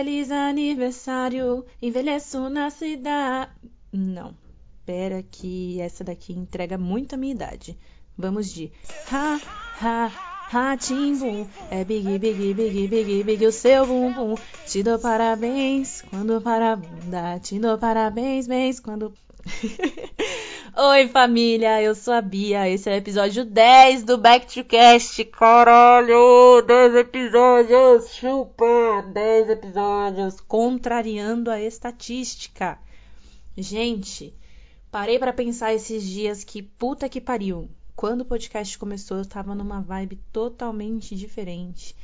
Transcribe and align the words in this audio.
Feliz 0.00 0.30
aniversário, 0.30 1.62
envelheço 1.82 2.48
na 2.48 2.70
cidade. 2.70 3.50
Não, 3.92 4.34
pera 4.86 5.22
que 5.22 5.78
essa 5.78 6.02
daqui 6.02 6.32
entrega 6.32 6.78
muito 6.78 7.14
a 7.14 7.18
minha 7.18 7.34
idade. 7.34 7.78
Vamos 8.16 8.50
de 8.50 8.72
ha, 9.12 9.38
ha, 9.78 10.10
ha, 10.50 10.76
timbum. 10.78 11.46
É 11.70 11.84
big, 11.84 12.18
big, 12.18 12.54
big, 12.54 12.88
big, 12.88 13.24
big 13.24 13.46
o 13.46 13.52
seu 13.52 13.86
bumbum. 13.86 14.36
Te 14.66 14.82
dou 14.82 14.98
parabéns 14.98 16.00
quando 16.08 16.40
para 16.40 16.76
bunda. 16.76 17.38
Te 17.38 17.58
dou 17.58 17.76
parabéns, 17.76 18.46
bens 18.46 18.80
quando. 18.80 19.12
Oi, 20.82 21.08
família, 21.08 21.82
eu 21.82 21.94
sou 21.94 22.14
a 22.14 22.22
Bia. 22.22 22.66
Esse 22.66 22.88
é 22.88 22.94
o 22.94 22.96
episódio 22.96 23.44
10 23.44 24.02
do 24.02 24.16
Back 24.16 24.46
to 24.46 24.64
Cast. 24.64 25.22
Caralho, 25.26 26.62
10 26.66 26.94
episódios, 26.94 28.14
chupa, 28.14 29.02
10 29.12 29.50
episódios, 29.50 30.40
contrariando 30.40 31.50
a 31.50 31.60
estatística. 31.60 32.78
Gente, 33.54 34.34
parei 34.90 35.18
para 35.18 35.34
pensar 35.34 35.74
esses 35.74 36.02
dias 36.02 36.44
que 36.44 36.62
puta 36.62 37.10
que 37.10 37.20
pariu. 37.20 37.68
Quando 37.94 38.22
o 38.22 38.24
podcast 38.24 38.78
começou, 38.78 39.18
eu 39.18 39.26
tava 39.26 39.54
numa 39.54 39.82
vibe 39.82 40.18
totalmente 40.32 41.14
diferente. 41.14 41.94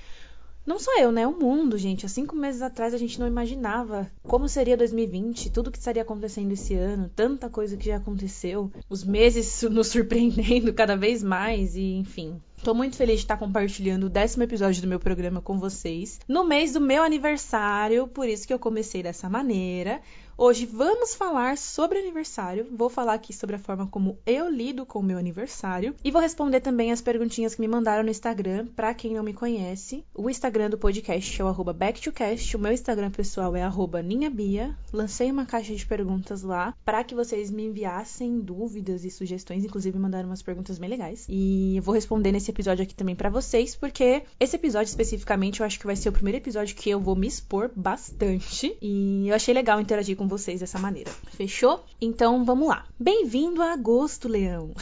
Não 0.66 0.80
só 0.80 0.98
eu, 0.98 1.12
né? 1.12 1.27
O 1.27 1.38
mundo, 1.38 1.79
gente. 1.79 2.05
Há 2.05 2.09
cinco 2.09 2.34
meses 2.34 2.61
atrás 2.61 2.93
a 2.93 2.98
gente 2.98 3.20
não 3.20 3.27
imaginava 3.27 4.11
como 4.25 4.48
seria 4.48 4.77
2020, 4.77 5.51
tudo 5.51 5.70
que 5.70 5.79
estaria 5.79 6.02
acontecendo 6.02 6.51
esse 6.52 6.75
ano, 6.75 7.09
tanta 7.15 7.48
coisa 7.48 7.77
que 7.77 7.87
já 7.87 7.97
aconteceu, 7.97 8.73
os 8.91 9.05
meses 9.05 9.62
nos 9.70 9.87
surpreendendo 9.87 10.75
cada 10.75 10.97
vez 10.97 11.23
mais 11.23 11.77
e 11.77 11.95
enfim. 11.95 12.41
Tô 12.64 12.75
muito 12.75 12.97
feliz 12.97 13.17
de 13.17 13.25
estar 13.25 13.36
compartilhando 13.36 14.05
o 14.05 14.11
décimo 14.11 14.42
episódio 14.42 14.83
do 14.83 14.89
meu 14.89 14.98
programa 14.98 15.41
com 15.41 15.58
vocês 15.58 16.19
no 16.27 16.42
mês 16.42 16.73
do 16.73 16.80
meu 16.80 17.03
aniversário, 17.03 18.08
por 18.08 18.27
isso 18.28 18.47
que 18.47 18.53
eu 18.53 18.58
comecei 18.58 19.03
dessa 19.03 19.28
maneira. 19.28 20.01
Hoje 20.39 20.67
vamos 20.67 21.15
falar 21.15 21.56
sobre 21.56 21.98
aniversário. 21.98 22.67
Vou 22.70 22.91
falar 22.91 23.15
aqui 23.15 23.33
sobre 23.33 23.56
a 23.56 23.59
forma 23.59 23.87
como 23.87 24.19
eu 24.27 24.51
lido 24.51 24.84
com 24.84 24.98
o 24.98 25.03
meu 25.03 25.17
aniversário 25.17 25.95
e 26.05 26.11
vou 26.11 26.20
responder 26.20 26.61
também 26.61 26.92
as 26.92 27.01
perguntinhas 27.01 27.55
que 27.55 27.61
me 27.62 27.67
mandaram 27.67 28.03
no 28.03 28.11
Instagram. 28.11 28.67
Para 28.77 28.92
quem 28.92 29.14
não 29.14 29.25
me 29.25 29.33
conhece, 29.33 30.05
o 30.14 30.29
Instagram 30.29 30.69
do 30.69 30.77
podcast 30.77 31.41
é 31.41 31.42
o 31.42 31.64
@backtocast. 31.73 32.55
O 32.55 32.61
meu 32.61 32.70
Instagram 32.70 33.11
pessoal 33.12 33.57
é 33.57 33.62
@ninhabia. 34.03 34.77
Lancei 34.92 35.31
uma 35.31 35.47
caixa 35.47 35.75
de 35.75 35.87
perguntas 35.87 36.42
lá 36.42 36.75
para 36.84 37.03
que 37.03 37.14
vocês 37.14 37.51
me 37.51 37.64
enviassem 37.64 38.39
dúvidas 38.39 39.07
e 39.07 39.11
sugestões, 39.11 39.64
inclusive 39.64 39.98
mandaram 39.98 40.29
umas 40.29 40.42
perguntas 40.42 40.79
bem 40.79 40.91
legais. 40.91 41.25
E 41.31 41.79
eu 41.79 41.83
vou 41.83 41.95
responder 41.95 42.31
nesse 42.31 42.51
episódio 42.51 42.83
aqui 42.83 42.95
também 42.95 43.17
para 43.17 43.31
vocês, 43.31 43.75
porque 43.75 44.23
esse 44.39 44.57
episódio 44.57 44.91
especificamente 44.91 45.61
eu 45.61 45.67
acho 45.67 45.81
que 45.81 45.87
vai 45.87 45.97
ser 45.97 46.11
o 46.11 46.12
primeiro 46.12 46.37
episódio 46.37 46.77
que 46.77 46.91
eu 46.91 47.01
vou 47.01 47.17
me 47.17 47.27
expor 47.27 47.70
bastante 47.75 48.77
e 48.83 49.31
eu 49.31 49.34
achei 49.34 49.55
legal 49.55 49.81
interagir 49.81 50.14
com 50.14 50.25
com 50.27 50.28
vocês 50.28 50.58
dessa 50.58 50.78
maneira. 50.78 51.10
Fechou? 51.28 51.84
Então 52.00 52.44
vamos 52.44 52.66
lá. 52.66 52.84
Bem-vindo 52.98 53.62
a 53.62 53.72
agosto, 53.72 54.27
Leão. 54.27 54.72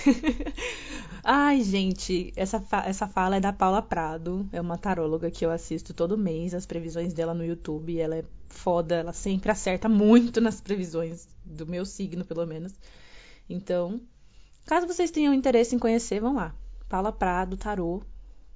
Ai, 1.23 1.63
gente, 1.63 2.33
essa, 2.35 2.59
fa 2.61 2.85
essa 2.87 3.07
fala 3.07 3.37
é 3.37 3.41
da 3.41 3.53
Paula 3.53 3.83
Prado, 3.83 4.49
é 4.53 4.61
uma 4.61 4.79
taróloga 4.79 5.31
que 5.31 5.45
eu 5.45 5.51
assisto 5.51 5.93
todo 5.93 6.17
mês, 6.17 6.55
as 6.55 6.65
previsões 6.65 7.13
dela 7.13 7.35
no 7.35 7.45
YouTube. 7.45 7.99
Ela 7.99 8.17
é 8.17 8.25
foda, 8.49 8.95
ela 8.95 9.13
sempre 9.13 9.51
acerta 9.51 9.87
muito 9.87 10.41
nas 10.41 10.63
previsões 10.63 11.29
do 11.45 11.67
meu 11.67 11.85
signo, 11.85 12.25
pelo 12.25 12.47
menos. 12.47 12.73
Então, 13.49 14.01
caso 14.65 14.87
vocês 14.87 15.11
tenham 15.11 15.35
interesse 15.35 15.77
em 15.77 15.79
conhecer, 15.79 16.21
vão 16.21 16.35
lá. 16.35 16.55
Paula 16.89 17.13
Prado, 17.13 17.57
tarô, 17.57 18.03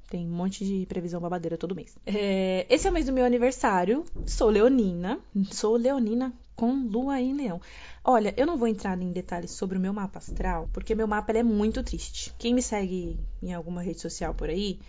tem 0.08 0.26
um 0.26 0.34
monte 0.34 0.64
de 0.64 0.86
previsão 0.86 1.20
babadeira 1.20 1.58
todo 1.58 1.74
mês. 1.74 1.94
É, 2.06 2.66
esse 2.70 2.86
é 2.86 2.90
o 2.90 2.94
mês 2.94 3.04
do 3.04 3.12
meu 3.12 3.26
aniversário. 3.26 4.06
Sou 4.26 4.48
leonina. 4.48 5.20
Sou 5.50 5.76
leonina 5.76 6.32
com 6.58 6.72
lua 6.72 7.20
em 7.20 7.34
leão. 7.34 7.60
Olha, 8.02 8.34
eu 8.36 8.44
não 8.44 8.58
vou 8.58 8.66
entrar 8.66 9.00
em 9.00 9.12
detalhes 9.12 9.52
sobre 9.52 9.78
o 9.78 9.80
meu 9.80 9.92
mapa 9.92 10.18
astral, 10.18 10.68
porque 10.72 10.92
meu 10.92 11.06
mapa 11.06 11.30
é 11.30 11.42
muito 11.44 11.84
triste. 11.84 12.34
Quem 12.36 12.52
me 12.52 12.60
segue 12.60 13.16
em 13.40 13.54
alguma 13.54 13.80
rede 13.80 14.00
social 14.00 14.34
por 14.34 14.48
aí 14.48 14.80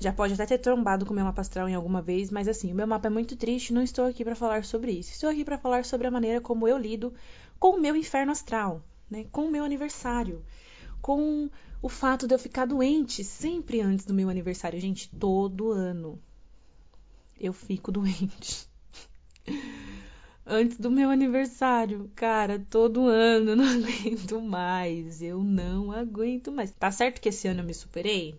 já 0.00 0.14
pode 0.14 0.32
até 0.32 0.46
ter 0.46 0.56
trombado 0.56 1.04
com 1.04 1.12
o 1.12 1.14
meu 1.14 1.26
mapa 1.26 1.42
astral 1.42 1.68
em 1.68 1.74
alguma 1.74 2.00
vez, 2.00 2.30
mas 2.30 2.48
assim, 2.48 2.72
o 2.72 2.74
meu 2.74 2.86
mapa 2.86 3.08
é 3.08 3.10
muito 3.10 3.36
triste, 3.36 3.70
não 3.70 3.82
estou 3.82 4.06
aqui 4.06 4.24
para 4.24 4.34
falar 4.34 4.64
sobre 4.64 4.92
isso. 4.92 5.12
Estou 5.12 5.28
aqui 5.28 5.44
para 5.44 5.58
falar 5.58 5.84
sobre 5.84 6.06
a 6.06 6.10
maneira 6.10 6.40
como 6.40 6.66
eu 6.66 6.78
lido 6.78 7.12
com 7.58 7.76
o 7.76 7.80
meu 7.80 7.94
inferno 7.94 8.32
astral, 8.32 8.82
né? 9.10 9.26
Com 9.30 9.44
o 9.44 9.50
meu 9.50 9.62
aniversário, 9.62 10.42
com 11.02 11.50
o 11.82 11.88
fato 11.90 12.26
de 12.26 12.34
eu 12.34 12.38
ficar 12.38 12.64
doente 12.64 13.22
sempre 13.22 13.82
antes 13.82 14.06
do 14.06 14.14
meu 14.14 14.30
aniversário. 14.30 14.80
Gente, 14.80 15.10
todo 15.10 15.70
ano 15.70 16.18
eu 17.38 17.52
fico 17.52 17.92
doente. 17.92 18.70
Antes 20.50 20.76
do 20.76 20.90
meu 20.90 21.08
aniversário. 21.08 22.10
Cara, 22.14 22.58
todo 22.68 23.06
ano 23.06 23.52
eu 23.52 23.56
não 23.56 23.64
aguento 23.70 24.40
mais. 24.42 25.22
Eu 25.22 25.42
não 25.42 25.92
aguento 25.92 26.50
mais. 26.50 26.72
Tá 26.72 26.90
certo 26.90 27.20
que 27.20 27.28
esse 27.28 27.46
ano 27.46 27.60
eu 27.60 27.64
me 27.64 27.72
superei? 27.72 28.38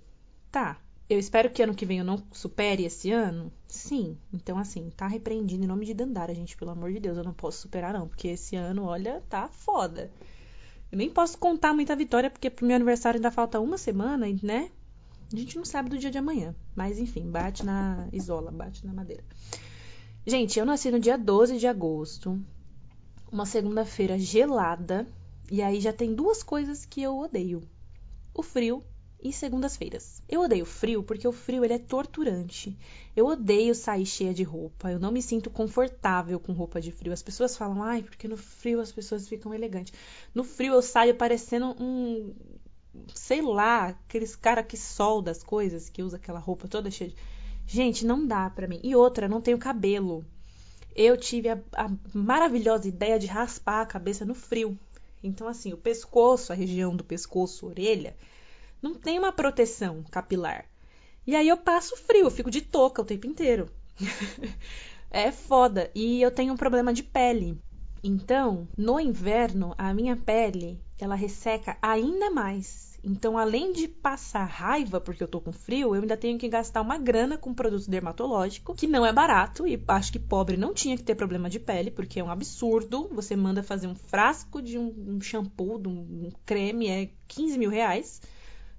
Tá. 0.51 0.77
Eu 1.09 1.19
espero 1.19 1.49
que 1.49 1.61
ano 1.61 1.75
que 1.75 1.85
vem 1.85 1.99
eu 1.99 2.05
não 2.05 2.23
supere 2.31 2.85
esse 2.85 3.11
ano? 3.11 3.51
Sim. 3.67 4.17
Então, 4.31 4.57
assim, 4.57 4.89
tá 4.95 5.07
repreendido 5.07 5.63
em 5.63 5.67
nome 5.67 5.85
de 5.85 5.93
Dandara, 5.93 6.35
gente. 6.35 6.55
Pelo 6.55 6.71
amor 6.71 6.91
de 6.91 6.99
Deus, 6.99 7.17
eu 7.17 7.23
não 7.23 7.33
posso 7.33 7.61
superar, 7.61 7.93
não. 7.93 8.07
Porque 8.07 8.29
esse 8.29 8.55
ano, 8.55 8.83
olha, 8.83 9.21
tá 9.29 9.49
foda. 9.49 10.11
Eu 10.91 10.97
nem 10.97 11.09
posso 11.09 11.37
contar 11.37 11.73
muita 11.73 11.95
vitória, 11.95 12.29
porque 12.29 12.49
pro 12.49 12.65
meu 12.65 12.75
aniversário 12.75 13.17
ainda 13.17 13.31
falta 13.31 13.59
uma 13.59 13.77
semana, 13.77 14.25
né? 14.43 14.69
A 15.33 15.35
gente 15.35 15.57
não 15.57 15.63
sabe 15.63 15.89
do 15.89 15.97
dia 15.97 16.11
de 16.11 16.17
amanhã. 16.17 16.53
Mas 16.75 16.99
enfim, 16.99 17.29
bate 17.29 17.65
na 17.65 18.07
isola, 18.11 18.51
bate 18.51 18.85
na 18.85 18.93
madeira. 18.93 19.23
Gente, 20.25 20.59
eu 20.59 20.65
nasci 20.65 20.91
no 20.91 20.99
dia 20.99 21.17
12 21.17 21.57
de 21.57 21.65
agosto, 21.65 22.39
uma 23.31 23.45
segunda-feira 23.45 24.19
gelada, 24.19 25.07
e 25.49 25.63
aí 25.63 25.81
já 25.81 25.91
tem 25.91 26.13
duas 26.13 26.43
coisas 26.43 26.85
que 26.85 27.01
eu 27.01 27.17
odeio: 27.17 27.63
o 28.31 28.43
frio 28.43 28.83
e 29.19 29.33
segundas-feiras. 29.33 30.21
Eu 30.29 30.41
odeio 30.41 30.63
frio 30.63 31.01
porque 31.01 31.27
o 31.27 31.31
frio 31.31 31.65
ele 31.65 31.73
é 31.73 31.79
torturante. 31.79 32.77
Eu 33.15 33.25
odeio 33.25 33.73
sair 33.73 34.05
cheia 34.05 34.33
de 34.33 34.43
roupa. 34.43 34.91
Eu 34.91 34.99
não 34.99 35.11
me 35.11 35.23
sinto 35.23 35.49
confortável 35.49 36.39
com 36.39 36.53
roupa 36.53 36.79
de 36.79 36.91
frio. 36.91 37.13
As 37.13 37.23
pessoas 37.23 37.57
falam, 37.57 37.81
ai, 37.81 38.03
porque 38.03 38.27
no 38.27 38.37
frio 38.37 38.79
as 38.79 38.91
pessoas 38.91 39.27
ficam 39.27 39.53
elegantes. 39.53 39.93
No 40.33 40.43
frio 40.43 40.73
eu 40.73 40.81
saio 40.81 41.15
parecendo 41.15 41.75
um. 41.79 42.33
Sei 43.13 43.41
lá, 43.41 43.87
aqueles 43.87 44.35
cara 44.35 44.61
que 44.61 44.77
solda 44.77 45.31
as 45.31 45.41
coisas, 45.41 45.89
que 45.89 46.03
usa 46.03 46.17
aquela 46.17 46.39
roupa 46.39 46.67
toda 46.67 46.91
cheia 46.91 47.09
de. 47.09 47.15
Gente, 47.71 48.05
não 48.05 48.27
dá 48.27 48.49
pra 48.49 48.67
mim. 48.67 48.81
E 48.83 48.93
outra, 48.97 49.29
não 49.29 49.39
tenho 49.39 49.57
cabelo. 49.57 50.25
Eu 50.93 51.15
tive 51.15 51.47
a, 51.47 51.57
a 51.71 51.89
maravilhosa 52.13 52.85
ideia 52.85 53.17
de 53.17 53.27
raspar 53.27 53.79
a 53.79 53.85
cabeça 53.85 54.25
no 54.25 54.35
frio. 54.35 54.77
Então, 55.23 55.47
assim, 55.47 55.71
o 55.71 55.77
pescoço, 55.77 56.51
a 56.51 56.55
região 56.55 56.93
do 56.93 57.01
pescoço, 57.01 57.65
orelha, 57.67 58.13
não 58.81 58.93
tem 58.93 59.17
uma 59.17 59.31
proteção 59.31 60.03
capilar. 60.11 60.65
E 61.25 61.33
aí 61.33 61.47
eu 61.47 61.55
passo 61.55 61.95
frio, 61.95 62.25
eu 62.25 62.29
fico 62.29 62.51
de 62.51 62.59
touca 62.59 63.01
o 63.01 63.05
tempo 63.05 63.25
inteiro. 63.25 63.69
é 65.09 65.31
foda. 65.31 65.89
E 65.95 66.21
eu 66.21 66.29
tenho 66.29 66.51
um 66.51 66.57
problema 66.57 66.93
de 66.93 67.03
pele. 67.03 67.57
Então, 68.03 68.67
no 68.77 68.99
inverno, 68.99 69.73
a 69.77 69.93
minha 69.93 70.17
pele, 70.17 70.77
ela 70.99 71.15
resseca 71.15 71.77
ainda 71.81 72.29
mais. 72.29 72.90
Então, 73.03 73.37
além 73.37 73.73
de 73.73 73.87
passar 73.87 74.45
raiva 74.45 75.01
porque 75.01 75.23
eu 75.23 75.27
tô 75.27 75.41
com 75.41 75.51
frio, 75.51 75.95
eu 75.95 76.01
ainda 76.01 76.15
tenho 76.15 76.37
que 76.37 76.47
gastar 76.47 76.81
uma 76.81 76.97
grana 76.97 77.37
com 77.37 77.53
produto 77.53 77.89
dermatológico, 77.89 78.75
que 78.75 78.85
não 78.85 79.05
é 79.05 79.11
barato, 79.11 79.67
e 79.67 79.81
acho 79.87 80.11
que 80.11 80.19
pobre 80.19 80.55
não 80.55 80.73
tinha 80.73 80.95
que 80.95 81.03
ter 81.03 81.15
problema 81.15 81.49
de 81.49 81.59
pele, 81.59 81.89
porque 81.89 82.19
é 82.19 82.23
um 82.23 82.29
absurdo. 82.29 83.09
Você 83.11 83.35
manda 83.35 83.63
fazer 83.63 83.87
um 83.87 83.95
frasco 83.95 84.61
de 84.61 84.77
um, 84.77 85.19
shampoo, 85.19 85.79
de 85.79 85.87
um 85.87 86.31
creme, 86.45 86.87
é 86.87 87.09
15 87.27 87.57
mil 87.57 87.71
reais. 87.71 88.21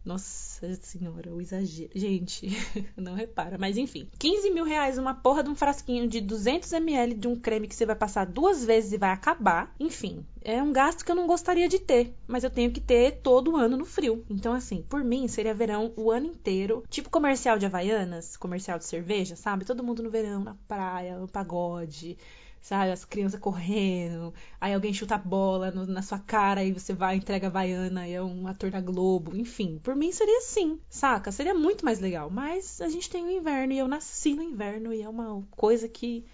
Nossa 0.04 0.74
senhora, 0.82 1.32
o 1.32 1.40
exagero. 1.40 1.90
Gente, 1.94 2.48
não 2.96 3.14
repara. 3.14 3.56
Mas 3.56 3.76
enfim, 3.76 4.08
15 4.18 4.50
mil 4.50 4.64
reais 4.64 4.98
uma 4.98 5.14
porra 5.14 5.44
de 5.44 5.50
um 5.50 5.54
frasquinho 5.54 6.08
de 6.08 6.20
200 6.20 6.72
ml 6.72 7.14
de 7.14 7.28
um 7.28 7.36
creme 7.36 7.68
que 7.68 7.74
você 7.74 7.86
vai 7.86 7.94
passar 7.94 8.26
duas 8.26 8.64
vezes 8.64 8.92
e 8.92 8.98
vai 8.98 9.10
acabar. 9.10 9.72
Enfim, 9.78 10.26
é 10.44 10.62
um 10.62 10.72
gasto 10.72 11.04
que 11.04 11.10
eu 11.10 11.16
não 11.16 11.26
gostaria 11.26 11.68
de 11.68 11.78
ter. 11.78 12.14
Mas 12.26 12.44
eu 12.44 12.50
tenho 12.50 12.70
que 12.70 12.80
ter 12.80 13.20
todo 13.22 13.56
ano 13.56 13.76
no 13.76 13.84
frio. 13.84 14.24
Então, 14.28 14.52
assim, 14.52 14.84
por 14.88 15.02
mim 15.02 15.28
seria 15.28 15.54
verão 15.54 15.92
o 15.96 16.10
ano 16.10 16.26
inteiro. 16.26 16.82
Tipo 16.88 17.10
comercial 17.10 17.58
de 17.58 17.66
Havaianas, 17.66 18.36
comercial 18.36 18.78
de 18.78 18.84
cerveja, 18.84 19.36
sabe? 19.36 19.64
Todo 19.64 19.84
mundo 19.84 20.02
no 20.02 20.10
verão, 20.10 20.42
na 20.42 20.56
praia, 20.66 21.18
no 21.18 21.28
pagode 21.28 22.16
sabe? 22.62 22.92
As 22.92 23.04
crianças 23.04 23.40
correndo, 23.40 24.32
aí 24.60 24.72
alguém 24.72 24.94
chuta 24.94 25.16
a 25.16 25.18
bola 25.18 25.70
no, 25.70 25.84
na 25.84 26.00
sua 26.00 26.18
cara 26.18 26.64
e 26.64 26.72
você 26.72 26.94
vai, 26.94 27.16
entrega 27.16 27.48
a 27.48 27.50
Havaiana 27.50 28.08
e 28.08 28.14
é 28.14 28.22
um 28.22 28.46
ator 28.46 28.70
da 28.70 28.80
Globo. 28.80 29.36
Enfim, 29.36 29.80
por 29.82 29.96
mim 29.96 30.12
seria 30.12 30.38
assim, 30.38 30.80
saca? 30.88 31.32
Seria 31.32 31.52
muito 31.52 31.84
mais 31.84 32.00
legal. 32.00 32.30
Mas 32.30 32.80
a 32.80 32.88
gente 32.88 33.10
tem 33.10 33.24
o 33.24 33.30
inverno 33.30 33.72
e 33.72 33.78
eu 33.78 33.88
nasci 33.88 34.32
no 34.32 34.42
inverno 34.42 34.94
e 34.94 35.02
é 35.02 35.08
uma 35.08 35.42
coisa 35.50 35.88
que 35.88 36.24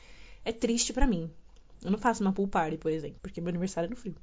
é 0.44 0.52
triste 0.52 0.92
para 0.92 1.06
mim. 1.06 1.30
Eu 1.82 1.90
não 1.90 1.98
faço 1.98 2.22
uma 2.22 2.32
pool 2.32 2.48
party, 2.48 2.76
por 2.76 2.90
exemplo, 2.90 3.18
porque 3.22 3.40
meu 3.40 3.50
aniversário 3.50 3.86
é 3.86 3.90
no 3.90 3.96
frio. 3.96 4.16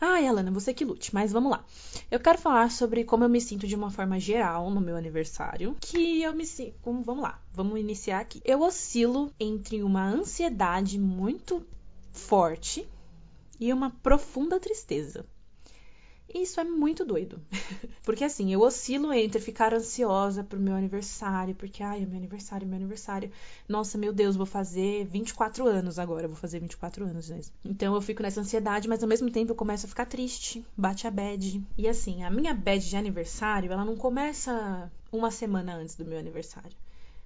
Ai, 0.00 0.26
Alana, 0.26 0.50
você 0.50 0.72
que 0.72 0.84
lute, 0.84 1.12
mas 1.14 1.30
vamos 1.30 1.50
lá. 1.50 1.62
Eu 2.10 2.18
quero 2.18 2.38
falar 2.38 2.70
sobre 2.70 3.04
como 3.04 3.22
eu 3.22 3.28
me 3.28 3.40
sinto 3.40 3.66
de 3.66 3.76
uma 3.76 3.90
forma 3.90 4.18
geral 4.18 4.70
no 4.70 4.80
meu 4.80 4.96
aniversário. 4.96 5.76
Que 5.78 6.22
eu 6.22 6.32
me 6.32 6.46
sinto. 6.46 6.74
Vamos 6.82 7.22
lá, 7.22 7.38
vamos 7.52 7.78
iniciar 7.78 8.20
aqui. 8.20 8.40
Eu 8.42 8.62
oscilo 8.62 9.30
entre 9.38 9.82
uma 9.82 10.08
ansiedade 10.08 10.98
muito 10.98 11.66
forte 12.12 12.88
e 13.60 13.70
uma 13.74 13.90
profunda 13.90 14.58
tristeza. 14.58 15.26
Isso 16.32 16.60
é 16.60 16.64
muito 16.64 17.04
doido. 17.04 17.40
porque 18.04 18.24
assim, 18.24 18.52
eu 18.52 18.60
oscilo 18.60 19.12
entre 19.12 19.40
ficar 19.40 19.74
ansiosa 19.74 20.44
pro 20.44 20.60
meu 20.60 20.74
aniversário, 20.74 21.54
porque 21.54 21.82
ai, 21.82 22.02
é 22.02 22.06
meu 22.06 22.16
aniversário, 22.16 22.66
meu 22.66 22.76
aniversário. 22.76 23.30
Nossa, 23.68 23.98
meu 23.98 24.12
Deus, 24.12 24.36
vou 24.36 24.46
fazer 24.46 25.06
24 25.06 25.66
anos 25.66 25.98
agora, 25.98 26.28
vou 26.28 26.36
fazer 26.36 26.60
24 26.60 27.04
anos 27.04 27.30
mesmo. 27.30 27.52
Então 27.64 27.94
eu 27.94 28.00
fico 28.00 28.22
nessa 28.22 28.40
ansiedade, 28.40 28.88
mas 28.88 29.02
ao 29.02 29.08
mesmo 29.08 29.30
tempo 29.30 29.52
eu 29.52 29.56
começo 29.56 29.86
a 29.86 29.88
ficar 29.88 30.06
triste, 30.06 30.64
bate 30.76 31.06
a 31.06 31.10
bad. 31.10 31.62
E 31.76 31.88
assim, 31.88 32.22
a 32.22 32.30
minha 32.30 32.54
bad 32.54 32.88
de 32.88 32.96
aniversário, 32.96 33.72
ela 33.72 33.84
não 33.84 33.96
começa 33.96 34.90
uma 35.10 35.30
semana 35.30 35.74
antes 35.74 35.96
do 35.96 36.04
meu 36.04 36.18
aniversário. 36.18 36.76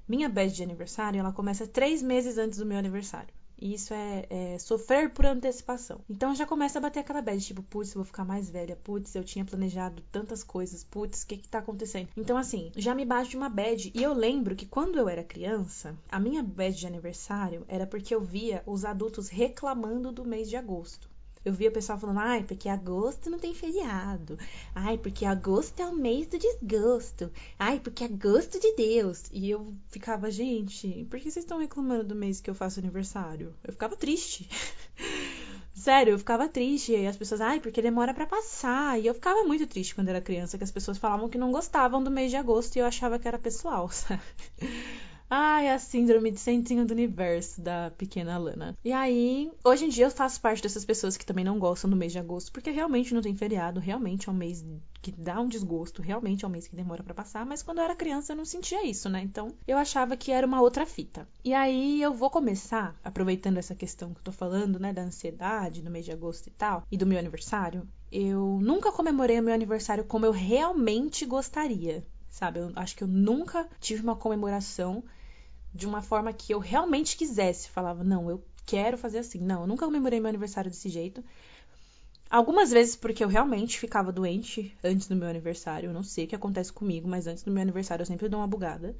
Minha 0.09 0.29
bad 0.29 0.53
de 0.53 0.63
aniversário, 0.63 1.19
ela 1.19 1.33
começa 1.33 1.67
três 1.67 2.03
meses 2.03 2.39
antes 2.39 2.59
do 2.59 2.67
meu 2.67 2.79
aniversário. 2.79 3.33
Isso 3.61 3.95
é, 3.95 4.27
é, 4.29 4.59
sofrer 4.59 5.11
por 5.11 5.27
antecipação. 5.27 6.01
Então 6.09 6.35
já 6.35 6.47
começa 6.47 6.79
a 6.79 6.83
bater 6.83 7.01
aquela 7.01 7.23
bad, 7.23 7.45
tipo, 7.45 7.63
putz, 7.63 7.91
eu 7.91 7.97
vou 7.97 8.05
ficar 8.05 8.25
mais 8.25 8.51
velha, 8.51 8.77
putz, 8.77 9.15
eu 9.15 9.25
tinha 9.25 9.45
planejado 9.45 10.03
tantas 10.11 10.43
coisas, 10.43 10.85
putz, 10.85 11.23
o 11.23 11.27
que 11.27 11.39
que 11.39 11.49
tá 11.49 11.59
acontecendo? 11.59 12.09
Então, 12.17 12.37
assim, 12.37 12.71
já 12.77 12.95
me 12.95 13.05
bate 13.05 13.37
uma 13.37 13.49
bad. 13.49 13.91
E 13.95 14.03
eu 14.03 14.13
lembro 14.13 14.57
que 14.57 14.67
quando 14.67 14.99
eu 14.99 15.09
era 15.09 15.23
criança, 15.23 15.97
a 16.11 16.19
minha 16.19 16.43
bad 16.43 16.77
de 16.77 16.87
aniversário 16.87 17.65
era 17.69 17.87
porque 17.87 18.15
eu 18.15 18.21
via 18.21 18.63
os 18.67 18.85
adultos 18.85 19.29
reclamando 19.29 20.13
do 20.13 20.25
mês 20.25 20.49
de 20.49 20.57
agosto 20.57 21.14
eu 21.45 21.53
via 21.53 21.71
pessoal 21.71 21.99
falando, 21.99 22.21
ai, 22.21 22.43
porque 22.43 22.69
agosto 22.69 23.29
não 23.29 23.39
tem 23.39 23.55
feriado. 23.55 24.39
Ai, 24.75 24.97
porque 24.97 25.27
agosto 25.27 25.79
é 25.81 25.87
o 25.87 25.95
mês 25.95 26.27
do 26.27 26.39
desgosto. 26.39 27.31
Ai, 27.59 27.79
porque 27.81 28.05
agosto 28.05 28.59
de 28.59 28.75
Deus. 28.75 29.25
E 29.31 29.51
eu 29.51 29.75
ficava, 29.91 30.31
gente, 30.31 31.07
por 31.11 31.19
que 31.19 31.31
vocês 31.31 31.45
estão 31.45 31.59
reclamando 31.59 32.05
do 32.05 32.15
mês 32.15 32.41
que 32.41 32.49
eu 32.49 32.55
faço 32.55 32.81
aniversário? 32.81 33.55
Eu 33.63 33.73
ficava 33.73 33.95
triste. 33.95 34.49
Sério, 35.75 36.13
eu 36.13 36.19
ficava 36.19 36.49
triste. 36.49 36.93
E 36.93 37.07
as 37.07 37.17
pessoas, 37.17 37.41
ai, 37.43 37.61
porque 37.61 37.83
demora 37.83 38.15
para 38.15 38.27
passar. 38.27 38.99
E 38.99 39.07
eu 39.07 39.15
ficava 39.15 39.45
muito 39.45 39.67
triste 39.67 39.95
quando 39.95 40.09
era 40.09 40.21
criança, 40.21 40.57
que 40.57 40.65
as 40.65 40.71
pessoas 40.71 40.97
falavam 40.97 41.29
que 41.29 41.37
não 41.37 41.53
gostavam 41.53 42.03
do 42.03 42.11
mês 42.11 42.31
de 42.31 42.37
agosto 42.37 42.77
e 42.77 42.79
eu 42.79 42.87
achava 42.87 43.19
que 43.19 43.29
era 43.29 43.39
pessoal, 43.39 43.89
sabe? 43.93 44.23
Ai, 45.37 45.69
a 45.69 45.81
síndrome 45.81 46.31
de 46.31 46.39
centrinho 46.39 46.87
do 46.87 46.93
universo 46.93 47.61
da 47.61 47.91
pequena 47.91 48.39
Lana. 48.39 48.79
E 48.85 48.93
aí, 48.93 49.51
hoje 49.65 49.85
em 49.85 49.89
dia 49.89 50.05
eu 50.05 50.11
faço 50.13 50.41
parte 50.41 50.63
dessas 50.63 50.85
pessoas 50.85 51.17
que 51.17 51.27
também 51.27 51.45
não 51.45 51.59
gostam 51.59 51.91
do 51.91 51.97
mês 51.97 52.13
de 52.13 52.21
agosto, 52.21 52.53
porque 52.53 52.71
realmente 52.71 53.13
não 53.13 53.21
tem 53.21 53.35
feriado, 53.35 53.81
realmente 53.81 54.29
é 54.29 54.33
um 54.33 54.37
mês 54.37 54.65
que 55.03 55.11
dá 55.11 55.41
um 55.41 55.49
desgosto, 55.49 56.01
realmente 56.01 56.45
é 56.45 56.49
um 56.49 56.51
mês 56.53 56.69
que 56.69 56.77
demora 56.77 57.03
para 57.03 57.15
passar, 57.15 57.45
mas 57.45 57.65
quando 57.65 57.79
eu 57.79 57.85
era 57.85 57.97
criança 57.97 58.33
eu 58.33 58.37
não 58.37 58.45
sentia 58.45 58.87
isso, 58.87 59.09
né? 59.09 59.23
Então, 59.23 59.53
eu 59.67 59.77
achava 59.77 60.17
que 60.17 60.31
era 60.31 60.47
uma 60.47 60.61
outra 60.61 60.87
fita. 60.87 61.27
E 61.45 61.53
aí 61.53 62.01
eu 62.01 62.15
vou 62.15 62.31
começar, 62.31 62.95
aproveitando 63.03 63.59
essa 63.59 63.75
questão 63.75 64.15
que 64.15 64.21
eu 64.21 64.25
tô 64.25 64.31
falando, 64.31 64.79
né, 64.79 64.93
da 64.93 65.03
ansiedade 65.03 65.83
no 65.83 65.91
mês 65.91 66.05
de 66.05 66.13
agosto 66.13 66.47
e 66.47 66.53
tal, 66.53 66.85
e 66.93 66.97
do 66.97 67.07
meu 67.07 67.19
aniversário, 67.19 67.89
eu 68.13 68.61
nunca 68.63 68.93
comemorei 68.93 69.41
o 69.41 69.43
meu 69.43 69.53
aniversário 69.53 70.05
como 70.05 70.27
eu 70.27 70.31
realmente 70.31 71.27
gostaria. 71.27 72.07
Sabe, 72.31 72.61
eu 72.61 72.73
acho 72.77 72.97
que 72.97 73.03
eu 73.03 73.09
nunca 73.09 73.69
tive 73.81 74.03
uma 74.03 74.15
comemoração 74.15 75.03
de 75.75 75.87
uma 75.87 76.01
forma 76.01 76.33
que 76.33 76.55
eu 76.55 76.61
realmente 76.61 77.17
quisesse. 77.17 77.69
Falava, 77.69 78.05
não, 78.05 78.31
eu 78.31 78.43
quero 78.65 78.97
fazer 78.97 79.19
assim. 79.19 79.41
Não, 79.41 79.63
eu 79.63 79.67
nunca 79.67 79.85
comemorei 79.85 80.21
meu 80.21 80.29
aniversário 80.29 80.71
desse 80.71 80.89
jeito. 80.89 81.23
Algumas 82.31 82.71
vezes 82.71 82.97
porque 82.97 83.25
eu 83.25 83.29
realmente 83.29 83.79
ficava 83.79 84.13
doente 84.13 84.77
antes 84.83 85.09
do 85.09 85.17
meu 85.17 85.29
aniversário. 85.29 85.89
Eu 85.89 85.93
não 85.93 86.05
sei 86.05 86.25
o 86.25 86.29
que 86.29 86.37
acontece 86.37 86.73
comigo, 86.73 87.09
mas 87.09 87.27
antes 87.27 87.43
do 87.43 87.51
meu 87.51 87.63
aniversário 87.63 88.03
eu 88.03 88.07
sempre 88.07 88.29
dou 88.29 88.41
uma 88.41 88.47
bugada. 88.47 88.97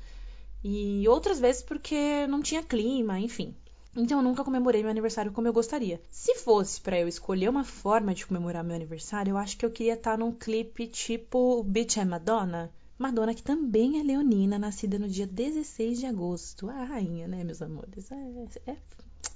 E 0.63 1.07
outras 1.09 1.39
vezes 1.39 1.63
porque 1.63 2.27
não 2.27 2.43
tinha 2.43 2.63
clima, 2.63 3.21
enfim. 3.21 3.55
Então 3.97 4.19
eu 4.19 4.25
nunca 4.25 4.43
comemorei 4.43 4.83
meu 4.83 4.91
aniversário 4.91 5.31
como 5.31 5.47
eu 5.47 5.53
gostaria. 5.53 6.01
Se 6.11 6.35
fosse 6.37 6.81
para 6.81 6.99
eu 6.99 7.07
escolher 7.07 7.49
uma 7.49 7.65
forma 7.65 8.13
de 8.13 8.27
comemorar 8.27 8.65
meu 8.65 8.75
aniversário, 8.75 9.33
eu 9.33 9.37
acho 9.37 9.57
que 9.57 9.65
eu 9.65 9.71
queria 9.71 9.95
estar 9.95 10.19
num 10.19 10.33
clipe 10.33 10.89
tipo 10.89 11.63
Bitch 11.63 11.99
é 11.99 12.05
Madonna 12.05 12.73
Madonna, 12.99 13.35
que 13.35 13.43
também 13.43 13.99
é 13.99 14.03
leonina, 14.03 14.59
nascida 14.59 14.99
no 14.99 15.09
dia 15.09 15.27
16 15.27 15.99
de 15.99 16.07
agosto. 16.07 16.69
A 16.71 16.85
rainha, 16.85 17.27
né, 17.27 17.43
meus 17.43 17.61
amores? 17.61 18.11
É, 18.13 18.71
é, 18.71 18.77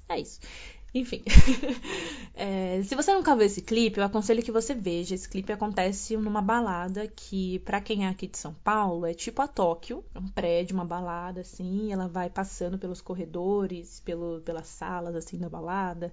é 0.09 0.21
isso. 0.21 0.41
Enfim. 0.95 1.23
é, 2.35 2.83
se 2.83 2.95
você 2.95 3.13
nunca 3.13 3.37
viu 3.37 3.45
esse 3.45 3.61
clipe, 3.61 3.99
eu 3.99 4.05
aconselho 4.05 4.43
que 4.43 4.53
você 4.53 4.75
veja. 4.75 5.15
Esse 5.15 5.29
clipe 5.29 5.53
acontece 5.53 6.17
numa 6.17 6.41
balada 6.41 7.07
que, 7.09 7.59
para 7.61 7.81
quem 7.81 8.07
é 8.07 8.09
aqui 8.09 8.27
de 8.27 8.39
São 8.39 8.55
Paulo, 8.55 9.05
é 9.05 9.13
tipo 9.13 9.43
a 9.43 9.49
Tóquio. 9.49 10.05
É 10.15 10.19
um 10.19 10.29
prédio, 10.29 10.75
uma 10.75 10.85
balada, 10.85 11.43
assim. 11.43 11.93
Ela 11.93 12.09
vai 12.09 12.31
passando 12.31 12.79
pelos 12.79 13.01
corredores, 13.03 14.01
pelo, 14.01 14.41
pelas 14.41 14.69
salas, 14.69 15.15
assim, 15.15 15.37
da 15.37 15.49
balada. 15.49 16.13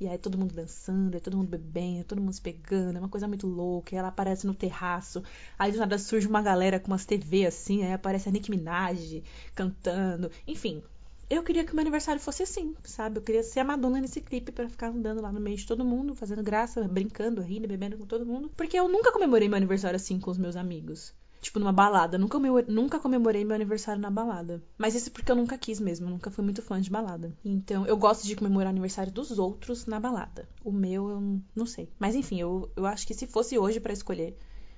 E 0.00 0.08
aí 0.08 0.16
todo 0.16 0.38
mundo 0.38 0.54
dançando, 0.54 1.14
é 1.16 1.20
todo 1.20 1.36
mundo 1.36 1.48
bebendo, 1.48 2.04
todo 2.04 2.22
mundo 2.22 2.32
se 2.32 2.40
pegando, 2.40 2.96
é 2.96 3.00
uma 3.00 3.08
coisa 3.08 3.28
muito 3.28 3.46
louca. 3.46 3.94
E 3.94 3.98
ela 3.98 4.08
aparece 4.08 4.46
no 4.46 4.54
terraço, 4.54 5.22
aí 5.58 5.70
do 5.70 5.78
nada 5.78 5.98
surge 5.98 6.26
uma 6.26 6.40
galera 6.40 6.80
com 6.80 6.90
umas 6.90 7.04
TV 7.04 7.44
assim, 7.46 7.84
aí 7.84 7.92
aparece 7.92 8.28
a 8.28 8.32
Nicki 8.32 8.50
Minaj 8.50 9.22
cantando. 9.54 10.30
Enfim, 10.46 10.82
eu 11.28 11.42
queria 11.42 11.64
que 11.64 11.72
o 11.72 11.76
meu 11.76 11.82
aniversário 11.82 12.20
fosse 12.20 12.42
assim, 12.42 12.74
sabe? 12.82 13.18
Eu 13.18 13.22
queria 13.22 13.42
ser 13.42 13.60
a 13.60 13.64
Madonna 13.64 14.00
nesse 14.00 14.20
clipe 14.22 14.50
para 14.50 14.68
ficar 14.68 14.88
andando 14.88 15.20
lá 15.20 15.30
no 15.30 15.38
meio 15.38 15.56
de 15.56 15.66
todo 15.66 15.84
mundo, 15.84 16.14
fazendo 16.14 16.42
graça, 16.42 16.82
brincando, 16.88 17.42
rindo, 17.42 17.68
bebendo 17.68 17.98
com 17.98 18.06
todo 18.06 18.24
mundo. 18.24 18.50
Porque 18.56 18.78
eu 18.78 18.88
nunca 18.88 19.12
comemorei 19.12 19.48
meu 19.48 19.56
aniversário 19.56 19.96
assim 19.96 20.18
com 20.18 20.30
os 20.30 20.38
meus 20.38 20.56
amigos. 20.56 21.14
Tipo, 21.40 21.58
numa 21.58 21.72
balada. 21.72 22.18
Nunca, 22.18 22.38
nunca 22.68 22.98
comemorei 22.98 23.44
meu 23.44 23.54
aniversário 23.54 24.00
na 24.00 24.10
balada. 24.10 24.62
Mas 24.76 24.94
isso 24.94 25.10
porque 25.10 25.32
eu 25.32 25.36
nunca 25.36 25.56
quis 25.56 25.80
mesmo. 25.80 26.06
Eu 26.06 26.10
nunca 26.10 26.30
fui 26.30 26.44
muito 26.44 26.62
fã 26.62 26.80
de 26.80 26.90
balada. 26.90 27.32
Então, 27.44 27.86
eu 27.86 27.96
gosto 27.96 28.26
de 28.26 28.36
comemorar 28.36 28.68
o 28.68 28.70
aniversário 28.70 29.12
dos 29.12 29.38
outros 29.38 29.86
na 29.86 29.98
balada. 29.98 30.48
O 30.64 30.70
meu, 30.70 31.08
eu 31.08 31.40
não 31.54 31.66
sei. 31.66 31.88
Mas 31.98 32.14
enfim, 32.14 32.40
eu, 32.40 32.70
eu 32.76 32.86
acho 32.86 33.06
que 33.06 33.14
se 33.14 33.26
fosse 33.26 33.58
hoje 33.58 33.80
para 33.80 33.92
escolher 33.92 34.36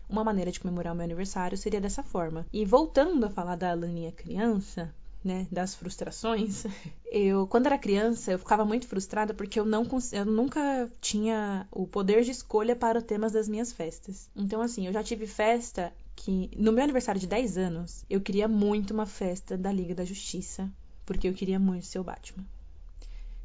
uma 0.08 0.22
maneira 0.22 0.52
de 0.52 0.60
comemorar 0.60 0.92
o 0.92 0.96
meu 0.96 1.04
aniversário, 1.04 1.56
seria 1.56 1.80
dessa 1.80 2.02
forma. 2.02 2.46
E 2.52 2.64
voltando 2.64 3.24
a 3.24 3.30
falar 3.30 3.56
da 3.56 3.70
Alaninha 3.70 4.12
criança, 4.12 4.94
né, 5.24 5.46
das 5.50 5.74
frustrações. 5.74 6.64
Eu, 7.14 7.46
quando 7.46 7.66
era 7.66 7.76
criança, 7.76 8.32
eu 8.32 8.38
ficava 8.38 8.64
muito 8.64 8.86
frustrada 8.86 9.34
porque 9.34 9.60
eu 9.60 9.66
não 9.66 9.86
eu 10.12 10.24
nunca 10.24 10.90
tinha 10.98 11.68
o 11.70 11.86
poder 11.86 12.22
de 12.22 12.30
escolha 12.30 12.74
para 12.74 13.00
os 13.00 13.04
temas 13.04 13.32
das 13.32 13.46
minhas 13.46 13.70
festas. 13.70 14.30
Então 14.34 14.62
assim, 14.62 14.86
eu 14.86 14.92
já 14.94 15.02
tive 15.02 15.26
festa 15.26 15.92
que 16.16 16.50
no 16.56 16.72
meu 16.72 16.82
aniversário 16.82 17.20
de 17.20 17.26
10 17.26 17.58
anos, 17.58 18.02
eu 18.08 18.18
queria 18.18 18.48
muito 18.48 18.94
uma 18.94 19.04
festa 19.04 19.58
da 19.58 19.70
Liga 19.70 19.94
da 19.94 20.06
Justiça, 20.06 20.70
porque 21.04 21.28
eu 21.28 21.34
queria 21.34 21.58
muito 21.58 21.84
ser 21.84 21.98
o 21.98 22.04
Batman. 22.04 22.46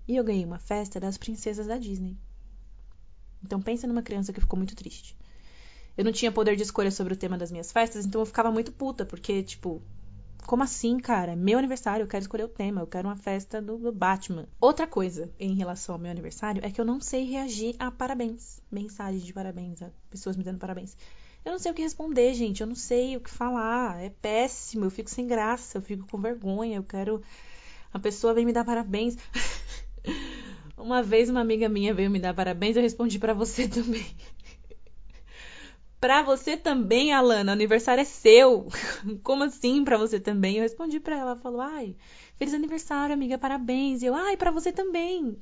E 0.08 0.16
eu 0.16 0.24
ganhei 0.24 0.46
uma 0.46 0.60
festa 0.60 0.98
das 0.98 1.18
princesas 1.18 1.68
da 1.68 1.78
Disney. 1.78 2.18
Então 3.44 3.62
pensa 3.62 3.86
numa 3.86 4.02
criança 4.02 4.32
que 4.32 4.40
ficou 4.40 4.56
muito 4.56 4.78
triste. 4.78 5.18
Eu 5.98 6.06
não 6.06 6.12
tinha 6.12 6.32
poder 6.32 6.56
de 6.56 6.64
escolha 6.64 6.92
sobre 6.92 7.14
o 7.14 7.18
tema 7.18 7.38
das 7.38 7.52
minhas 7.52 7.72
festas, 7.72 8.06
então 8.06 8.22
eu 8.22 8.26
ficava 8.26 8.52
muito 8.52 8.72
puta, 8.72 9.04
porque, 9.04 9.42
tipo, 9.42 9.82
como 10.46 10.64
assim, 10.64 11.00
cara? 11.00 11.36
Meu 11.36 11.58
aniversário, 11.58 12.04
eu 12.04 12.08
quero 12.08 12.22
escolher 12.22 12.44
o 12.44 12.50
tema, 12.50 12.82
eu 12.82 12.88
quero 12.88 13.08
uma 13.08 13.16
festa 13.16 13.62
do, 13.62 13.78
do, 13.78 13.92
Batman. 13.92 14.48
Outra 14.60 14.88
coisa 14.88 15.30
em 15.40 15.56
relação 15.56 15.96
ao 15.96 16.00
meu 16.00 16.12
aniversário 16.12 16.64
é 16.64 16.72
que 16.72 16.80
eu 16.80 16.86
não 16.86 17.02
sei 17.02 17.26
reagir 17.26 17.76
a 17.80 17.92
parabéns, 17.92 18.62
mensagens 18.72 19.24
de 19.24 19.34
parabéns, 19.34 19.82
a 19.82 19.90
pessoas 20.10 20.38
me 20.38 20.44
dando 20.44 20.60
parabéns. 20.60 20.96
Eu 21.48 21.54
não 21.54 21.60
sei 21.60 21.72
o 21.72 21.74
que 21.74 21.82
responder, 21.82 22.34
gente. 22.34 22.60
Eu 22.60 22.68
não 22.68 22.76
sei 22.76 23.16
o 23.16 23.22
que 23.22 23.30
falar. 23.30 24.04
É 24.04 24.10
péssimo. 24.10 24.84
Eu 24.84 24.92
fico 24.92 25.10
sem 25.10 25.26
graça. 25.26 25.78
Eu 25.78 25.82
fico 25.82 26.06
com 26.06 26.18
vergonha. 26.20 26.76
Eu 26.76 26.84
quero. 26.84 27.22
A 27.94 27.98
pessoa 27.98 28.34
vem 28.34 28.46
me 28.46 28.52
dar 28.52 28.66
parabéns. 28.66 29.16
uma 30.78 31.02
vez 31.02 31.30
uma 31.30 31.40
amiga 31.40 31.70
minha 31.70 31.94
veio 31.94 32.12
me 32.12 32.20
dar 32.20 32.34
parabéns. 32.34 32.76
Eu 32.76 32.82
respondi 32.82 33.18
para 33.18 33.34
você 33.34 33.66
também. 33.70 34.06
Pra 36.00 36.22
você 36.22 36.56
também, 36.56 37.12
Alana, 37.12 37.52
aniversário 37.52 38.02
é 38.02 38.06
seu. 38.06 38.68
Como 39.24 39.44
assim 39.44 39.84
pra 39.84 39.98
você 39.98 40.20
também? 40.20 40.58
Eu 40.58 40.62
respondi 40.62 41.00
pra 41.00 41.16
ela, 41.16 41.32
ela 41.32 41.40
falou: 41.40 41.62
"Ai, 41.62 41.96
feliz 42.36 42.54
aniversário, 42.54 43.14
amiga, 43.14 43.38
parabéns". 43.38 44.04
E 44.04 44.06
eu: 44.06 44.14
"Ai, 44.14 44.38
pra 44.38 44.52
você 44.52 44.72
também". 44.72 45.38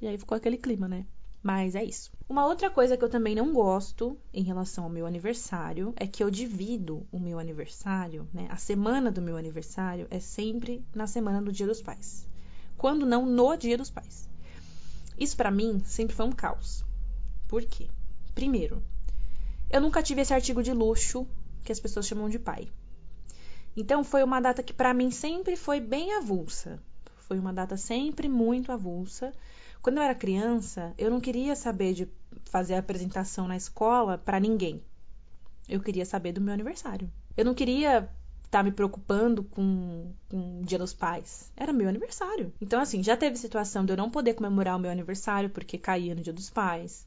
E 0.00 0.06
aí 0.06 0.18
ficou 0.18 0.36
aquele 0.36 0.56
clima, 0.56 0.88
né? 0.88 1.06
Mas 1.42 1.74
é 1.74 1.84
isso. 1.84 2.10
Uma 2.28 2.46
outra 2.46 2.68
coisa 2.70 2.96
que 2.96 3.04
eu 3.04 3.08
também 3.08 3.34
não 3.34 3.52
gosto 3.52 4.18
em 4.32 4.42
relação 4.42 4.84
ao 4.84 4.90
meu 4.90 5.06
aniversário 5.06 5.92
é 5.96 6.06
que 6.06 6.22
eu 6.22 6.30
divido 6.30 7.06
o 7.12 7.18
meu 7.18 7.38
aniversário, 7.38 8.28
né? 8.32 8.48
A 8.50 8.56
semana 8.56 9.10
do 9.10 9.22
meu 9.22 9.36
aniversário 9.36 10.06
é 10.10 10.18
sempre 10.18 10.84
na 10.94 11.06
semana 11.06 11.40
do 11.40 11.52
Dia 11.52 11.66
dos 11.66 11.80
Pais. 11.80 12.26
Quando 12.76 13.06
não 13.06 13.24
no 13.24 13.56
Dia 13.56 13.78
dos 13.78 13.90
Pais. 13.90 14.28
Isso 15.18 15.36
para 15.36 15.50
mim 15.50 15.80
sempre 15.84 16.14
foi 16.14 16.26
um 16.26 16.32
caos. 16.32 16.84
Por 17.46 17.64
quê? 17.64 17.88
Primeiro, 18.34 18.82
eu 19.70 19.80
nunca 19.80 20.02
tive 20.02 20.22
esse 20.22 20.32
artigo 20.32 20.62
de 20.62 20.72
luxo 20.72 21.26
que 21.62 21.72
as 21.72 21.80
pessoas 21.80 22.06
chamam 22.06 22.28
de 22.28 22.38
pai. 22.38 22.68
Então 23.76 24.02
foi 24.02 24.22
uma 24.24 24.40
data 24.40 24.62
que 24.62 24.72
para 24.72 24.94
mim 24.94 25.10
sempre 25.10 25.56
foi 25.56 25.80
bem 25.80 26.14
avulsa. 26.14 26.82
Foi 27.28 27.38
uma 27.38 27.52
data 27.52 27.76
sempre 27.76 28.26
muito 28.26 28.72
avulsa 28.72 29.34
Quando 29.82 29.98
eu 29.98 30.02
era 30.02 30.14
criança, 30.14 30.94
eu 30.96 31.10
não 31.10 31.20
queria 31.20 31.54
saber 31.54 31.92
de 31.92 32.08
fazer 32.46 32.74
a 32.74 32.78
apresentação 32.78 33.46
na 33.46 33.56
escola 33.56 34.18
para 34.18 34.40
ninguém. 34.40 34.82
Eu 35.68 35.80
queria 35.80 36.06
saber 36.06 36.32
do 36.32 36.40
meu 36.40 36.54
aniversário. 36.54 37.10
Eu 37.36 37.44
não 37.44 37.54
queria 37.54 37.98
estar 37.98 38.58
tá 38.58 38.62
me 38.62 38.72
preocupando 38.72 39.44
com, 39.44 40.10
com 40.28 40.60
o 40.60 40.64
Dia 40.64 40.78
dos 40.78 40.94
Pais. 40.94 41.52
Era 41.54 41.72
meu 41.72 41.88
aniversário. 41.88 42.52
Então, 42.60 42.80
assim, 42.80 43.02
já 43.02 43.16
teve 43.16 43.36
situação 43.36 43.84
de 43.84 43.92
eu 43.92 43.96
não 43.96 44.10
poder 44.10 44.34
comemorar 44.34 44.76
o 44.76 44.80
meu 44.80 44.90
aniversário 44.90 45.50
porque 45.50 45.76
caía 45.78 46.14
no 46.14 46.22
Dia 46.22 46.32
dos 46.32 46.48
Pais. 46.48 47.06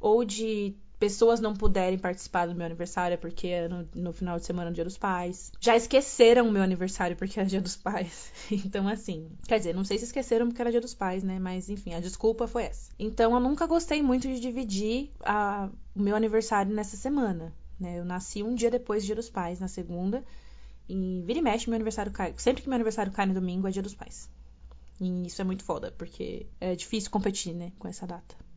Ou 0.00 0.24
de 0.24 0.76
pessoas 1.00 1.40
não 1.40 1.54
puderem 1.54 1.98
participar 1.98 2.46
do 2.46 2.54
meu 2.54 2.66
aniversário 2.66 3.16
porque 3.16 3.48
é 3.48 3.66
no, 3.66 3.88
no 3.94 4.12
final 4.12 4.38
de 4.38 4.44
semana 4.44 4.70
é 4.70 4.72
Dia 4.72 4.84
dos 4.84 4.98
Pais. 4.98 5.50
Já 5.58 5.74
esqueceram 5.74 6.46
o 6.46 6.52
meu 6.52 6.62
aniversário 6.62 7.16
porque 7.16 7.40
era 7.40 7.48
Dia 7.48 7.60
dos 7.60 7.74
Pais. 7.74 8.30
Então, 8.52 8.86
assim, 8.86 9.30
quer 9.48 9.58
dizer, 9.58 9.74
não 9.74 9.84
sei 9.84 9.96
se 9.96 10.04
esqueceram 10.04 10.46
porque 10.46 10.60
era 10.60 10.70
Dia 10.70 10.80
dos 10.80 10.92
Pais, 10.92 11.24
né? 11.24 11.38
Mas, 11.38 11.70
enfim, 11.70 11.94
a 11.94 12.00
desculpa 12.00 12.46
foi 12.46 12.64
essa. 12.64 12.90
Então, 12.98 13.32
eu 13.32 13.40
nunca 13.40 13.66
gostei 13.66 14.02
muito 14.02 14.28
de 14.28 14.38
dividir 14.38 15.10
a, 15.20 15.70
o 15.96 16.02
meu 16.02 16.14
aniversário 16.14 16.72
nessa 16.72 16.96
semana. 16.96 17.52
Né? 17.78 17.98
Eu 17.98 18.04
nasci 18.04 18.42
um 18.42 18.54
dia 18.54 18.70
depois 18.70 19.02
do 19.02 19.06
Dia 19.06 19.14
dos 19.14 19.30
Pais, 19.30 19.58
na 19.58 19.68
segunda. 19.68 20.22
E 20.86 21.22
vira 21.24 21.38
e 21.38 21.42
mexe, 21.42 21.70
meu 21.70 21.76
aniversário 21.76 22.12
cai. 22.12 22.34
Sempre 22.36 22.62
que 22.62 22.68
meu 22.68 22.74
aniversário 22.74 23.10
cai 23.10 23.24
no 23.24 23.32
domingo 23.32 23.66
é 23.66 23.70
Dia 23.70 23.82
dos 23.82 23.94
Pais. 23.94 24.28
E 25.00 25.26
isso 25.26 25.40
é 25.40 25.44
muito 25.44 25.64
foda, 25.64 25.94
porque 25.96 26.46
é 26.60 26.76
difícil 26.76 27.10
competir, 27.10 27.54
né, 27.54 27.72
com 27.78 27.88
essa 27.88 28.06
data. 28.06 28.49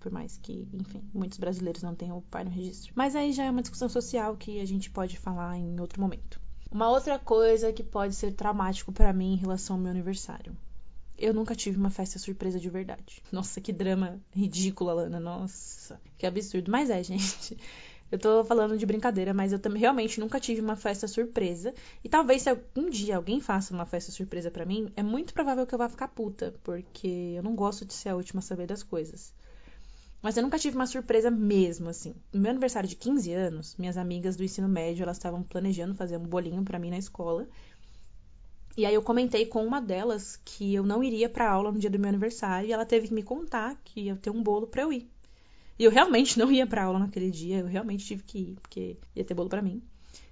Por 0.00 0.10
mais 0.10 0.38
que, 0.38 0.66
enfim, 0.72 1.02
muitos 1.12 1.38
brasileiros 1.38 1.82
não 1.82 1.94
tenham 1.94 2.16
o 2.16 2.22
pai 2.22 2.42
no 2.42 2.50
registro. 2.50 2.92
Mas 2.96 3.14
aí 3.14 3.32
já 3.32 3.44
é 3.44 3.50
uma 3.50 3.60
discussão 3.60 3.88
social 3.88 4.34
que 4.34 4.58
a 4.58 4.66
gente 4.66 4.90
pode 4.90 5.18
falar 5.18 5.58
em 5.58 5.78
outro 5.78 6.00
momento. 6.00 6.40
Uma 6.72 6.88
outra 6.88 7.18
coisa 7.18 7.72
que 7.72 7.82
pode 7.82 8.14
ser 8.14 8.32
traumático 8.32 8.92
para 8.92 9.12
mim 9.12 9.34
em 9.34 9.36
relação 9.36 9.76
ao 9.76 9.82
meu 9.82 9.90
aniversário. 9.90 10.56
Eu 11.18 11.34
nunca 11.34 11.54
tive 11.54 11.76
uma 11.76 11.90
festa 11.90 12.18
surpresa 12.18 12.58
de 12.58 12.70
verdade. 12.70 13.22
Nossa, 13.30 13.60
que 13.60 13.72
drama 13.72 14.18
ridículo, 14.34 14.88
Alana. 14.88 15.20
Nossa, 15.20 16.00
que 16.16 16.26
absurdo. 16.26 16.70
Mas 16.70 16.88
é, 16.88 17.02
gente. 17.02 17.58
Eu 18.10 18.18
tô 18.18 18.42
falando 18.42 18.76
de 18.76 18.84
brincadeira, 18.84 19.32
mas 19.32 19.52
eu 19.52 19.58
também 19.60 19.80
realmente 19.80 20.18
nunca 20.18 20.40
tive 20.40 20.60
uma 20.60 20.74
festa 20.74 21.06
surpresa. 21.06 21.72
E 22.02 22.08
talvez 22.08 22.42
se 22.42 22.50
algum 22.50 22.90
dia 22.90 23.16
alguém 23.16 23.40
faça 23.40 23.72
uma 23.72 23.86
festa 23.86 24.10
surpresa 24.10 24.50
para 24.50 24.66
mim, 24.66 24.90
é 24.96 25.02
muito 25.02 25.32
provável 25.32 25.64
que 25.64 25.72
eu 25.72 25.78
vá 25.78 25.88
ficar 25.88 26.08
puta, 26.08 26.52
porque 26.64 27.34
eu 27.36 27.42
não 27.44 27.54
gosto 27.54 27.84
de 27.84 27.94
ser 27.94 28.08
a 28.08 28.16
última 28.16 28.40
a 28.40 28.42
saber 28.42 28.66
das 28.66 28.82
coisas. 28.82 29.32
Mas 30.22 30.36
eu 30.36 30.42
nunca 30.42 30.58
tive 30.58 30.76
uma 30.76 30.86
surpresa 30.86 31.30
mesmo, 31.30 31.88
assim. 31.88 32.14
No 32.32 32.40
meu 32.40 32.50
aniversário 32.50 32.88
de 32.88 32.96
15 32.96 33.32
anos, 33.32 33.76
minhas 33.76 33.96
amigas 33.96 34.36
do 34.36 34.44
ensino 34.44 34.68
médio, 34.68 35.02
elas 35.02 35.16
estavam 35.16 35.42
planejando 35.42 35.94
fazer 35.94 36.18
um 36.18 36.26
bolinho 36.26 36.62
para 36.62 36.78
mim 36.78 36.90
na 36.90 36.98
escola. 36.98 37.48
E 38.76 38.86
aí 38.86 38.94
eu 38.94 39.02
comentei 39.02 39.46
com 39.46 39.64
uma 39.64 39.80
delas 39.80 40.38
que 40.44 40.74
eu 40.74 40.82
não 40.82 41.02
iria 41.02 41.28
para 41.28 41.50
aula 41.50 41.72
no 41.72 41.78
dia 41.78 41.90
do 41.90 41.98
meu 41.98 42.08
aniversário 42.08 42.68
e 42.68 42.72
ela 42.72 42.86
teve 42.86 43.08
que 43.08 43.14
me 43.14 43.22
contar 43.22 43.80
que 43.84 44.02
ia 44.02 44.16
ter 44.16 44.30
um 44.30 44.42
bolo 44.42 44.66
para 44.66 44.82
eu 44.82 44.92
ir. 44.92 45.10
E 45.78 45.84
eu 45.84 45.90
realmente 45.90 46.38
não 46.38 46.52
ia 46.52 46.66
para 46.66 46.84
aula 46.84 46.98
naquele 46.98 47.30
dia, 47.30 47.58
eu 47.58 47.66
realmente 47.66 48.04
tive 48.04 48.22
que 48.22 48.38
ir, 48.38 48.58
porque 48.60 48.96
ia 49.16 49.24
ter 49.24 49.34
bolo 49.34 49.48
para 49.48 49.62
mim. 49.62 49.82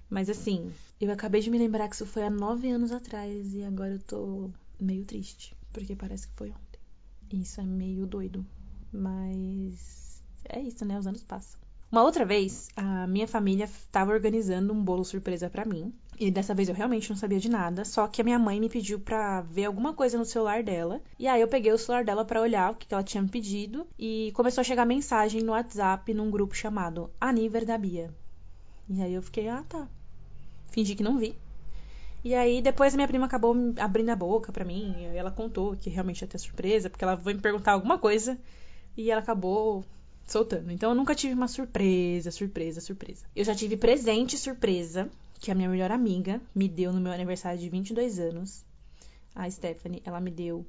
Mas 0.09 0.29
assim, 0.29 0.71
eu 1.01 1.11
acabei 1.11 1.41
de 1.41 1.49
me 1.49 1.57
lembrar 1.57 1.87
que 1.89 1.95
isso 1.95 2.05
foi 2.05 2.23
há 2.23 2.29
nove 2.29 2.69
anos 2.69 2.91
atrás 2.91 3.53
e 3.53 3.63
agora 3.63 3.93
eu 3.93 3.99
tô 3.99 4.51
meio 4.79 5.03
triste, 5.05 5.55
porque 5.73 5.95
parece 5.95 6.27
que 6.27 6.33
foi 6.35 6.49
ontem. 6.49 7.41
Isso 7.41 7.59
é 7.59 7.63
meio 7.63 8.07
doido. 8.07 8.45
Mas 8.91 10.21
é 10.47 10.59
isso, 10.59 10.85
né? 10.85 10.97
Os 10.97 11.07
anos 11.07 11.23
passam. 11.23 11.59
Uma 11.91 12.03
outra 12.03 12.23
vez, 12.23 12.69
a 12.75 13.07
minha 13.07 13.27
família 13.27 13.63
estava 13.63 14.11
organizando 14.11 14.71
um 14.71 14.83
bolo 14.83 15.03
surpresa 15.03 15.49
para 15.49 15.65
mim. 15.65 15.91
E 16.19 16.29
dessa 16.29 16.53
vez 16.53 16.69
eu 16.69 16.75
realmente 16.75 17.09
não 17.09 17.17
sabia 17.17 17.39
de 17.39 17.49
nada, 17.49 17.83
só 17.83 18.07
que 18.07 18.21
a 18.21 18.23
minha 18.23 18.37
mãe 18.37 18.59
me 18.59 18.69
pediu 18.69 18.99
pra 18.99 19.41
ver 19.41 19.65
alguma 19.65 19.93
coisa 19.93 20.17
no 20.17 20.25
celular 20.25 20.61
dela. 20.61 21.01
E 21.17 21.27
aí 21.27 21.41
eu 21.41 21.47
peguei 21.47 21.71
o 21.71 21.77
celular 21.77 22.03
dela 22.03 22.23
para 22.23 22.41
olhar 22.41 22.71
o 22.71 22.75
que 22.75 22.93
ela 22.93 23.01
tinha 23.01 23.23
me 23.23 23.29
pedido 23.29 23.87
e 23.97 24.31
começou 24.35 24.61
a 24.61 24.65
chegar 24.65 24.85
mensagem 24.85 25.41
no 25.41 25.53
WhatsApp 25.53 26.13
num 26.13 26.29
grupo 26.29 26.53
chamado 26.55 27.09
Aniver 27.19 27.65
da 27.65 27.77
Bia. 27.77 28.13
E 28.87 29.01
aí 29.01 29.13
eu 29.13 29.21
fiquei, 29.21 29.47
ah, 29.47 29.63
tá. 29.67 29.87
Fingi 30.71 30.93
que 30.93 31.03
não 31.03 31.17
vi. 31.17 31.35
E 32.23 32.35
aí 32.35 32.61
depois 32.61 32.93
a 32.93 32.97
minha 32.97 33.07
prima 33.07 33.25
acabou 33.25 33.55
abrindo 33.79 34.09
a 34.09 34.15
boca 34.15 34.51
pra 34.51 34.65
mim, 34.65 35.05
ela 35.15 35.31
contou 35.31 35.75
que 35.75 35.89
realmente 35.89 36.21
ia 36.21 36.27
ter 36.27 36.37
surpresa, 36.37 36.89
porque 36.89 37.03
ela 37.03 37.17
foi 37.17 37.33
me 37.33 37.39
perguntar 37.39 37.71
alguma 37.71 37.97
coisa 37.97 38.37
e 38.95 39.11
ela 39.11 39.21
acabou 39.21 39.83
soltando. 40.25 40.71
Então 40.71 40.91
eu 40.91 40.95
nunca 40.95 41.15
tive 41.15 41.33
uma 41.33 41.47
surpresa, 41.47 42.31
surpresa, 42.31 42.81
surpresa. 42.81 43.25
Eu 43.35 43.43
já 43.43 43.55
tive 43.55 43.77
presente 43.77 44.37
surpresa 44.37 45.09
que 45.39 45.51
a 45.51 45.55
minha 45.55 45.69
melhor 45.69 45.91
amiga 45.91 46.41
me 46.53 46.67
deu 46.67 46.91
no 46.93 46.99
meu 46.99 47.11
aniversário 47.11 47.59
de 47.59 47.69
22 47.69 48.19
anos. 48.19 48.63
A 49.33 49.49
Stephanie, 49.49 50.01
ela 50.05 50.19
me 50.19 50.31
deu 50.31 50.65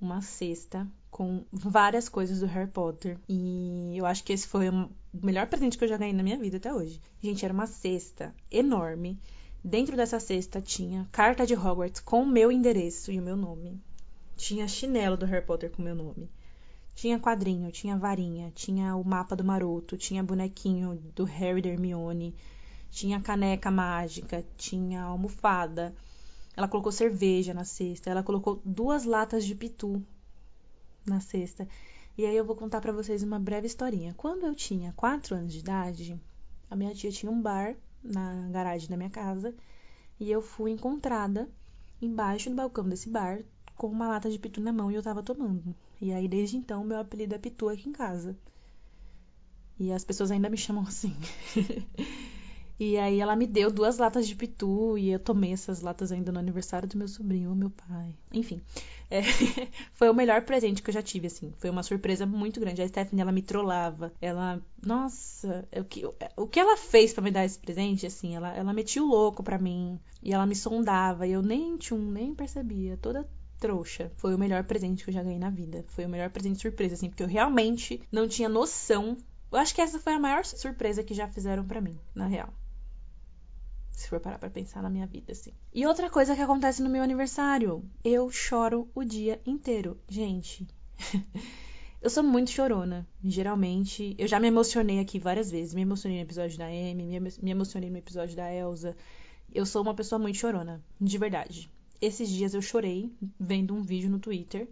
uma 0.00 0.20
cesta 0.20 0.86
com 1.10 1.44
várias 1.52 2.08
coisas 2.08 2.40
do 2.40 2.46
Harry 2.46 2.70
Potter. 2.70 3.18
E 3.28 3.94
eu 3.96 4.06
acho 4.06 4.24
que 4.24 4.32
esse 4.32 4.48
foi 4.48 4.68
o 4.68 4.90
melhor 5.12 5.46
presente 5.46 5.78
que 5.78 5.84
eu 5.84 5.88
já 5.88 5.96
ganhei 5.96 6.14
na 6.14 6.22
minha 6.22 6.38
vida 6.38 6.56
até 6.56 6.72
hoje. 6.72 7.00
Gente, 7.22 7.44
era 7.44 7.54
uma 7.54 7.66
cesta 7.66 8.34
enorme. 8.50 9.20
Dentro 9.62 9.96
dessa 9.96 10.18
cesta 10.18 10.60
tinha 10.60 11.06
carta 11.12 11.46
de 11.46 11.54
Hogwarts 11.54 12.00
com 12.00 12.22
o 12.22 12.26
meu 12.26 12.50
endereço 12.50 13.12
e 13.12 13.20
o 13.20 13.22
meu 13.22 13.36
nome. 13.36 13.80
Tinha 14.36 14.66
chinelo 14.66 15.16
do 15.16 15.26
Harry 15.26 15.46
Potter 15.46 15.70
com 15.70 15.82
o 15.82 15.84
meu 15.84 15.94
nome. 15.94 16.28
Tinha 16.94 17.18
quadrinho, 17.18 17.70
tinha 17.72 17.96
varinha, 17.96 18.52
tinha 18.54 18.94
o 18.94 19.04
mapa 19.04 19.34
do 19.34 19.44
maroto, 19.44 19.96
tinha 19.96 20.22
bonequinho 20.22 20.96
do 21.14 21.24
Harry 21.24 21.62
da 21.62 21.68
Hermione, 21.68 22.34
tinha 22.90 23.20
caneca 23.20 23.70
mágica, 23.70 24.44
tinha 24.56 25.02
almofada. 25.02 25.94
Ela 26.56 26.68
colocou 26.68 26.92
cerveja 26.92 27.54
na 27.54 27.64
cesta, 27.64 28.10
ela 28.10 28.22
colocou 28.22 28.60
duas 28.64 29.04
latas 29.04 29.44
de 29.44 29.54
pitu 29.54 30.02
na 31.06 31.18
cesta. 31.18 31.66
E 32.16 32.26
aí 32.26 32.36
eu 32.36 32.44
vou 32.44 32.54
contar 32.54 32.80
para 32.80 32.92
vocês 32.92 33.22
uma 33.22 33.40
breve 33.40 33.66
historinha. 33.66 34.14
Quando 34.14 34.44
eu 34.44 34.54
tinha 34.54 34.92
4 34.92 35.34
anos 35.34 35.52
de 35.52 35.60
idade, 35.60 36.20
a 36.70 36.76
minha 36.76 36.94
tia 36.94 37.10
tinha 37.10 37.32
um 37.32 37.40
bar 37.40 37.74
na 38.02 38.48
garagem 38.50 38.88
da 38.88 38.96
minha 38.96 39.10
casa 39.10 39.54
e 40.20 40.30
eu 40.30 40.42
fui 40.42 40.70
encontrada 40.70 41.48
embaixo 42.00 42.50
do 42.50 42.56
balcão 42.56 42.88
desse 42.88 43.08
bar 43.08 43.42
com 43.76 43.86
uma 43.86 44.08
lata 44.08 44.30
de 44.30 44.38
pitu 44.38 44.60
na 44.60 44.72
mão 44.72 44.90
e 44.90 44.94
eu 44.94 45.02
tava 45.02 45.22
tomando. 45.22 45.74
E 46.02 46.12
aí 46.12 46.28
desde 46.28 46.58
então 46.58 46.84
meu 46.84 46.98
apelido 46.98 47.34
é 47.34 47.38
Pitu 47.38 47.70
aqui 47.70 47.88
em 47.88 47.92
casa. 47.92 48.36
E 49.78 49.90
as 49.90 50.04
pessoas 50.04 50.30
ainda 50.30 50.50
me 50.50 50.58
chamam 50.58 50.82
assim. 50.82 51.14
E 52.84 52.98
aí 52.98 53.20
ela 53.20 53.36
me 53.36 53.46
deu 53.46 53.70
duas 53.70 53.96
latas 53.98 54.26
de 54.26 54.34
pitu 54.34 54.98
e 54.98 55.10
eu 55.10 55.18
tomei 55.20 55.52
essas 55.52 55.82
latas 55.82 56.10
ainda 56.10 56.32
no 56.32 56.40
aniversário 56.40 56.88
do 56.88 56.98
meu 56.98 57.06
sobrinho, 57.06 57.54
meu 57.54 57.70
pai. 57.70 58.12
Enfim, 58.32 58.60
é, 59.08 59.22
foi 59.94 60.10
o 60.10 60.14
melhor 60.14 60.42
presente 60.42 60.82
que 60.82 60.90
eu 60.90 60.94
já 60.94 61.00
tive, 61.00 61.28
assim. 61.28 61.52
Foi 61.58 61.70
uma 61.70 61.84
surpresa 61.84 62.26
muito 62.26 62.58
grande. 62.58 62.82
A 62.82 62.88
Stephanie, 62.88 63.22
ela 63.22 63.30
me 63.30 63.40
trollava. 63.40 64.12
Ela, 64.20 64.60
nossa, 64.84 65.64
o 65.76 65.84
que, 65.84 66.02
o 66.36 66.46
que 66.48 66.58
ela 66.58 66.76
fez 66.76 67.12
para 67.12 67.22
me 67.22 67.30
dar 67.30 67.44
esse 67.44 67.56
presente, 67.56 68.04
assim, 68.04 68.34
ela, 68.34 68.52
ela 68.52 68.72
metia 68.72 69.00
o 69.00 69.06
louco 69.06 69.44
pra 69.44 69.58
mim. 69.58 70.00
E 70.20 70.32
ela 70.34 70.44
me 70.44 70.56
sondava 70.56 71.24
e 71.24 71.30
eu 71.30 71.42
nem 71.42 71.76
tchum, 71.76 72.10
nem 72.10 72.34
percebia. 72.34 72.98
Toda 73.00 73.28
trouxa. 73.62 74.10
Foi 74.16 74.34
o 74.34 74.38
melhor 74.38 74.64
presente 74.64 75.04
que 75.04 75.10
eu 75.10 75.14
já 75.14 75.22
ganhei 75.22 75.38
na 75.38 75.50
vida. 75.50 75.84
Foi 75.88 76.04
o 76.04 76.08
melhor 76.08 76.30
presente 76.30 76.60
surpresa, 76.60 76.94
assim, 76.94 77.08
porque 77.08 77.22
eu 77.22 77.28
realmente 77.28 78.02
não 78.10 78.26
tinha 78.26 78.48
noção. 78.48 79.16
Eu 79.52 79.58
acho 79.58 79.72
que 79.72 79.80
essa 79.80 80.00
foi 80.00 80.14
a 80.14 80.18
maior 80.18 80.44
surpresa 80.44 81.04
que 81.04 81.14
já 81.14 81.28
fizeram 81.28 81.64
para 81.64 81.80
mim, 81.80 81.96
na 82.12 82.26
real 82.26 82.52
se 83.92 84.08
for 84.08 84.18
parar 84.18 84.38
pra 84.38 84.50
pensar 84.50 84.82
na 84.82 84.90
minha 84.90 85.06
vida, 85.06 85.30
assim. 85.30 85.52
E 85.72 85.86
outra 85.86 86.10
coisa 86.10 86.34
que 86.34 86.42
acontece 86.42 86.82
no 86.82 86.90
meu 86.90 87.02
aniversário, 87.02 87.84
eu 88.02 88.28
choro 88.30 88.90
o 88.94 89.04
dia 89.04 89.40
inteiro. 89.46 90.00
Gente, 90.08 90.66
eu 92.02 92.10
sou 92.10 92.24
muito 92.24 92.50
chorona. 92.50 93.06
Geralmente, 93.22 94.16
eu 94.18 94.26
já 94.26 94.40
me 94.40 94.48
emocionei 94.48 94.98
aqui 94.98 95.20
várias 95.20 95.50
vezes. 95.52 95.72
Me 95.72 95.82
emocionei 95.82 96.18
no 96.18 96.24
episódio 96.24 96.58
da 96.58 96.66
Amy, 96.66 97.20
me 97.40 97.50
emocionei 97.50 97.90
no 97.90 97.98
episódio 97.98 98.34
da 98.34 98.52
Elsa. 98.52 98.96
Eu 99.54 99.64
sou 99.64 99.82
uma 99.82 99.94
pessoa 99.94 100.18
muito 100.18 100.38
chorona, 100.38 100.82
de 101.00 101.18
verdade. 101.18 101.70
Esses 102.02 102.28
dias 102.28 102.52
eu 102.52 102.60
chorei 102.60 103.10
vendo 103.40 103.74
um 103.74 103.82
vídeo 103.82 104.10
no 104.10 104.18
Twitter 104.18 104.68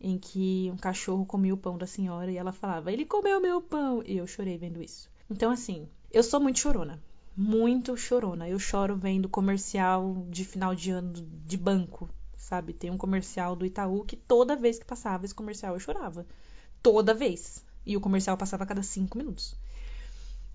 em 0.00 0.16
que 0.16 0.70
um 0.72 0.78
cachorro 0.78 1.26
comia 1.26 1.52
o 1.52 1.58
pão 1.58 1.76
da 1.76 1.86
senhora 1.86 2.32
e 2.32 2.38
ela 2.38 2.52
falava: 2.52 2.90
"Ele 2.90 3.04
comeu 3.04 3.38
meu 3.38 3.60
pão". 3.60 4.02
E 4.06 4.16
eu 4.16 4.26
chorei 4.26 4.56
vendo 4.56 4.82
isso. 4.82 5.10
Então 5.28 5.50
assim, 5.50 5.86
eu 6.10 6.22
sou 6.22 6.40
muito 6.40 6.58
chorona 6.58 6.98
muito 7.36 7.96
chorona. 7.96 8.48
Eu 8.48 8.58
choro 8.58 8.96
vendo 8.96 9.28
comercial 9.28 10.26
de 10.30 10.44
final 10.44 10.74
de 10.74 10.90
ano 10.90 11.12
de 11.12 11.56
banco, 11.56 12.08
sabe? 12.36 12.72
Tem 12.72 12.90
um 12.90 12.96
comercial 12.96 13.54
do 13.54 13.66
Itaú 13.66 14.04
que 14.04 14.16
toda 14.16 14.56
vez 14.56 14.78
que 14.78 14.86
passava 14.86 15.26
esse 15.26 15.34
comercial 15.34 15.74
eu 15.74 15.80
chorava. 15.80 16.26
Toda 16.82 17.12
vez. 17.12 17.62
E 17.84 17.96
o 17.96 18.00
comercial 18.00 18.36
passava 18.36 18.64
a 18.64 18.66
cada 18.66 18.82
cinco 18.82 19.18
minutos. 19.18 19.54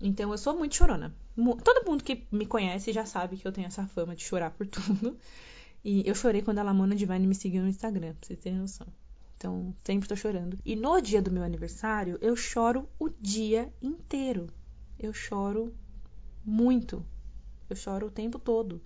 Então 0.00 0.32
eu 0.32 0.38
sou 0.38 0.58
muito 0.58 0.74
chorona. 0.74 1.14
Todo 1.62 1.86
mundo 1.86 2.02
que 2.02 2.26
me 2.32 2.44
conhece 2.44 2.92
já 2.92 3.06
sabe 3.06 3.36
que 3.36 3.46
eu 3.46 3.52
tenho 3.52 3.68
essa 3.68 3.86
fama 3.86 4.16
de 4.16 4.24
chorar 4.24 4.50
por 4.50 4.66
tudo. 4.66 5.16
E 5.84 6.02
eu 6.06 6.14
chorei 6.14 6.42
quando 6.42 6.58
a 6.58 6.62
Lamona 6.62 6.94
Divine 6.94 7.26
me 7.26 7.34
seguiu 7.34 7.62
no 7.62 7.68
Instagram, 7.68 8.14
pra 8.14 8.26
vocês 8.26 8.38
terem 8.38 8.58
noção. 8.58 8.86
Então, 9.36 9.74
sempre 9.84 10.08
tô 10.08 10.14
chorando. 10.14 10.56
E 10.64 10.76
no 10.76 11.00
dia 11.00 11.20
do 11.20 11.32
meu 11.32 11.42
aniversário, 11.42 12.18
eu 12.20 12.36
choro 12.36 12.88
o 12.98 13.08
dia 13.08 13.72
inteiro. 13.82 14.46
Eu 14.98 15.12
choro 15.12 15.74
muito. 16.44 17.04
Eu 17.68 17.74
choro 17.74 18.06
o 18.06 18.10
tempo 18.10 18.38
todo. 18.38 18.80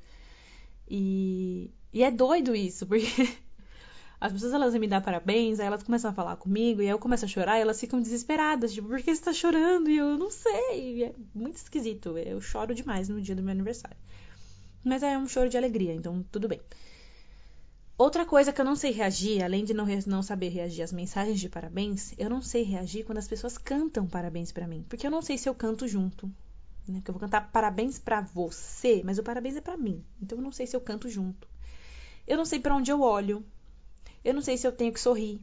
E, 0.89 1.71
e 1.93 2.03
é 2.03 2.11
doido 2.11 2.55
isso, 2.55 2.87
porque 2.87 3.07
As 4.19 4.33
pessoas 4.33 4.55
elas 4.55 4.75
me 4.75 4.89
dão 4.89 5.01
parabéns, 5.03 5.61
aí 5.61 5.67
elas 5.67 5.83
começam 5.83 6.11
a 6.11 6.15
falar 6.15 6.37
comigo, 6.37 6.81
e 6.81 6.87
aí 6.87 6.91
eu 6.91 6.99
começo 6.99 7.27
a 7.27 7.29
chorar, 7.29 7.59
e 7.59 7.61
elas 7.61 7.79
ficam 7.79 8.01
desesperadas, 8.01 8.73
tipo, 8.73 8.89
por 8.89 9.03
que 9.03 9.15
você 9.15 9.23
tá 9.23 9.33
chorando? 9.33 9.91
E 9.91 9.99
eu 9.99 10.17
não 10.17 10.31
sei. 10.31 11.05
É 11.05 11.15
muito 11.35 11.57
esquisito. 11.57 12.17
Eu 12.17 12.41
choro 12.41 12.75
demais 12.75 13.09
no 13.09 13.21
dia 13.21 13.37
do 13.37 13.43
meu 13.43 13.53
aniversário. 13.53 13.97
Mas 14.87 15.03
é 15.03 15.19
um 15.19 15.27
choro 15.27 15.49
de 15.49 15.57
alegria, 15.57 15.93
então 15.93 16.25
tudo 16.31 16.47
bem. 16.47 16.61
Outra 17.99 18.25
coisa 18.25 18.53
que 18.53 18.61
eu 18.61 18.65
não 18.65 18.77
sei 18.77 18.93
reagir, 18.93 19.43
além 19.43 19.65
de 19.65 19.75
não, 19.75 19.85
não 20.07 20.23
saber 20.23 20.51
reagir 20.51 20.83
às 20.83 20.93
mensagens 20.93 21.41
de 21.41 21.49
parabéns, 21.49 22.15
eu 22.17 22.31
não 22.31 22.41
sei 22.41 22.63
reagir 22.63 23.05
quando 23.05 23.19
as 23.19 23.27
pessoas 23.27 23.59
cantam 23.59 24.07
parabéns 24.07 24.53
para 24.53 24.69
mim. 24.69 24.87
Porque 24.89 25.05
eu 25.05 25.11
não 25.11 25.21
sei 25.21 25.37
se 25.39 25.49
eu 25.49 25.55
canto 25.57 25.89
junto. 25.89 26.31
Né? 26.87 27.03
Que 27.05 27.11
eu 27.11 27.13
vou 27.15 27.21
cantar 27.21 27.51
parabéns 27.51 27.99
para 27.99 28.21
você, 28.21 29.03
mas 29.05 29.19
o 29.19 29.25
parabéns 29.25 29.57
é 29.57 29.61
para 29.61 29.77
mim. 29.77 30.05
Então 30.23 30.39
eu 30.39 30.45
não 30.45 30.53
sei 30.53 30.69
se 30.69 30.77
eu 30.77 30.81
canto 30.81 31.09
junto. 31.09 31.49
Eu 32.25 32.37
não 32.37 32.45
sei 32.45 32.61
para 32.61 32.77
onde 32.77 32.93
eu 32.93 33.01
olho. 33.01 33.45
Eu 34.25 34.35
não 34.35 34.41
sei 34.41 34.57
se 34.57 34.69
eu 34.69 34.73
tenho 34.73 34.93
que 34.93 35.01
sorrir. 35.01 35.41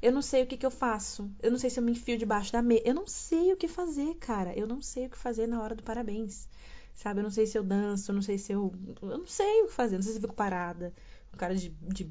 Eu 0.00 0.10
não 0.10 0.22
sei 0.22 0.42
o 0.42 0.46
que, 0.46 0.56
que 0.56 0.64
eu 0.64 0.70
faço. 0.70 1.30
Eu 1.42 1.50
não 1.50 1.58
sei 1.58 1.68
se 1.68 1.78
eu 1.78 1.84
me 1.84 1.92
enfio 1.92 2.16
debaixo 2.16 2.50
da 2.50 2.62
mesa. 2.62 2.82
Eu 2.86 2.94
não 2.94 3.06
sei 3.06 3.52
o 3.52 3.58
que 3.58 3.68
fazer, 3.68 4.14
cara. 4.14 4.56
Eu 4.56 4.66
não 4.66 4.80
sei 4.80 5.04
o 5.04 5.10
que 5.10 5.18
fazer 5.18 5.46
na 5.46 5.60
hora 5.60 5.74
do 5.74 5.82
parabéns. 5.82 6.48
Sabe? 6.98 7.20
Eu 7.20 7.22
não 7.22 7.30
sei 7.30 7.46
se 7.46 7.56
eu 7.56 7.62
danço, 7.62 8.10
eu 8.10 8.14
não 8.16 8.22
sei 8.22 8.38
se 8.38 8.52
eu. 8.52 8.72
Eu 9.00 9.18
não 9.18 9.26
sei 9.26 9.62
o 9.62 9.66
que 9.68 9.72
fazer. 9.72 9.94
Não 9.94 10.02
sei 10.02 10.12
se 10.12 10.18
eu 10.18 10.22
fico 10.22 10.34
parada 10.34 10.92
um 11.32 11.36
cara 11.36 11.54
de, 11.54 11.68
de 11.80 12.10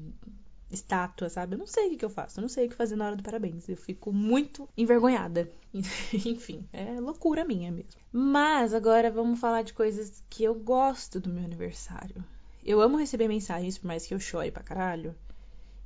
estátua, 0.70 1.28
sabe? 1.28 1.54
Eu 1.54 1.58
não 1.58 1.66
sei 1.66 1.92
o 1.92 1.98
que, 1.98 2.02
eu 2.02 2.08
faço, 2.08 2.40
eu 2.40 2.42
não 2.42 2.48
sei 2.48 2.66
o 2.66 2.70
que 2.70 2.74
fazer 2.74 2.96
na 2.96 3.04
hora 3.04 3.14
do 3.16 3.22
parabéns. 3.22 3.68
Eu 3.68 3.76
fico 3.76 4.10
muito 4.10 4.66
envergonhada. 4.74 5.50
Enfim, 6.24 6.66
é 6.72 6.98
loucura 6.98 7.44
minha 7.44 7.70
mesmo. 7.70 7.90
Mas 8.10 8.72
agora 8.72 9.10
vamos 9.10 9.38
falar 9.38 9.60
de 9.60 9.74
coisas 9.74 10.24
que 10.30 10.42
eu 10.42 10.54
gosto 10.54 11.20
do 11.20 11.28
meu 11.28 11.44
aniversário. 11.44 12.24
Eu 12.64 12.80
amo 12.80 12.96
receber 12.96 13.28
mensagens, 13.28 13.76
por 13.76 13.88
mais 13.88 14.06
que 14.06 14.14
eu 14.14 14.18
chore 14.18 14.50
pra 14.50 14.62
caralho. 14.62 15.14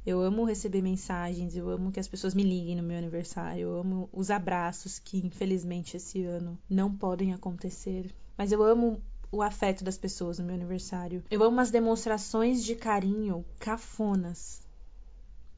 Eu 0.07 0.21
amo 0.21 0.45
receber 0.45 0.81
mensagens, 0.81 1.57
eu 1.57 1.69
amo 1.69 1.91
que 1.91 1.99
as 1.99 2.09
pessoas 2.09 2.35
me 2.35 2.45
liguem 2.45 2.77
no 2.77 2.85
meu 2.85 2.99
aniversário, 2.99 3.63
eu 3.63 3.77
amo 3.77 4.09
os 4.13 4.31
abraços 4.31 5.01
que 5.01 5.25
infelizmente 5.27 5.97
esse 5.97 6.25
ano 6.25 6.57
não 6.71 6.93
podem 6.93 7.33
acontecer. 7.33 8.13
Mas 8.37 8.53
eu 8.53 8.63
amo 8.63 9.03
o 9.31 9.43
afeto 9.43 9.83
das 9.83 9.97
pessoas 9.97 10.39
no 10.39 10.45
meu 10.45 10.55
aniversário. 10.55 11.25
Eu 11.31 11.43
amo 11.43 11.61
as 11.61 11.71
demonstrações 11.71 12.63
de 12.63 12.77
carinho 12.77 13.45
cafonas. 13.59 14.61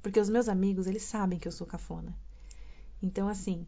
Porque 0.03 0.21
os 0.21 0.29
meus 0.29 0.49
amigos, 0.49 0.87
eles 0.87 1.03
sabem 1.03 1.39
que 1.39 1.49
eu 1.49 1.53
sou 1.53 1.67
cafona. 1.67 2.17
Então, 3.03 3.29
assim, 3.29 3.67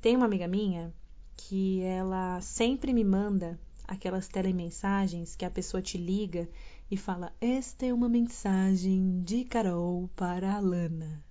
tem 0.00 0.16
uma 0.16 0.26
amiga 0.26 0.48
minha 0.48 0.92
que 1.36 1.80
ela 1.82 2.40
sempre 2.40 2.92
me 2.92 3.04
manda 3.04 3.58
aquelas 3.86 4.26
telemensagens 4.26 5.36
que 5.36 5.44
a 5.44 5.50
pessoa 5.50 5.82
te 5.82 5.98
liga 5.98 6.48
e 6.90 6.96
fala: 6.96 7.32
Esta 7.40 7.86
é 7.86 7.92
uma 7.92 8.08
mensagem 8.08 9.22
de 9.22 9.44
Carol 9.44 10.08
para 10.16 10.54
a 10.54 10.60
Lana. 10.60 11.24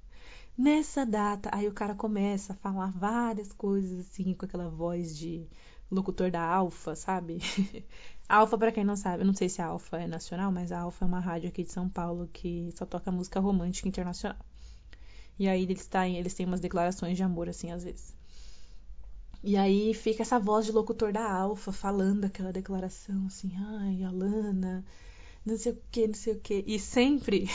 Nessa 0.57 1.05
data, 1.05 1.49
aí 1.51 1.67
o 1.67 1.73
cara 1.73 1.93
começa 1.93 2.53
a 2.53 2.55
falar 2.55 2.91
várias 2.91 3.51
coisas 3.51 3.99
assim, 3.99 4.33
com 4.33 4.45
aquela 4.45 4.69
voz 4.69 5.17
de 5.17 5.45
locutor 5.95 6.29
da 6.31 6.41
Alfa, 6.41 6.95
sabe? 6.95 7.39
Alfa, 8.27 8.57
para 8.57 8.71
quem 8.71 8.83
não 8.83 8.95
sabe, 8.95 9.21
eu 9.23 9.27
não 9.27 9.33
sei 9.33 9.49
se 9.49 9.61
a 9.61 9.67
Alfa 9.67 9.97
é 9.97 10.07
nacional, 10.07 10.51
mas 10.51 10.71
a 10.71 10.79
Alfa 10.79 11.05
é 11.05 11.07
uma 11.07 11.19
rádio 11.19 11.49
aqui 11.49 11.63
de 11.63 11.71
São 11.71 11.87
Paulo 11.87 12.29
que 12.33 12.71
só 12.75 12.85
toca 12.85 13.11
música 13.11 13.39
romântica 13.39 13.87
internacional. 13.87 14.37
E 15.37 15.47
aí 15.47 15.63
eles, 15.63 15.85
tá, 15.87 16.07
eles 16.07 16.33
têm 16.33 16.45
umas 16.45 16.59
declarações 16.59 17.17
de 17.17 17.23
amor, 17.23 17.49
assim, 17.49 17.71
às 17.71 17.83
vezes. 17.83 18.15
E 19.43 19.55
aí 19.57 19.93
fica 19.93 20.23
essa 20.23 20.39
voz 20.39 20.65
de 20.65 20.71
locutor 20.71 21.13
da 21.13 21.29
Alfa 21.31 21.71
falando 21.71 22.25
aquela 22.25 22.51
declaração, 22.51 23.27
assim, 23.27 23.51
ai, 23.55 24.03
Alana, 24.03 24.83
não 25.45 25.55
sei 25.57 25.73
o 25.73 25.81
que, 25.91 26.07
não 26.07 26.15
sei 26.15 26.33
o 26.33 26.39
que. 26.39 26.63
E 26.65 26.79
sempre 26.79 27.47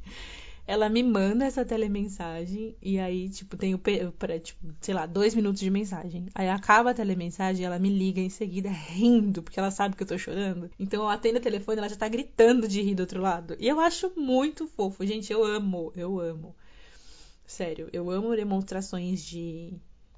ela 0.66 0.88
me 0.88 1.02
manda 1.02 1.44
essa 1.44 1.64
telemensagem 1.64 2.76
e 2.82 2.98
aí, 2.98 3.28
tipo, 3.28 3.56
tem 3.56 3.74
o, 3.74 3.78
pra, 3.78 4.38
tipo, 4.40 4.74
sei 4.80 4.92
lá, 4.94 5.06
dois 5.06 5.34
minutos 5.34 5.60
de 5.60 5.70
mensagem. 5.70 6.26
Aí 6.34 6.48
acaba 6.48 6.90
a 6.90 6.94
telemensagem 6.94 7.64
ela 7.64 7.78
me 7.78 7.88
liga 7.88 8.20
em 8.20 8.28
seguida 8.28 8.68
rindo, 8.68 9.42
porque 9.42 9.60
ela 9.60 9.70
sabe 9.70 9.94
que 9.94 10.02
eu 10.02 10.06
tô 10.06 10.18
chorando. 10.18 10.68
Então 10.78 11.04
eu 11.04 11.08
atendo 11.08 11.38
o 11.38 11.42
telefone 11.42 11.78
ela 11.78 11.88
já 11.88 11.96
tá 11.96 12.08
gritando 12.08 12.66
de 12.66 12.82
rir 12.82 12.96
do 12.96 13.00
outro 13.00 13.20
lado. 13.20 13.56
E 13.60 13.68
eu 13.68 13.78
acho 13.78 14.12
muito 14.16 14.66
fofo. 14.66 15.06
Gente, 15.06 15.32
eu 15.32 15.44
amo, 15.44 15.92
eu 15.94 16.18
amo. 16.18 16.54
Sério, 17.46 17.88
eu 17.92 18.10
amo 18.10 18.34
demonstrações 18.34 19.22
de, 19.22 19.72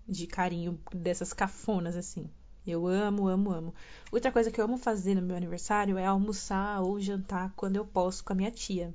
de 0.09 0.27
carinho 0.27 0.81
dessas 0.95 1.35
cafonas, 1.35 1.95
assim. 1.95 2.25
Eu 2.67 2.87
amo, 2.87 3.29
amo, 3.29 3.51
amo. 3.51 3.75
Outra 4.11 4.33
coisa 4.33 4.51
que 4.51 4.59
eu 4.59 4.65
amo 4.65 4.79
fazer 4.79 5.15
no 5.15 5.23
meu 5.23 5.37
aniversário 5.37 5.99
é 5.99 6.07
almoçar 6.07 6.81
ou 6.81 6.99
jantar 7.01 7.53
quando 7.55 7.77
eu 7.77 7.85
posso 7.85 8.25
com 8.25 8.33
a 8.33 8.37
minha 8.37 8.51
tia. 8.51 8.95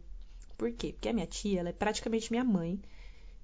Por 0.64 0.72
quê? 0.72 0.94
Porque 0.94 1.10
a 1.10 1.14
minha 1.14 1.28
tia, 1.28 1.60
ela 1.60 1.68
é 1.68 1.74
praticamente 1.74 2.32
minha 2.32 2.42
mãe. 2.46 2.82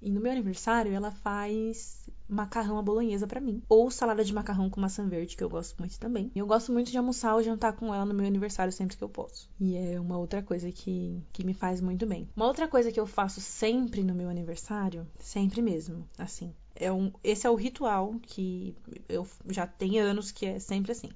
E 0.02 0.10
no 0.10 0.22
meu 0.22 0.32
aniversário 0.32 0.94
ela 0.94 1.12
faz 1.12 2.10
macarrão 2.30 2.80
à 2.80 2.82
bolonhesa 2.82 3.28
para 3.28 3.42
mim. 3.42 3.62
Ou 3.68 3.92
salada 3.92 4.24
de 4.24 4.34
macarrão 4.34 4.70
com 4.70 4.80
maçã 4.80 5.06
verde, 5.06 5.36
que 5.36 5.44
eu 5.44 5.50
gosto 5.50 5.78
muito 5.80 6.00
também. 6.00 6.32
E 6.34 6.40
eu 6.40 6.48
gosto 6.48 6.72
muito 6.72 6.90
de 6.90 6.98
almoçar 6.98 7.36
ou 7.36 7.44
jantar 7.44 7.74
com 7.74 7.94
ela 7.94 8.06
no 8.06 8.14
meu 8.14 8.26
aniversário 8.26 8.72
sempre 8.72 8.96
que 8.96 9.04
eu 9.04 9.10
posso. 9.10 9.50
E 9.60 9.76
é 9.76 10.00
uma 10.00 10.18
outra 10.18 10.42
coisa 10.42 10.72
que, 10.72 11.22
que 11.34 11.46
me 11.46 11.54
faz 11.54 11.82
muito 11.82 12.08
bem. 12.08 12.30
Uma 12.38 12.48
outra 12.48 12.70
coisa 12.70 12.90
que 12.90 13.02
eu 13.02 13.06
faço 13.06 13.42
sempre 13.42 14.02
no 14.02 14.16
meu 14.16 14.30
aniversário, 14.30 15.06
sempre 15.20 15.62
mesmo, 15.62 16.08
assim. 16.18 16.56
É 16.74 16.90
um, 16.90 17.12
esse 17.22 17.46
é 17.46 17.50
o 17.50 17.56
ritual 17.56 18.16
que 18.22 18.74
eu 19.10 19.28
já 19.50 19.68
tenho 19.68 20.02
anos 20.02 20.32
que 20.32 20.46
é 20.46 20.58
sempre 20.58 20.94
assim. 20.94 21.10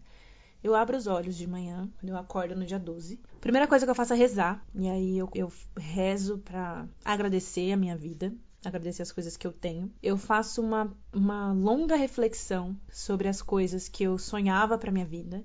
Eu 0.63 0.73
abro 0.76 0.95
os 0.95 1.08
olhos 1.08 1.36
de 1.36 1.45
manhã, 1.45 1.89
quando 1.99 2.10
eu 2.12 2.17
acordo 2.17 2.56
no 2.56 2.65
dia 2.65 2.80
12. 2.80 3.19
Primeira 3.41 3.67
coisa 3.67 3.86
que 3.86 3.91
eu 3.91 3.95
faço 3.95 4.13
é 4.13 4.15
rezar. 4.15 4.65
E 4.73 4.88
aí 4.88 5.17
eu, 5.17 5.30
eu 5.36 5.52
rezo 5.78 6.38
para 6.38 6.88
agradecer 7.04 7.73
a 7.73 7.78
minha 7.78 7.97
vida, 7.97 8.34
agradecer 8.63 9.02
as 9.02 9.12
coisas 9.12 9.36
que 9.36 9.45
eu 9.45 9.52
tenho. 9.52 9.91
Eu 10.02 10.17
faço 10.17 10.62
uma, 10.62 10.95
uma 11.12 11.52
longa 11.52 11.97
reflexão 11.97 12.80
sobre 12.89 13.28
as 13.28 13.41
coisas 13.41 13.89
que 13.89 14.06
eu 14.06 14.17
sonhava 14.17 14.78
para 14.78 14.89
minha 14.89 15.06
vida, 15.06 15.43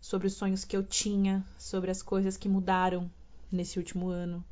sobre 0.00 0.26
os 0.26 0.32
sonhos 0.32 0.64
que 0.64 0.74
eu 0.74 0.82
tinha, 0.82 1.44
sobre 1.58 1.90
as 1.90 2.02
coisas 2.02 2.38
que 2.38 2.48
mudaram 2.48 3.10
nesse 3.52 3.78
último 3.78 4.08
ano, 4.08 4.42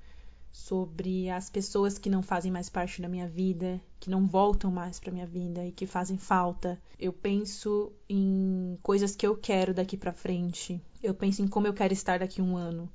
sobre 0.51 1.31
as 1.31 1.49
pessoas 1.51 1.99
que 1.99 2.11
não 2.11 2.23
fazem 2.23 2.51
mais 2.51 2.69
parte 2.69 3.01
da 3.01 3.09
minha 3.09 3.29
vida, 3.29 3.81
que 4.01 4.11
não 4.11 4.27
voltam 4.27 4.71
mais 4.71 4.99
para 4.99 5.13
minha 5.13 5.27
vida 5.27 5.65
e 5.65 5.73
que 5.73 5.87
fazem 5.87 6.17
falta. 6.17 6.81
Eu 6.99 7.13
penso 7.13 7.93
em 8.09 8.79
coisas 8.83 9.15
que 9.15 9.27
eu 9.27 9.37
quero 9.37 9.75
daqui 9.75 9.97
para 9.97 10.13
frente. 10.13 10.81
Eu 11.03 11.15
penso 11.15 11.43
em 11.43 11.49
como 11.49 11.67
eu 11.67 11.75
quero 11.75 11.93
estar 11.93 12.19
daqui 12.19 12.41
a 12.41 12.45
um 12.45 12.57
ano. 12.57 12.91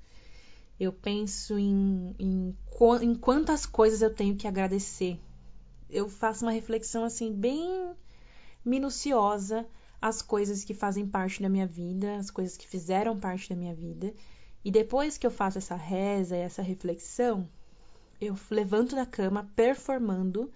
Eu 0.79 0.91
penso 0.91 1.57
em, 1.57 2.15
em, 2.19 2.55
em 3.01 3.15
quantas 3.15 3.65
coisas 3.65 4.01
eu 4.01 4.13
tenho 4.13 4.35
que 4.35 4.47
agradecer. 4.47 5.19
Eu 5.89 6.09
faço 6.09 6.45
uma 6.45 6.51
reflexão 6.51 7.03
assim 7.03 7.31
bem 7.31 7.91
minuciosa 8.65 9.65
as 10.01 10.21
coisas 10.21 10.65
que 10.65 10.73
fazem 10.73 11.07
parte 11.07 11.41
da 11.41 11.47
minha 11.47 11.65
vida, 11.65 12.17
as 12.17 12.29
coisas 12.29 12.57
que 12.57 12.67
fizeram 12.67 13.17
parte 13.17 13.49
da 13.49 13.55
minha 13.55 13.73
vida 13.73 14.13
e 14.63 14.71
depois 14.71 15.17
que 15.17 15.27
eu 15.27 15.31
faço 15.31 15.57
essa 15.57 15.75
reza 15.75 16.35
e 16.37 16.39
essa 16.39 16.61
reflexão, 16.61 17.47
eu 18.21 18.35
levanto 18.49 18.95
da 18.95 19.05
cama 19.05 19.49
performando 19.55 20.49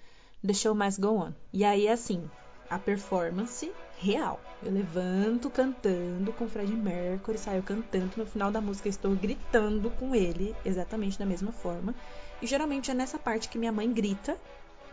The 0.46 0.54
Show 0.54 0.74
Must 0.74 1.02
Go 1.02 1.18
On. 1.18 1.34
E 1.52 1.66
aí, 1.66 1.90
assim, 1.90 2.30
a 2.70 2.80
performance 2.80 3.72
real. 4.00 4.40
Eu 4.64 4.72
levanto 4.72 5.50
cantando 5.50 6.32
com 6.34 6.48
Fred 6.48 6.72
Mercury, 6.74 7.38
saio 7.38 7.64
cantando. 7.64 8.12
No 8.18 8.26
final 8.26 8.52
da 8.52 8.62
música, 8.62 8.88
estou 8.88 9.16
gritando 9.16 9.90
com 9.92 10.16
ele, 10.16 10.56
exatamente 10.64 11.20
da 11.20 11.26
mesma 11.26 11.52
forma. 11.52 11.94
E 12.42 12.48
geralmente 12.48 12.90
é 12.90 12.94
nessa 12.94 13.20
parte 13.20 13.50
que 13.50 13.58
minha 13.58 13.72
mãe 13.72 13.92
grita 13.92 14.38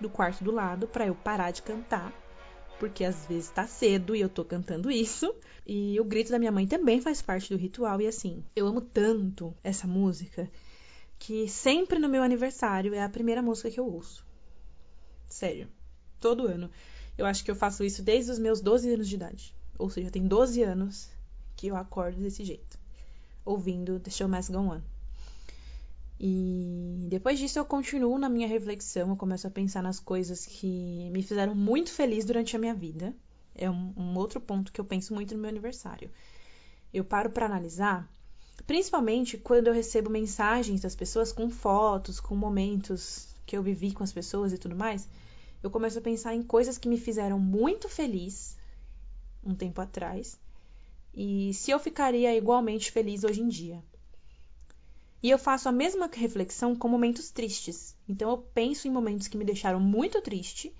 do 0.00 0.10
quarto 0.10 0.42
do 0.42 0.50
lado 0.50 0.88
para 0.88 1.06
eu 1.06 1.14
parar 1.14 1.50
de 1.50 1.62
cantar 1.62 2.12
porque 2.84 3.02
às 3.02 3.24
vezes 3.24 3.48
tá 3.48 3.66
cedo 3.66 4.14
e 4.14 4.20
eu 4.20 4.28
tô 4.28 4.44
cantando 4.44 4.90
isso. 4.90 5.34
E 5.66 5.98
o 5.98 6.04
grito 6.04 6.30
da 6.30 6.38
minha 6.38 6.52
mãe 6.52 6.66
também 6.66 7.00
faz 7.00 7.22
parte 7.22 7.48
do 7.48 7.56
ritual. 7.56 7.98
E 7.98 8.06
assim, 8.06 8.44
eu 8.54 8.66
amo 8.66 8.82
tanto 8.82 9.56
essa 9.64 9.86
música 9.86 10.50
que 11.18 11.48
sempre 11.48 11.98
no 11.98 12.10
meu 12.10 12.22
aniversário 12.22 12.92
é 12.92 13.02
a 13.02 13.08
primeira 13.08 13.40
música 13.40 13.70
que 13.70 13.80
eu 13.80 13.86
ouço. 13.86 14.26
Sério, 15.30 15.66
todo 16.20 16.46
ano. 16.46 16.70
Eu 17.16 17.24
acho 17.24 17.42
que 17.42 17.50
eu 17.50 17.56
faço 17.56 17.82
isso 17.82 18.02
desde 18.02 18.30
os 18.30 18.38
meus 18.38 18.60
12 18.60 18.92
anos 18.92 19.08
de 19.08 19.14
idade. 19.14 19.56
Ou 19.78 19.88
seja, 19.88 20.10
tem 20.10 20.26
12 20.26 20.62
anos 20.62 21.08
que 21.56 21.68
eu 21.68 21.76
acordo 21.76 22.20
desse 22.20 22.44
jeito, 22.44 22.78
ouvindo 23.46 23.98
The 23.98 24.10
Show 24.10 24.28
Must 24.28 24.52
Go 24.52 24.58
On. 24.58 24.82
E 26.18 27.06
depois 27.08 27.38
disso 27.38 27.58
eu 27.58 27.64
continuo 27.64 28.18
na 28.18 28.28
minha 28.28 28.46
reflexão, 28.46 29.10
eu 29.10 29.16
começo 29.16 29.46
a 29.46 29.50
pensar 29.50 29.82
nas 29.82 29.98
coisas 29.98 30.46
que 30.46 31.10
me 31.10 31.22
fizeram 31.22 31.54
muito 31.54 31.90
feliz 31.90 32.24
durante 32.24 32.54
a 32.54 32.58
minha 32.58 32.74
vida. 32.74 33.14
É 33.54 33.70
um, 33.70 33.92
um 33.96 34.16
outro 34.16 34.40
ponto 34.40 34.72
que 34.72 34.80
eu 34.80 34.84
penso 34.84 35.14
muito 35.14 35.34
no 35.34 35.40
meu 35.40 35.50
aniversário. 35.50 36.10
Eu 36.92 37.04
paro 37.04 37.30
para 37.30 37.46
analisar, 37.46 38.08
principalmente 38.66 39.36
quando 39.36 39.66
eu 39.66 39.74
recebo 39.74 40.08
mensagens 40.08 40.80
das 40.80 40.94
pessoas 40.94 41.32
com 41.32 41.50
fotos, 41.50 42.20
com 42.20 42.36
momentos 42.36 43.28
que 43.44 43.56
eu 43.56 43.62
vivi 43.62 43.92
com 43.92 44.02
as 44.02 44.12
pessoas 44.12 44.52
e 44.52 44.58
tudo 44.58 44.76
mais. 44.76 45.08
Eu 45.62 45.70
começo 45.70 45.98
a 45.98 46.02
pensar 46.02 46.34
em 46.34 46.42
coisas 46.42 46.78
que 46.78 46.88
me 46.88 46.98
fizeram 46.98 47.38
muito 47.38 47.88
feliz 47.88 48.56
um 49.44 49.54
tempo 49.54 49.80
atrás 49.80 50.38
e 51.12 51.52
se 51.54 51.70
eu 51.70 51.78
ficaria 51.78 52.36
igualmente 52.36 52.90
feliz 52.90 53.24
hoje 53.24 53.40
em 53.40 53.48
dia. 53.48 53.82
E 55.24 55.30
eu 55.30 55.38
faço 55.38 55.70
a 55.70 55.72
mesma 55.72 56.06
reflexão 56.12 56.76
com 56.76 56.86
momentos 56.86 57.30
tristes. 57.30 57.96
Então 58.06 58.30
eu 58.30 58.36
penso 58.36 58.86
em 58.86 58.90
momentos 58.90 59.26
que 59.26 59.38
me 59.38 59.44
deixaram 59.46 59.80
muito 59.80 60.20
triste 60.20 60.70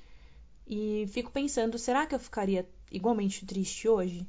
e 0.66 1.06
fico 1.08 1.32
pensando, 1.32 1.78
será 1.78 2.06
que 2.06 2.14
eu 2.14 2.18
ficaria 2.18 2.68
igualmente 2.92 3.46
triste 3.46 3.88
hoje? 3.88 4.28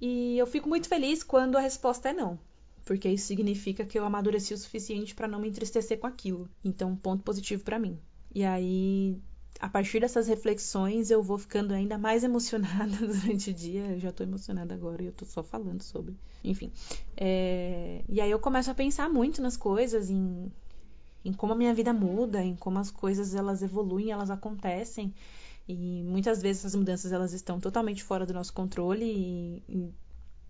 E 0.00 0.36
eu 0.36 0.48
fico 0.48 0.68
muito 0.68 0.88
feliz 0.88 1.22
quando 1.22 1.56
a 1.56 1.60
resposta 1.60 2.08
é 2.08 2.12
não, 2.12 2.36
porque 2.84 3.08
isso 3.08 3.28
significa 3.28 3.86
que 3.86 3.96
eu 3.96 4.04
amadureci 4.04 4.52
o 4.52 4.58
suficiente 4.58 5.14
para 5.14 5.28
não 5.28 5.38
me 5.38 5.48
entristecer 5.48 6.00
com 6.00 6.08
aquilo. 6.08 6.50
Então, 6.64 6.96
ponto 6.96 7.22
positivo 7.22 7.62
para 7.62 7.78
mim. 7.78 8.00
E 8.34 8.42
aí, 8.42 9.16
a 9.60 9.68
partir 9.68 10.00
dessas 10.00 10.28
reflexões, 10.28 11.10
eu 11.10 11.22
vou 11.22 11.38
ficando 11.38 11.72
ainda 11.72 11.96
mais 11.98 12.22
emocionada 12.24 12.96
durante 12.96 13.50
o 13.50 13.54
dia. 13.54 13.92
Eu 13.92 14.00
já 14.00 14.12
tô 14.12 14.22
emocionada 14.22 14.74
agora 14.74 15.02
e 15.02 15.06
eu 15.06 15.12
tô 15.12 15.24
só 15.24 15.42
falando 15.42 15.82
sobre. 15.82 16.16
Enfim. 16.44 16.72
É... 17.16 18.02
E 18.08 18.20
aí 18.20 18.30
eu 18.30 18.38
começo 18.38 18.70
a 18.70 18.74
pensar 18.74 19.08
muito 19.08 19.40
nas 19.40 19.56
coisas, 19.56 20.10
em, 20.10 20.50
em 21.24 21.32
como 21.32 21.52
a 21.52 21.56
minha 21.56 21.74
vida 21.74 21.92
muda, 21.92 22.42
em 22.42 22.54
como 22.54 22.78
as 22.78 22.90
coisas 22.90 23.34
elas 23.34 23.62
evoluem, 23.62 24.10
elas 24.10 24.30
acontecem. 24.30 25.14
E 25.68 26.02
muitas 26.04 26.40
vezes 26.40 26.62
essas 26.62 26.74
mudanças 26.74 27.12
elas 27.12 27.32
estão 27.32 27.58
totalmente 27.58 28.02
fora 28.02 28.24
do 28.24 28.32
nosso 28.32 28.52
controle 28.52 29.04
e, 29.04 29.62
e 29.68 29.94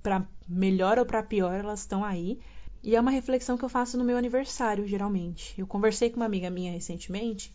para 0.02 0.26
melhor 0.46 0.98
ou 0.98 1.06
para 1.06 1.22
pior 1.22 1.54
elas 1.54 1.80
estão 1.80 2.04
aí. 2.04 2.38
E 2.82 2.94
é 2.94 3.00
uma 3.00 3.10
reflexão 3.10 3.56
que 3.56 3.64
eu 3.64 3.68
faço 3.68 3.96
no 3.96 4.04
meu 4.04 4.16
aniversário, 4.16 4.86
geralmente. 4.86 5.58
Eu 5.58 5.66
conversei 5.66 6.10
com 6.10 6.16
uma 6.16 6.26
amiga 6.26 6.50
minha 6.50 6.70
recentemente 6.70 7.52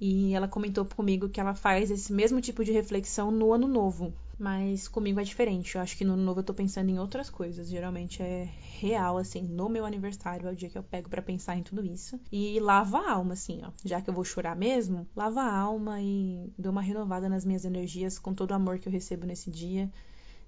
e 0.00 0.34
ela 0.34 0.48
comentou 0.48 0.84
comigo 0.84 1.28
que 1.28 1.40
ela 1.40 1.54
faz 1.54 1.90
esse 1.90 2.12
mesmo 2.12 2.40
tipo 2.40 2.64
de 2.64 2.72
reflexão 2.72 3.30
no 3.30 3.52
ano 3.52 3.66
novo. 3.66 4.12
Mas 4.38 4.86
comigo 4.86 5.18
é 5.18 5.24
diferente. 5.24 5.76
Eu 5.76 5.80
acho 5.80 5.96
que 5.96 6.04
no 6.04 6.12
ano 6.12 6.22
novo 6.22 6.40
eu 6.40 6.44
tô 6.44 6.52
pensando 6.52 6.90
em 6.90 6.98
outras 6.98 7.30
coisas. 7.30 7.68
Geralmente 7.68 8.22
é 8.22 8.46
real, 8.78 9.16
assim, 9.16 9.42
no 9.42 9.68
meu 9.68 9.86
aniversário 9.86 10.46
é 10.46 10.52
o 10.52 10.54
dia 10.54 10.68
que 10.68 10.76
eu 10.76 10.82
pego 10.82 11.08
para 11.08 11.22
pensar 11.22 11.56
em 11.56 11.62
tudo 11.62 11.84
isso. 11.84 12.20
E 12.30 12.60
lavo 12.60 12.98
a 12.98 13.12
alma, 13.12 13.32
assim, 13.32 13.62
ó. 13.64 13.70
Já 13.82 14.00
que 14.02 14.10
eu 14.10 14.14
vou 14.14 14.24
chorar 14.24 14.54
mesmo, 14.54 15.08
lavo 15.16 15.40
a 15.40 15.50
alma 15.50 16.00
e 16.02 16.52
dou 16.58 16.70
uma 16.70 16.82
renovada 16.82 17.28
nas 17.28 17.46
minhas 17.46 17.64
energias 17.64 18.18
com 18.18 18.34
todo 18.34 18.50
o 18.50 18.54
amor 18.54 18.78
que 18.78 18.88
eu 18.88 18.92
recebo 18.92 19.26
nesse 19.26 19.50
dia. 19.50 19.90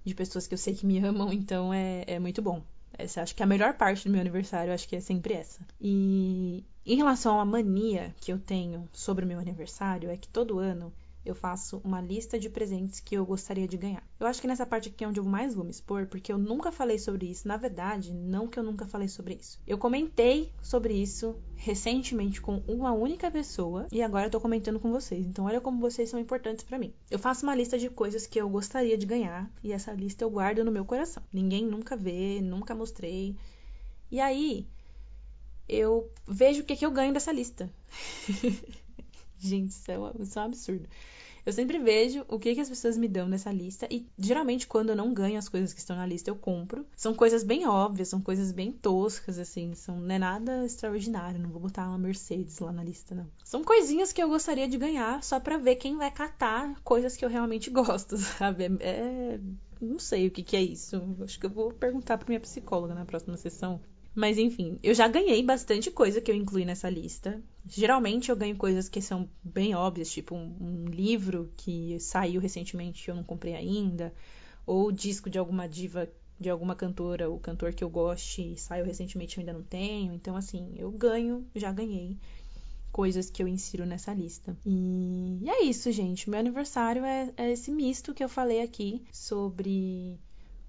De 0.04 0.14
pessoas 0.14 0.46
que 0.46 0.52
eu 0.52 0.58
sei 0.58 0.74
que 0.74 0.84
me 0.84 0.98
amam, 1.02 1.32
então 1.32 1.72
é, 1.72 2.04
é 2.06 2.18
muito 2.18 2.42
bom. 2.42 2.62
Essa 2.96 3.22
acho 3.22 3.34
que 3.34 3.42
é 3.42 3.44
a 3.44 3.48
melhor 3.48 3.74
parte 3.74 4.04
do 4.04 4.10
meu 4.10 4.20
aniversário, 4.20 4.72
acho 4.72 4.88
que 4.88 4.96
é 4.96 5.00
sempre 5.00 5.32
essa. 5.32 5.60
E 5.80 6.64
em 6.92 6.96
relação 6.96 7.38
à 7.38 7.44
mania 7.44 8.14
que 8.20 8.32
eu 8.32 8.38
tenho 8.38 8.88
sobre 8.92 9.24
o 9.24 9.28
meu 9.28 9.38
aniversário, 9.38 10.10
é 10.10 10.16
que 10.16 10.28
todo 10.28 10.58
ano 10.58 10.92
eu 11.28 11.34
faço 11.34 11.80
uma 11.84 12.00
lista 12.00 12.38
de 12.38 12.48
presentes 12.48 13.00
que 13.00 13.14
eu 13.14 13.26
gostaria 13.26 13.68
de 13.68 13.76
ganhar. 13.76 14.02
Eu 14.18 14.26
acho 14.26 14.40
que 14.40 14.46
nessa 14.46 14.64
parte 14.64 14.88
aqui 14.88 15.04
é 15.04 15.08
onde 15.08 15.20
eu 15.20 15.24
mais 15.24 15.54
vou 15.54 15.64
me 15.64 15.70
expor, 15.70 16.06
porque 16.06 16.32
eu 16.32 16.38
nunca 16.38 16.72
falei 16.72 16.98
sobre 16.98 17.26
isso. 17.26 17.46
Na 17.46 17.58
verdade, 17.58 18.14
não 18.14 18.48
que 18.48 18.58
eu 18.58 18.62
nunca 18.62 18.86
falei 18.86 19.08
sobre 19.08 19.34
isso. 19.34 19.60
Eu 19.66 19.76
comentei 19.76 20.50
sobre 20.62 20.94
isso 20.94 21.36
recentemente 21.54 22.40
com 22.40 22.62
uma 22.66 22.92
única 22.92 23.30
pessoa 23.30 23.86
e 23.92 24.02
agora 24.02 24.26
eu 24.26 24.30
tô 24.30 24.40
comentando 24.40 24.80
com 24.80 24.90
vocês. 24.90 25.26
Então, 25.26 25.44
olha 25.44 25.60
como 25.60 25.80
vocês 25.80 26.08
são 26.08 26.18
importantes 26.18 26.64
para 26.64 26.78
mim. 26.78 26.94
Eu 27.10 27.18
faço 27.18 27.44
uma 27.44 27.54
lista 27.54 27.78
de 27.78 27.90
coisas 27.90 28.26
que 28.26 28.40
eu 28.40 28.48
gostaria 28.48 28.96
de 28.96 29.04
ganhar 29.04 29.50
e 29.62 29.72
essa 29.72 29.92
lista 29.92 30.24
eu 30.24 30.30
guardo 30.30 30.64
no 30.64 30.72
meu 30.72 30.86
coração. 30.86 31.22
Ninguém 31.30 31.66
nunca 31.66 31.94
vê, 31.94 32.40
nunca 32.40 32.74
mostrei. 32.74 33.36
E 34.10 34.18
aí, 34.20 34.66
eu 35.68 36.10
vejo 36.26 36.62
o 36.62 36.64
que, 36.64 36.76
que 36.76 36.86
eu 36.86 36.90
ganho 36.90 37.12
dessa 37.12 37.32
lista. 37.32 37.70
Gente, 39.38 39.70
isso 39.70 39.90
é, 39.90 39.98
um, 39.98 40.10
isso 40.20 40.38
é 40.38 40.42
um 40.42 40.44
absurdo. 40.46 40.88
Eu 41.48 41.52
sempre 41.52 41.78
vejo 41.78 42.26
o 42.28 42.38
que, 42.38 42.54
que 42.54 42.60
as 42.60 42.68
pessoas 42.68 42.98
me 42.98 43.08
dão 43.08 43.26
nessa 43.26 43.50
lista 43.50 43.88
e 43.90 44.06
geralmente 44.18 44.66
quando 44.66 44.90
eu 44.90 44.96
não 44.96 45.14
ganho 45.14 45.38
as 45.38 45.48
coisas 45.48 45.72
que 45.72 45.80
estão 45.80 45.96
na 45.96 46.04
lista 46.04 46.28
eu 46.28 46.36
compro. 46.36 46.84
São 46.94 47.14
coisas 47.14 47.42
bem 47.42 47.66
óbvias, 47.66 48.08
são 48.08 48.20
coisas 48.20 48.52
bem 48.52 48.70
toscas 48.70 49.38
assim, 49.38 49.74
são 49.74 49.98
não 49.98 50.14
é 50.14 50.18
nada 50.18 50.66
extraordinário, 50.66 51.40
não 51.40 51.48
vou 51.48 51.62
botar 51.62 51.88
uma 51.88 51.96
Mercedes 51.96 52.58
lá 52.58 52.70
na 52.70 52.84
lista 52.84 53.14
não. 53.14 53.26
São 53.42 53.64
coisinhas 53.64 54.12
que 54.12 54.22
eu 54.22 54.28
gostaria 54.28 54.68
de 54.68 54.76
ganhar 54.76 55.22
só 55.22 55.40
para 55.40 55.56
ver 55.56 55.76
quem 55.76 55.96
vai 55.96 56.10
catar 56.10 56.78
coisas 56.82 57.16
que 57.16 57.24
eu 57.24 57.30
realmente 57.30 57.70
gosto, 57.72 58.18
sabe? 58.18 58.64
É, 58.64 58.90
é 58.90 59.40
não 59.80 59.98
sei 59.98 60.26
o 60.26 60.30
que, 60.30 60.42
que 60.42 60.56
é 60.56 60.62
isso. 60.62 61.00
Acho 61.22 61.38
que 61.40 61.46
eu 61.46 61.50
vou 61.50 61.72
perguntar 61.72 62.18
para 62.18 62.28
minha 62.28 62.40
psicóloga 62.40 62.94
na 62.94 63.06
próxima 63.06 63.36
sessão 63.36 63.80
mas 64.18 64.36
enfim, 64.36 64.80
eu 64.82 64.92
já 64.94 65.06
ganhei 65.06 65.40
bastante 65.44 65.92
coisa 65.92 66.20
que 66.20 66.28
eu 66.28 66.34
incluí 66.34 66.64
nessa 66.64 66.90
lista. 66.90 67.40
Geralmente 67.64 68.30
eu 68.30 68.36
ganho 68.36 68.56
coisas 68.56 68.88
que 68.88 69.00
são 69.00 69.28
bem 69.44 69.76
óbvias, 69.76 70.10
tipo 70.10 70.34
um, 70.34 70.56
um 70.60 70.84
livro 70.86 71.52
que 71.56 71.96
saiu 72.00 72.40
recentemente 72.40 73.06
e 73.06 73.12
eu 73.12 73.14
não 73.14 73.22
comprei 73.22 73.54
ainda, 73.54 74.12
ou 74.66 74.90
disco 74.90 75.30
de 75.30 75.38
alguma 75.38 75.68
diva, 75.68 76.08
de 76.36 76.50
alguma 76.50 76.74
cantora 76.74 77.30
ou 77.30 77.38
cantor 77.38 77.72
que 77.72 77.84
eu 77.84 77.88
goste 77.88 78.54
e 78.54 78.58
saiu 78.58 78.84
recentemente 78.84 79.36
e 79.36 79.38
eu 79.38 79.42
ainda 79.42 79.52
não 79.52 79.62
tenho. 79.62 80.12
Então, 80.12 80.34
assim, 80.34 80.74
eu 80.76 80.90
ganho, 80.90 81.46
já 81.54 81.70
ganhei 81.70 82.18
coisas 82.90 83.30
que 83.30 83.40
eu 83.40 83.46
insiro 83.46 83.86
nessa 83.86 84.12
lista. 84.12 84.56
E, 84.66 85.44
é 85.46 85.62
isso, 85.62 85.92
gente. 85.92 86.28
Meu 86.28 86.40
aniversário 86.40 87.04
é, 87.04 87.32
é 87.36 87.52
esse 87.52 87.70
misto 87.70 88.12
que 88.12 88.24
eu 88.24 88.28
falei 88.28 88.62
aqui 88.62 89.00
sobre 89.12 90.18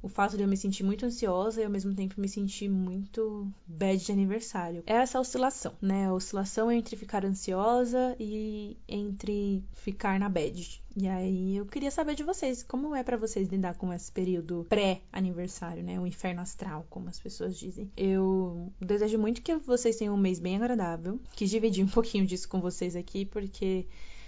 o 0.02 0.08
fato 0.08 0.38
de 0.38 0.44
eu 0.44 0.48
me 0.48 0.56
sentir 0.56 0.84
muito 0.84 1.06
ansiosa 1.06 1.62
e 1.62 1.66
ao 1.66 1.70
mesmo 1.70 1.94
tempo 1.94 2.20
me 2.20 2.28
sentir 2.28 2.70
muito 2.70 3.52
bad 3.68 4.04
de 4.04 4.12
aniversário. 4.12 4.84
É 4.86 4.94
essa 4.94 5.20
oscilação, 5.20 5.74
né? 5.82 6.08
A 6.08 6.14
oscilação 6.14 6.72
entre 6.72 6.96
ficar 6.96 7.26
ansiosa 7.26 8.16
e 8.20 8.78
entre 8.88 9.64
ficar 9.74 10.20
na 10.20 10.30
bad. 10.30 10.82
E 10.96 11.08
aí 11.08 11.58
eu 11.58 11.66
queria 11.66 11.92
saber 11.92 12.16
de 12.16 12.24
vocês, 12.24 12.64
como 12.64 12.96
é 12.96 13.04
para 13.04 13.18
vocês 13.18 13.50
lidar 13.50 13.76
com 13.76 13.94
esse 13.94 14.12
período 14.12 14.66
pré-aniversário, 14.70 15.84
né? 15.84 16.00
O 16.00 16.08
inferno 16.08 16.42
astral, 16.42 16.86
como 16.90 17.10
as 17.10 17.20
pessoas 17.20 17.58
dizem. 17.58 17.92
Eu 17.96 18.72
desejo 18.80 19.18
muito 19.18 19.42
que 19.42 19.56
vocês 19.56 19.98
tenham 19.98 20.16
um 20.16 20.18
mês 20.18 20.40
bem 20.40 20.56
agradável. 20.56 21.20
Quis 21.32 21.50
dividir 21.50 21.84
um 21.84 21.90
pouquinho 21.90 22.26
disso 22.26 22.48
com 22.48 22.62
vocês 22.62 22.96
aqui, 22.96 23.26
porque 23.26 23.86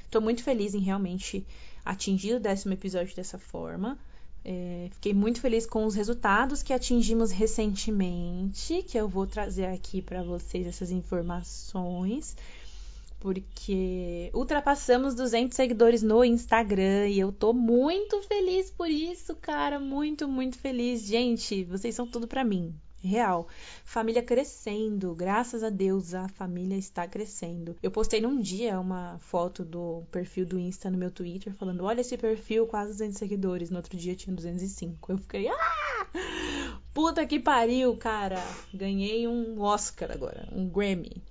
tô 0.10 0.20
muito 0.20 0.44
feliz 0.44 0.74
em 0.74 0.80
realmente 0.80 1.46
atingir 1.86 2.36
o 2.36 2.40
décimo 2.40 2.74
episódio 2.74 3.16
dessa 3.16 3.40
forma. 3.40 3.98
É, 4.44 4.90
fiquei 4.92 5.14
muito 5.14 5.40
feliz 5.40 5.66
com 5.66 5.86
os 5.86 5.94
resultados 5.94 6.64
que 6.64 6.74
atingimos 6.74 7.32
recentemente, 7.32 8.84
que 8.84 8.98
eu 8.98 9.08
vou 9.08 9.28
trazer 9.28 9.66
aqui 9.66 10.02
para 10.02 10.24
vocês 10.24 10.66
essas 10.66 10.90
informações, 10.90 12.36
porque 13.20 14.32
ultrapassamos 14.34 15.14
200 15.14 15.56
seguidores 15.56 16.02
no 16.02 16.26
Instagram 16.26 17.08
e 17.08 17.20
eu 17.20 17.32
tô 17.32 17.54
muito 17.54 18.22
feliz 18.24 18.72
por 18.72 18.90
isso, 18.90 19.36
cara, 19.36 19.80
muito, 19.80 20.28
muito 20.28 20.58
feliz. 20.58 21.04
Gente, 21.04 21.64
vocês 21.66 21.94
são 21.94 22.08
tudo 22.08 22.28
para 22.28 22.44
mim 22.44 22.74
real. 23.04 23.48
Família 23.84 24.22
crescendo, 24.24 25.14
graças 25.16 25.64
a 25.64 25.70
Deus 25.70 26.14
a 26.14 26.28
família 26.28 26.76
está 26.78 27.08
crescendo. 27.08 27.76
Eu 27.82 27.92
postei 27.92 28.22
num 28.22 28.40
dia 28.40 28.80
uma 28.80 29.18
foto 29.20 29.64
do 29.64 30.04
perfil 30.12 30.46
do 30.46 30.60
Insta 30.60 30.90
no 30.90 30.98
meu 30.98 31.12
Twitter 31.12 31.54
falando: 31.54 31.84
"Olha 31.84 32.02
esse 32.02 32.18
perfil, 32.18 32.68
quase 32.68 32.92
200 32.92 33.18
seguidores". 33.18 33.70
No 33.70 33.78
outro 33.78 33.98
dia 33.98 34.16
tinha 34.16 34.36
205. 34.36 35.12
Eu 35.12 35.18
fiquei: 35.18 35.48
"Ah! 35.48 36.08
Puta 36.94 37.26
que 37.26 37.40
pariu, 37.40 37.96
cara. 37.98 38.44
Ganhei 38.74 39.28
um 39.28 39.60
Oscar 39.62 40.12
agora, 40.12 40.48
um 40.52 40.68
Grammy". 40.68 41.22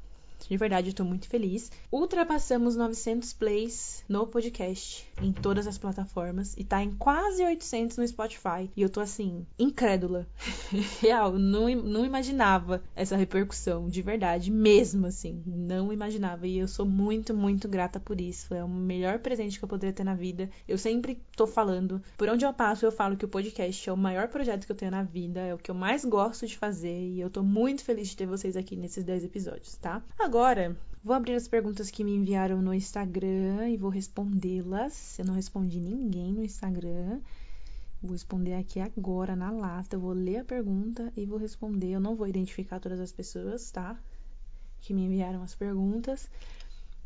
De 0.49 0.57
verdade, 0.57 0.91
eu 0.91 0.95
tô 0.95 1.05
muito 1.05 1.29
feliz. 1.29 1.71
Ultrapassamos 1.93 2.77
900 2.77 3.33
plays 3.33 4.05
no 4.09 4.27
podcast 4.27 5.09
em 5.23 5.33
todas 5.33 5.67
as 5.67 5.79
plataformas 5.79 6.55
e 6.57 6.65
tá 6.65 6.83
em 6.83 6.95
quase 6.97 7.45
800 7.45 7.97
no 7.97 8.07
Spotify. 8.07 8.71
E 8.77 8.83
eu 8.83 8.89
tô 8.89 9.01
assim, 9.01 9.47
incrédula. 9.59 10.27
Real, 11.01 11.33
não, 11.33 11.69
não 11.77 12.05
imaginava 12.05 12.83
essa 12.95 13.17
repercussão, 13.17 13.89
de 13.89 14.03
verdade, 14.03 14.51
mesmo 14.51 15.07
assim. 15.07 15.43
Não 15.47 15.93
imaginava. 15.93 16.47
E 16.47 16.59
eu 16.59 16.69
sou 16.69 16.87
muito, 16.87 17.35
muito 17.35 17.69
grata 17.69 18.01
por 18.01 18.21
isso. 18.21 18.55
É 18.55 18.65
o 18.65 18.69
melhor 18.69 19.19
presente 19.19 19.59
que 19.59 19.65
eu 19.65 19.69
poderia 19.69 19.93
ter 19.93 20.05
na 20.05 20.15
vida. 20.15 20.51
Eu 20.67 20.79
sempre 20.79 21.21
tô 21.37 21.47
falando, 21.47 22.03
por 22.17 22.29
onde 22.29 22.45
eu 22.45 22.53
passo, 22.53 22.85
eu 22.85 22.93
falo 22.93 23.17
que 23.17 23.25
o 23.25 23.29
podcast 23.29 23.89
é 23.89 23.93
o 23.93 23.97
maior 23.97 24.29
projeto 24.29 24.67
que 24.67 24.73
eu 24.73 24.77
tenho 24.77 24.91
na 24.91 25.03
vida, 25.03 25.41
é 25.41 25.55
o 25.55 25.59
que 25.59 25.71
eu 25.71 25.75
mais 25.75 26.05
gosto 26.05 26.47
de 26.47 26.57
fazer. 26.57 27.09
E 27.09 27.21
eu 27.21 27.31
tô 27.31 27.43
muito 27.43 27.85
feliz 27.85 28.09
de 28.09 28.17
ter 28.17 28.27
vocês 28.27 28.57
aqui 28.57 28.77
nesses 28.77 29.05
10 29.05 29.25
episódios, 29.25 29.77
tá? 29.77 30.03
Agora 30.31 30.77
vou 31.03 31.13
abrir 31.17 31.35
as 31.35 31.49
perguntas 31.49 31.91
que 31.91 32.05
me 32.05 32.15
enviaram 32.15 32.63
no 32.63 32.73
Instagram 32.73 33.69
e 33.69 33.77
vou 33.77 33.91
respondê-las. 33.91 35.19
Eu 35.19 35.25
não 35.25 35.35
respondi 35.35 35.81
ninguém 35.81 36.33
no 36.33 36.45
Instagram. 36.45 37.21
Vou 38.01 38.13
responder 38.13 38.55
aqui 38.55 38.79
agora 38.79 39.35
na 39.35 39.51
lata. 39.51 39.97
Eu 39.97 40.01
vou 40.01 40.13
ler 40.13 40.37
a 40.37 40.45
pergunta 40.45 41.13
e 41.17 41.27
vou 41.27 41.37
responder. 41.37 41.91
Eu 41.91 41.99
não 41.99 42.15
vou 42.15 42.29
identificar 42.29 42.79
todas 42.79 43.01
as 43.01 43.11
pessoas, 43.11 43.73
tá? 43.73 43.99
Que 44.81 44.95
me 44.95 45.03
enviaram 45.03 45.43
as 45.43 45.57
perguntas. 45.57 46.31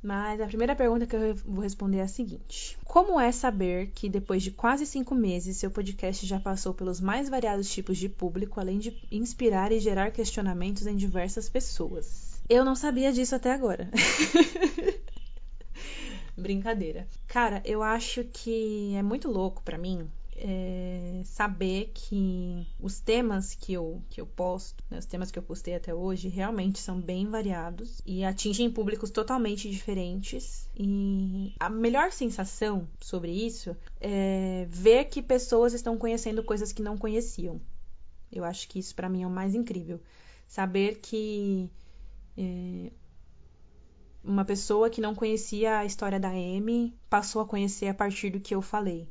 Mas 0.03 0.39
a 0.39 0.47
primeira 0.47 0.77
pergunta 0.77 1.07
que 1.07 1.17
eu 1.17 1.35
vou 1.47 1.63
responder 1.63 2.01
é 2.01 2.03
a 2.03 2.09
seguinte: 2.09 2.77
Como 2.85 3.19
é 3.19 3.33
saber 3.33 3.91
que 3.95 4.11
depois 4.11 4.43
de 4.43 4.51
quase 4.51 4.85
cinco 4.85 5.15
meses 5.15 5.57
seu 5.57 5.71
podcast 5.71 6.27
já 6.27 6.39
passou 6.39 6.75
pelos 6.75 7.01
mais 7.01 7.31
variados 7.31 7.73
tipos 7.73 7.97
de 7.97 8.07
público, 8.07 8.61
além 8.61 8.79
de 8.79 8.95
inspirar 9.11 9.73
e 9.73 9.81
gerar 9.81 10.11
questionamentos 10.11 10.87
em 10.87 10.95
diversas 10.95 11.49
pessoas? 11.49 12.34
Eu 12.49 12.65
não 12.65 12.75
sabia 12.75 13.13
disso 13.13 13.35
até 13.35 13.53
agora. 13.53 13.91
Brincadeira. 16.37 17.07
Cara, 17.27 17.63
eu 17.65 17.83
acho 17.83 18.25
que 18.25 18.95
é 18.95 19.03
muito 19.03 19.31
louco 19.31 19.63
para 19.63 19.79
mim 19.79 20.11
é, 20.37 21.23
saber 21.25 21.91
que 21.95 22.67
os 22.81 23.01
temas 23.01 23.55
que 23.55 23.73
eu, 23.73 24.03
que 24.11 24.21
eu 24.21 24.27
posto, 24.27 24.83
né, 24.91 24.99
os 24.99 25.07
temas 25.07 25.31
que 25.31 25.39
eu 25.39 25.43
postei 25.43 25.75
até 25.75 25.95
hoje, 25.95 26.29
realmente 26.29 26.81
são 26.81 27.01
bem 27.01 27.27
variados 27.27 28.01
e 28.05 28.25
atingem 28.25 28.71
públicos 28.71 29.11
totalmente 29.11 29.71
diferentes. 29.71 30.69
E 30.77 31.55
a 31.59 31.71
melhor 31.71 32.13
sensação 32.13 32.89
sobre 33.01 33.31
isso 33.31 33.77
é 34.01 34.67
ver 34.69 35.07
que 35.07 35.23
pessoas 35.23 35.73
estão 35.73 35.97
conhecendo 35.97 36.43
coisas 36.43 36.73
que 36.73 36.83
não 36.83 36.99
conheciam. 36.99 37.61
Eu 38.33 38.45
acho 38.45 38.69
que 38.69 38.79
isso 38.79 38.95
para 38.95 39.09
mim 39.09 39.23
é 39.23 39.27
o 39.27 39.31
mais 39.31 39.55
incrível. 39.55 40.01
Saber 40.49 40.99
que 41.01 41.71
é, 42.37 42.91
uma 44.23 44.45
pessoa 44.45 44.89
que 44.89 45.01
não 45.01 45.15
conhecia 45.15 45.79
a 45.79 45.85
história 45.85 46.19
da 46.19 46.31
Amy 46.31 46.97
passou 47.11 47.43
a 47.43 47.47
conhecer 47.47 47.89
a 47.89 47.95
partir 47.95 48.31
do 48.31 48.41
que 48.41 48.55
eu 48.55 48.63
falei. 48.63 49.09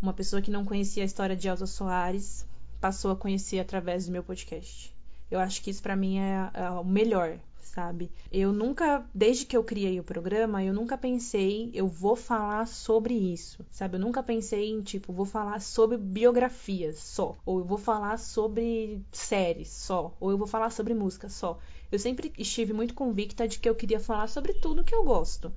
Uma 0.00 0.12
pessoa 0.12 0.42
que 0.42 0.50
não 0.50 0.64
conhecia 0.64 1.02
a 1.02 1.06
história 1.06 1.36
de 1.36 1.48
Elsa 1.48 1.66
Soares 1.66 2.46
passou 2.80 3.10
a 3.10 3.16
conhecer 3.16 3.60
através 3.60 4.06
do 4.06 4.12
meu 4.12 4.22
podcast. 4.22 4.94
Eu 5.30 5.40
acho 5.40 5.62
que 5.62 5.70
isso 5.70 5.82
para 5.82 5.96
mim 5.96 6.18
é, 6.18 6.50
é, 6.52 6.70
o 6.70 6.84
melhor, 6.84 7.38
sabe? 7.62 8.10
Eu 8.30 8.52
nunca, 8.52 9.02
desde 9.14 9.46
que 9.46 9.56
eu 9.56 9.64
criei 9.64 9.98
o 9.98 10.04
programa, 10.04 10.62
eu 10.62 10.74
nunca 10.74 10.98
pensei, 10.98 11.70
eu 11.72 11.88
vou 11.88 12.14
falar 12.14 12.66
sobre 12.66 13.14
isso, 13.14 13.64
sabe? 13.70 13.96
Eu 13.96 14.00
nunca 14.00 14.22
pensei 14.22 14.68
em, 14.68 14.82
tipo, 14.82 15.12
vou 15.12 15.24
falar 15.24 15.60
sobre 15.60 15.96
biografias 15.96 16.98
só, 16.98 17.38
ou 17.46 17.60
eu 17.60 17.64
vou 17.64 17.78
falar 17.78 18.18
sobre 18.18 19.00
séries 19.10 19.70
só, 19.70 20.14
ou 20.20 20.30
eu 20.30 20.36
vou 20.36 20.46
falar 20.46 20.70
sobre 20.70 20.92
música 20.92 21.30
só. 21.30 21.58
Eu 21.92 21.98
sempre 21.98 22.32
estive 22.38 22.72
muito 22.72 22.94
convicta 22.94 23.46
de 23.46 23.58
que 23.58 23.68
eu 23.68 23.74
queria 23.74 24.00
falar 24.00 24.26
sobre 24.26 24.54
tudo 24.54 24.82
que 24.82 24.94
eu 24.94 25.04
gosto 25.04 25.52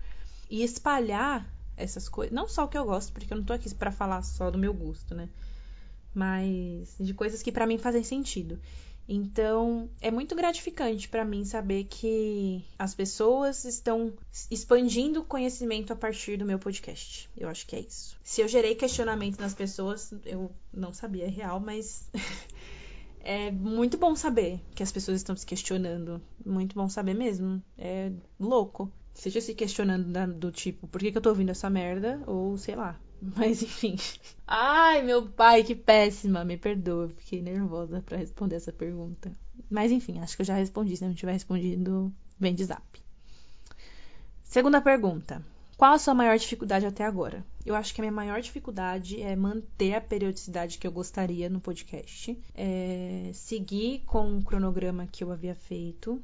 e 0.50 0.64
espalhar 0.64 1.50
essas 1.78 2.10
coisas. 2.10 2.36
Não 2.36 2.46
só 2.46 2.66
o 2.66 2.68
que 2.68 2.78
eu 2.78 2.84
gosto, 2.84 3.14
porque 3.14 3.32
eu 3.32 3.38
não 3.38 3.44
tô 3.46 3.54
aqui 3.54 3.74
para 3.74 3.90
falar 3.90 4.22
só 4.22 4.52
do 4.52 4.58
meu 4.58 4.74
gosto, 4.74 5.16
né? 5.16 5.30
Mas 6.14 6.94
de 7.00 7.14
coisas 7.14 7.42
que 7.42 7.54
para 7.54 7.66
mim 7.66 7.78
fazem 7.78 8.04
sentido. 8.04 8.60
Então, 9.08 9.88
é 10.02 10.10
muito 10.10 10.36
gratificante 10.36 11.08
para 11.08 11.24
mim 11.24 11.46
saber 11.46 11.84
que 11.86 12.66
as 12.78 12.96
pessoas 12.96 13.64
estão 13.64 14.12
expandindo 14.50 15.22
o 15.22 15.26
conhecimento 15.26 15.94
a 15.94 15.96
partir 15.96 16.38
do 16.38 16.46
meu 16.46 16.58
podcast. 16.58 17.30
Eu 17.38 17.48
acho 17.48 17.68
que 17.68 17.76
é 17.76 17.82
isso. 17.82 18.18
Se 18.24 18.42
eu 18.42 18.48
gerei 18.48 18.74
questionamento 18.74 19.40
nas 19.40 19.54
pessoas, 19.54 20.12
eu 20.26 20.52
não 20.74 20.92
sabia, 20.92 21.26
é 21.26 21.30
real, 21.30 21.60
mas 21.60 22.10
é 23.26 23.52
muito 23.52 23.98
bom 23.98 24.16
saber 24.16 24.62
que 24.74 24.84
as 24.84 24.92
pessoas 24.92 25.18
estão 25.18 25.36
se 25.36 25.46
questionando. 25.46 26.22
Muito 26.46 26.76
bom 26.76 26.88
saber 26.88 27.14
mesmo. 27.14 27.62
É 27.78 28.12
louco 28.40 28.92
seja 29.16 29.42
se 29.42 29.56
questionando 29.56 30.12
da, 30.12 30.26
do 30.26 30.52
tipo, 30.52 30.88
por 30.88 31.00
que, 31.00 31.12
que 31.12 31.18
eu 31.18 31.22
tô 31.22 31.30
ouvindo 31.30 31.50
essa 31.50 31.70
merda? 31.70 32.22
Ou 32.28 32.58
sei 32.58 32.76
lá. 32.76 33.00
Mas 33.36 33.64
enfim. 33.64 33.96
Ai, 34.46 35.02
meu 35.02 35.28
pai, 35.28 35.64
que 35.64 35.74
péssima. 35.74 36.44
Me 36.44 36.58
perdoa, 36.58 37.10
fiquei 37.10 37.42
nervosa 37.42 38.04
para 38.06 38.18
responder 38.18 38.58
essa 38.58 38.72
pergunta. 38.72 39.36
Mas 39.70 39.92
enfim, 39.92 40.20
acho 40.20 40.36
que 40.36 40.42
eu 40.42 40.46
já 40.46 40.56
respondi. 40.56 40.96
Se 40.96 41.06
não 41.06 41.16
tiver 41.16 41.32
respondido, 41.32 42.14
vem 42.38 42.54
de 42.54 42.66
zap. 42.66 42.84
Segunda 44.44 44.82
pergunta. 44.82 45.44
Qual 45.78 45.94
a 45.94 46.00
sua 46.00 46.14
maior 46.14 46.38
dificuldade 46.38 46.86
até 46.86 47.04
agora? 47.04 47.46
Eu 47.66 47.76
acho 47.76 47.94
que 47.94 48.00
a 48.00 48.04
minha 48.04 48.12
maior 48.12 48.40
dificuldade 48.40 49.22
é 49.22 49.36
manter 49.36 49.96
a 49.96 50.02
periodicidade 50.02 50.78
que 50.78 50.88
eu 50.88 50.92
gostaria 50.92 51.50
no 51.50 51.60
podcast, 51.60 52.38
é 52.54 53.32
seguir 53.34 54.04
com 54.06 54.38
o 54.38 54.44
cronograma 54.44 55.08
que 55.08 55.24
eu 55.24 55.32
havia 55.32 55.56
feito, 55.56 56.22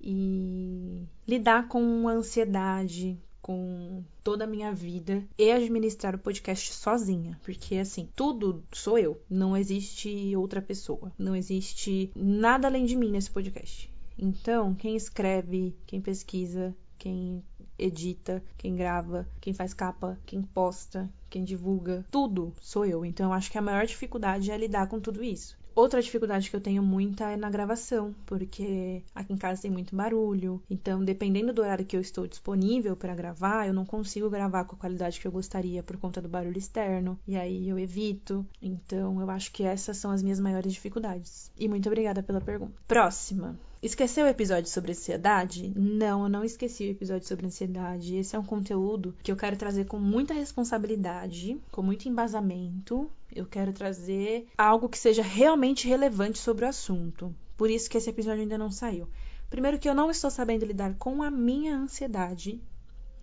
e 0.00 1.06
lidar 1.26 1.68
com 1.68 2.08
a 2.08 2.12
ansiedade, 2.12 3.18
com 3.40 4.02
toda 4.24 4.42
a 4.42 4.46
minha 4.46 4.72
vida 4.72 5.22
e 5.38 5.52
administrar 5.52 6.16
o 6.16 6.18
podcast 6.18 6.72
sozinha, 6.72 7.38
porque 7.44 7.76
assim, 7.76 8.08
tudo 8.16 8.64
sou 8.72 8.98
eu, 8.98 9.20
não 9.30 9.56
existe 9.56 10.34
outra 10.34 10.60
pessoa, 10.60 11.12
não 11.16 11.36
existe 11.36 12.10
nada 12.16 12.66
além 12.66 12.84
de 12.86 12.96
mim 12.96 13.10
nesse 13.10 13.30
podcast. 13.30 13.88
Então, 14.18 14.74
quem 14.74 14.96
escreve, 14.96 15.76
quem 15.86 16.00
pesquisa, 16.00 16.74
quem 16.98 17.42
edita, 17.78 18.42
quem 18.56 18.76
grava, 18.76 19.26
quem 19.40 19.52
faz 19.52 19.74
capa, 19.74 20.18
quem 20.24 20.42
posta, 20.42 21.10
quem 21.28 21.44
divulga, 21.44 22.04
tudo 22.10 22.54
sou 22.60 22.84
eu. 22.84 23.04
Então, 23.04 23.26
eu 23.26 23.32
acho 23.32 23.50
que 23.50 23.58
a 23.58 23.62
maior 23.62 23.86
dificuldade 23.86 24.50
é 24.50 24.56
lidar 24.56 24.88
com 24.88 25.00
tudo 25.00 25.22
isso. 25.22 25.56
Outra 25.76 26.00
dificuldade 26.00 26.48
que 26.48 26.56
eu 26.56 26.60
tenho 26.60 26.82
muita 26.82 27.30
é 27.30 27.36
na 27.36 27.50
gravação, 27.50 28.14
porque 28.24 29.02
aqui 29.14 29.34
em 29.34 29.36
casa 29.36 29.60
tem 29.60 29.70
muito 29.70 29.94
barulho. 29.94 30.62
Então, 30.70 31.04
dependendo 31.04 31.52
do 31.52 31.60
horário 31.60 31.84
que 31.84 31.94
eu 31.94 32.00
estou 32.00 32.26
disponível 32.26 32.96
para 32.96 33.14
gravar, 33.14 33.66
eu 33.66 33.74
não 33.74 33.84
consigo 33.84 34.30
gravar 34.30 34.64
com 34.64 34.74
a 34.74 34.78
qualidade 34.78 35.20
que 35.20 35.28
eu 35.28 35.32
gostaria 35.32 35.82
por 35.82 35.98
conta 35.98 36.22
do 36.22 36.30
barulho 36.30 36.56
externo. 36.56 37.18
E 37.28 37.36
aí 37.36 37.68
eu 37.68 37.78
evito. 37.78 38.46
Então, 38.62 39.20
eu 39.20 39.28
acho 39.28 39.52
que 39.52 39.64
essas 39.64 39.98
são 39.98 40.10
as 40.10 40.22
minhas 40.22 40.40
maiores 40.40 40.72
dificuldades. 40.72 41.52
E 41.58 41.68
muito 41.68 41.90
obrigada 41.90 42.22
pela 42.22 42.40
pergunta. 42.40 42.72
Próxima. 42.88 43.60
Esqueceu 43.86 44.26
o 44.26 44.28
episódio 44.28 44.68
sobre 44.68 44.90
ansiedade? 44.90 45.72
Não, 45.76 46.24
eu 46.24 46.28
não 46.28 46.42
esqueci 46.42 46.88
o 46.88 46.90
episódio 46.90 47.28
sobre 47.28 47.46
ansiedade. 47.46 48.16
Esse 48.16 48.34
é 48.34 48.38
um 48.38 48.44
conteúdo 48.44 49.14
que 49.22 49.30
eu 49.30 49.36
quero 49.36 49.56
trazer 49.56 49.84
com 49.84 49.96
muita 49.96 50.34
responsabilidade, 50.34 51.56
com 51.70 51.82
muito 51.82 52.08
embasamento. 52.08 53.08
Eu 53.32 53.46
quero 53.46 53.72
trazer 53.72 54.48
algo 54.58 54.88
que 54.88 54.98
seja 54.98 55.22
realmente 55.22 55.86
relevante 55.86 56.40
sobre 56.40 56.64
o 56.64 56.68
assunto. 56.68 57.32
Por 57.56 57.70
isso 57.70 57.88
que 57.88 57.96
esse 57.96 58.10
episódio 58.10 58.40
ainda 58.40 58.58
não 58.58 58.72
saiu. 58.72 59.06
Primeiro 59.48 59.78
que 59.78 59.88
eu 59.88 59.94
não 59.94 60.10
estou 60.10 60.32
sabendo 60.32 60.66
lidar 60.66 60.96
com 60.98 61.22
a 61.22 61.30
minha 61.30 61.76
ansiedade 61.76 62.60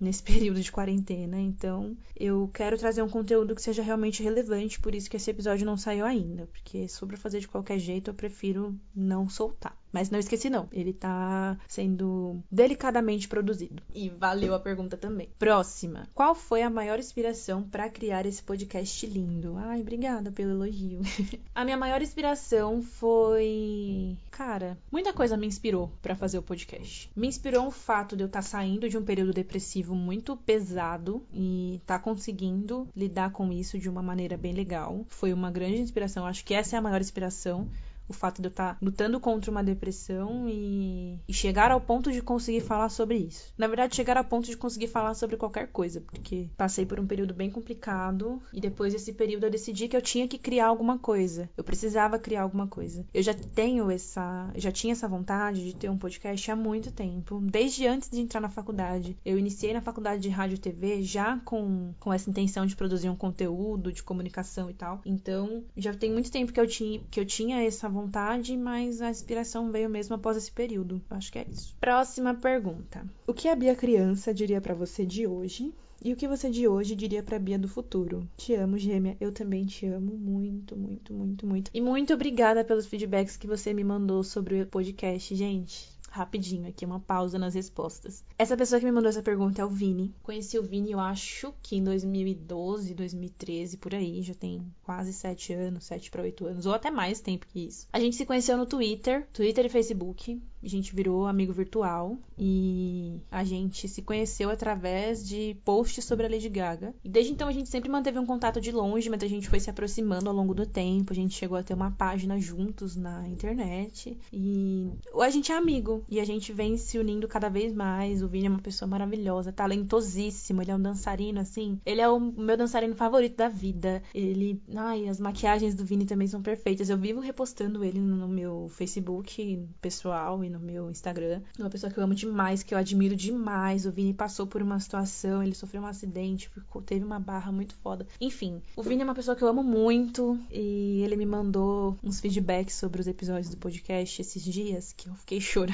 nesse 0.04 0.22
período 0.24 0.62
de 0.62 0.72
quarentena, 0.72 1.40
então 1.40 1.98
eu 2.16 2.50
quero 2.54 2.78
trazer 2.78 3.02
um 3.02 3.10
conteúdo 3.10 3.56
que 3.56 3.62
seja 3.62 3.82
realmente 3.82 4.22
relevante, 4.22 4.80
por 4.80 4.94
isso 4.94 5.10
que 5.10 5.18
esse 5.18 5.32
episódio 5.32 5.66
não 5.66 5.78
saiu 5.78 6.06
ainda, 6.06 6.48
porque 6.48 6.88
sobre 6.88 7.18
fazer 7.18 7.40
de 7.40 7.48
qualquer 7.48 7.80
jeito 7.80 8.10
eu 8.10 8.14
prefiro 8.14 8.78
não 8.96 9.28
soltar. 9.28 9.78
Mas 9.94 10.10
não 10.10 10.18
esqueci, 10.18 10.50
não. 10.50 10.68
Ele 10.72 10.92
tá 10.92 11.56
sendo 11.68 12.42
delicadamente 12.52 13.28
produzido. 13.28 13.84
E 13.94 14.10
valeu 14.10 14.56
a 14.56 14.60
pergunta 14.60 14.98
também. 14.98 15.30
Próxima. 15.38 16.10
Qual 16.16 16.34
foi 16.34 16.64
a 16.64 16.70
maior 16.70 16.98
inspiração 16.98 17.62
para 17.62 17.88
criar 17.88 18.26
esse 18.26 18.42
podcast 18.42 19.06
lindo? 19.06 19.56
Ai, 19.56 19.82
obrigada 19.82 20.32
pelo 20.32 20.50
elogio. 20.50 21.02
a 21.54 21.64
minha 21.64 21.78
maior 21.78 22.02
inspiração 22.02 22.82
foi. 22.82 24.18
Cara, 24.32 24.76
muita 24.92 25.14
coisa 25.14 25.38
me 25.38 25.46
inspirou 25.46 25.92
para 26.02 26.16
fazer 26.16 26.40
o 26.40 26.44
podcast. 26.44 27.12
Me 27.16 27.28
inspirou 27.28 27.68
o 27.68 27.72
fato 27.72 28.18
de 28.18 28.24
eu 28.24 28.28
estar 28.28 28.40
tá 28.40 28.48
saindo 28.48 28.90
de 28.90 28.98
um 28.98 29.04
período 29.04 29.32
depressivo 29.32 29.93
muito 29.96 30.36
pesado 30.36 31.24
e 31.34 31.82
tá 31.86 31.98
conseguindo 32.00 32.88
lidar 32.96 33.32
com 33.32 33.52
isso 33.52 33.78
de 33.78 33.90
uma 33.90 34.02
maneira 34.02 34.38
bem 34.38 34.54
legal. 34.54 35.06
Foi 35.10 35.34
uma 35.34 35.52
grande 35.52 35.82
inspiração. 35.82 36.26
Acho 36.26 36.44
que 36.46 36.54
essa 36.54 36.76
é 36.76 36.80
a 36.80 36.82
maior 36.82 37.02
inspiração 37.02 37.68
o 38.08 38.14
fato 38.14 38.42
de 38.42 38.48
eu 38.48 38.52
estar 38.52 38.74
tá 38.74 38.78
lutando 38.82 39.20
contra 39.20 39.52
uma 39.52 39.64
depressão 39.64 40.48
e, 40.48 41.20
e, 41.28 41.34
chegar 41.34 41.72
ao 41.72 41.82
ponto 41.82 42.12
de 42.12 42.22
conseguir 42.22 42.62
falar 42.62 42.90
sobre 42.90 43.18
isso. 43.18 43.54
Na 43.58 43.68
verdade, 43.68 43.96
chegar 43.96 44.18
ao 44.18 44.24
ponto 44.24 44.46
de 44.46 44.58
conseguir 44.58 44.88
falar 44.88 45.14
sobre 45.14 45.38
qualquer 45.38 45.68
coisa, 45.68 46.02
porque 46.02 46.50
passei 46.58 46.86
por 46.86 47.00
um 47.00 47.08
período 47.08 47.34
bem 47.34 47.50
complicado 47.50 48.42
e 48.54 48.60
depois 48.60 48.94
desse 48.94 49.14
período 49.14 49.46
eu 49.46 49.52
decidi 49.52 49.88
que 49.88 49.96
eu 49.96 50.02
tinha 50.02 50.28
que 50.28 50.38
criar 50.38 50.68
alguma 50.68 50.98
coisa. 50.98 51.50
Eu 51.56 51.64
precisava 51.64 52.20
criar 52.20 52.44
alguma 52.44 52.68
coisa. 52.68 53.06
Eu 53.14 53.24
já 53.24 53.34
tenho 53.34 53.90
essa, 53.90 54.52
já 54.56 54.72
tinha 54.72 54.94
essa 54.94 55.08
vontade 55.08 55.64
de 55.64 55.76
ter 55.76 55.90
um 55.90 55.98
podcast 55.98 56.52
há 56.52 56.56
muito 56.56 56.92
tempo, 56.92 57.42
desde 57.42 57.88
antes 57.88 58.10
de 58.10 58.20
entrar 58.20 58.42
na 58.42 58.50
faculdade. 58.50 59.18
Eu 59.26 59.38
iniciei 59.38 59.74
na 59.74 59.82
faculdade 59.82 60.22
de 60.22 60.30
rádio 60.30 60.56
e 60.56 60.60
TV 60.60 61.02
já 61.04 61.40
com, 61.40 61.94
com 62.00 62.14
essa 62.14 62.30
intenção 62.30 62.66
de 62.66 62.76
produzir 62.76 63.10
um 63.10 63.16
conteúdo 63.16 63.92
de 63.92 64.04
comunicação 64.04 64.70
e 64.70 64.74
tal. 64.74 65.02
Então, 65.06 65.64
já 65.76 65.94
tem 65.94 66.12
muito 66.12 66.32
tempo 66.32 66.52
que 66.52 66.60
eu 66.60 66.68
tinha 66.68 67.02
que 67.10 67.20
eu 67.20 67.26
tinha 67.26 67.64
essa 67.64 67.88
vontade, 67.94 68.58
mas 68.58 69.02
a 69.02 69.10
inspiração 69.10 69.72
veio 69.72 69.90
mesmo 69.90 70.16
após 70.16 70.36
esse 70.36 70.52
período. 70.52 71.02
Acho 71.10 71.32
que 71.32 71.40
é 71.40 71.46
isso. 71.50 71.76
Próxima 71.80 72.34
pergunta. 72.34 73.06
O 73.26 73.34
que 73.34 73.48
a 73.48 73.56
Bia 73.56 73.76
criança 73.76 74.34
diria 74.34 74.60
para 74.60 74.74
você 74.74 75.06
de 75.06 75.26
hoje? 75.26 75.74
E 76.04 76.12
o 76.12 76.18
que 76.18 76.28
você 76.28 76.50
de 76.50 76.68
hoje 76.68 76.96
diria 76.96 77.24
pra 77.24 77.40
Bia 77.40 77.58
do 77.58 77.70
futuro? 77.70 78.28
Te 78.36 78.54
amo, 78.56 78.78
gêmea. 78.78 79.16
Eu 79.22 79.32
também 79.32 79.66
te 79.66 79.86
amo 79.86 80.18
muito, 80.18 80.76
muito, 80.76 81.14
muito, 81.14 81.48
muito. 81.48 81.72
E 81.74 81.80
muito 81.80 82.14
obrigada 82.14 82.66
pelos 82.66 82.86
feedbacks 82.86 83.38
que 83.38 83.48
você 83.48 83.74
me 83.74 83.86
mandou 83.86 84.22
sobre 84.22 84.62
o 84.62 84.68
podcast, 84.68 85.34
gente 85.34 85.93
rapidinho 86.14 86.68
aqui, 86.70 86.86
uma 86.86 87.00
pausa 87.00 87.40
nas 87.40 87.56
respostas. 87.56 88.24
Essa 88.38 88.56
pessoa 88.56 88.80
que 88.80 88.86
me 88.86 88.92
mandou 88.92 89.10
essa 89.10 89.24
pergunta 89.24 89.62
é 89.62 89.66
o 89.66 89.70
Vini. 89.70 90.14
Conheci 90.22 90.60
o 90.60 90.64
Vini, 90.64 90.92
eu 90.92 91.00
acho 91.00 91.52
que 91.62 91.76
em 91.76 91.84
2012, 91.84 92.94
2013, 92.94 93.78
por 93.78 93.96
aí, 93.96 94.22
já 94.22 94.36
tem 94.36 94.64
quase 94.84 95.12
7 95.12 95.54
anos, 95.54 95.86
7 95.86 96.12
para 96.12 96.22
8 96.22 96.46
anos, 96.46 96.66
ou 96.68 96.74
até 96.74 96.92
mais 96.92 97.20
tempo 97.20 97.48
que 97.48 97.66
isso. 97.66 97.88
A 97.92 98.00
gente 98.00 98.16
se 98.16 98.28
conheceu 98.28 98.56
no 98.56 98.68
Twitter, 98.68 99.28
Twitter 99.34 99.66
e 99.66 99.70
Facebook. 99.70 100.40
A 100.64 100.70
gente 100.70 100.96
virou 100.96 101.26
amigo 101.26 101.52
virtual 101.52 102.18
e 102.38 103.20
a 103.30 103.44
gente 103.44 103.88
se 103.88 104.02
conheceu 104.02 104.50
através 104.50 105.28
de 105.28 105.58
posts 105.66 106.06
sobre 106.06 106.26
a 106.26 106.30
Lady 106.30 106.50
Gaga. 106.50 106.94
E 107.04 107.10
desde 107.10 107.32
então 107.32 107.48
a 107.48 107.52
gente 107.52 107.70
sempre 107.70 107.90
manteve 107.90 108.20
um 108.20 108.26
contato 108.26 108.62
de 108.62 108.72
longe, 108.72 109.10
mas 109.10 109.24
a 109.24 109.28
gente 109.28 109.50
foi 109.50 109.60
se 109.60 109.70
aproximando 109.70 110.30
ao 110.30 110.36
longo 110.36 110.54
do 110.54 110.66
tempo. 110.66 111.12
A 111.12 111.16
gente 111.16 111.36
chegou 111.36 111.58
a 111.58 111.64
ter 111.64 111.74
uma 111.74 111.92
página 111.92 112.40
juntos 112.40 112.96
na 112.96 113.28
internet 113.28 114.18
e 114.32 114.92
a 115.20 115.30
gente 115.30 115.52
é 115.52 115.56
amigo 115.56 116.04
e 116.10 116.20
a 116.20 116.26
gente 116.26 116.54
vem 116.54 116.78
se 116.78 116.98
unindo 116.98 117.28
cada 117.28 117.50
vez 117.50 117.74
mais. 117.74 118.22
O 118.22 118.28
Vini 118.28 118.48
é 118.48 118.50
uma 118.50 118.60
pessoa 118.60 118.88
maravilhosa, 118.88 119.52
talentosíssimo, 119.52 120.62
ele 120.62 120.72
é 120.72 120.76
um 120.76 120.82
dançarino 120.82 121.40
assim. 121.40 121.80
Ele 121.86 122.02
é 122.02 122.10
o 122.10 122.20
meu 122.20 122.58
dançarino 122.58 122.96
favorito 122.96 123.36
da 123.36 123.50
vida. 123.50 124.02
Ele, 124.14 124.62
ai, 124.76 125.08
as 125.08 125.20
maquiagens 125.20 125.76
do 125.76 125.86
Vini 125.86 126.06
também 126.06 126.28
são 126.28 126.42
perfeitas. 126.42 126.90
Eu 126.90 126.98
vivo 126.98 127.20
repostando 127.20 127.84
ele 127.84 128.00
no 128.00 128.28
meu 128.28 128.68
Facebook 128.70 129.68
pessoal 129.82 130.44
e 130.44 130.53
no 130.54 130.60
meu 130.60 130.90
Instagram. 130.90 131.42
Uma 131.58 131.70
pessoa 131.70 131.92
que 131.92 131.98
eu 131.98 132.04
amo 132.04 132.14
demais, 132.14 132.62
que 132.62 132.74
eu 132.74 132.78
admiro 132.78 133.16
demais. 133.16 133.86
O 133.86 133.92
Vini 133.92 134.14
passou 134.14 134.46
por 134.46 134.62
uma 134.62 134.80
situação, 134.80 135.42
ele 135.42 135.56
sofreu 135.56 135.82
um 135.82 135.88
acidente, 135.88 136.48
ficou, 136.50 136.82
teve 136.82 137.04
uma 137.04 137.20
barra 137.20 137.52
muito 137.52 137.76
foda. 137.76 138.08
Enfim, 138.22 138.62
o 138.76 138.84
Vini 138.84 139.02
é 139.02 139.06
uma 139.06 139.16
pessoa 139.16 139.36
que 139.36 139.44
eu 139.44 139.48
amo 139.48 139.64
muito 139.64 140.40
e 140.52 141.02
ele 141.04 141.16
me 141.16 141.26
mandou 141.26 141.98
uns 142.04 142.20
feedbacks 142.20 142.76
sobre 142.76 143.02
os 143.02 143.08
episódios 143.08 143.50
do 143.50 143.58
podcast 143.58 144.22
esses 144.22 144.44
dias 144.44 144.94
que 144.94 145.10
eu 145.10 145.16
fiquei 145.16 145.42
chorando. 145.42 145.74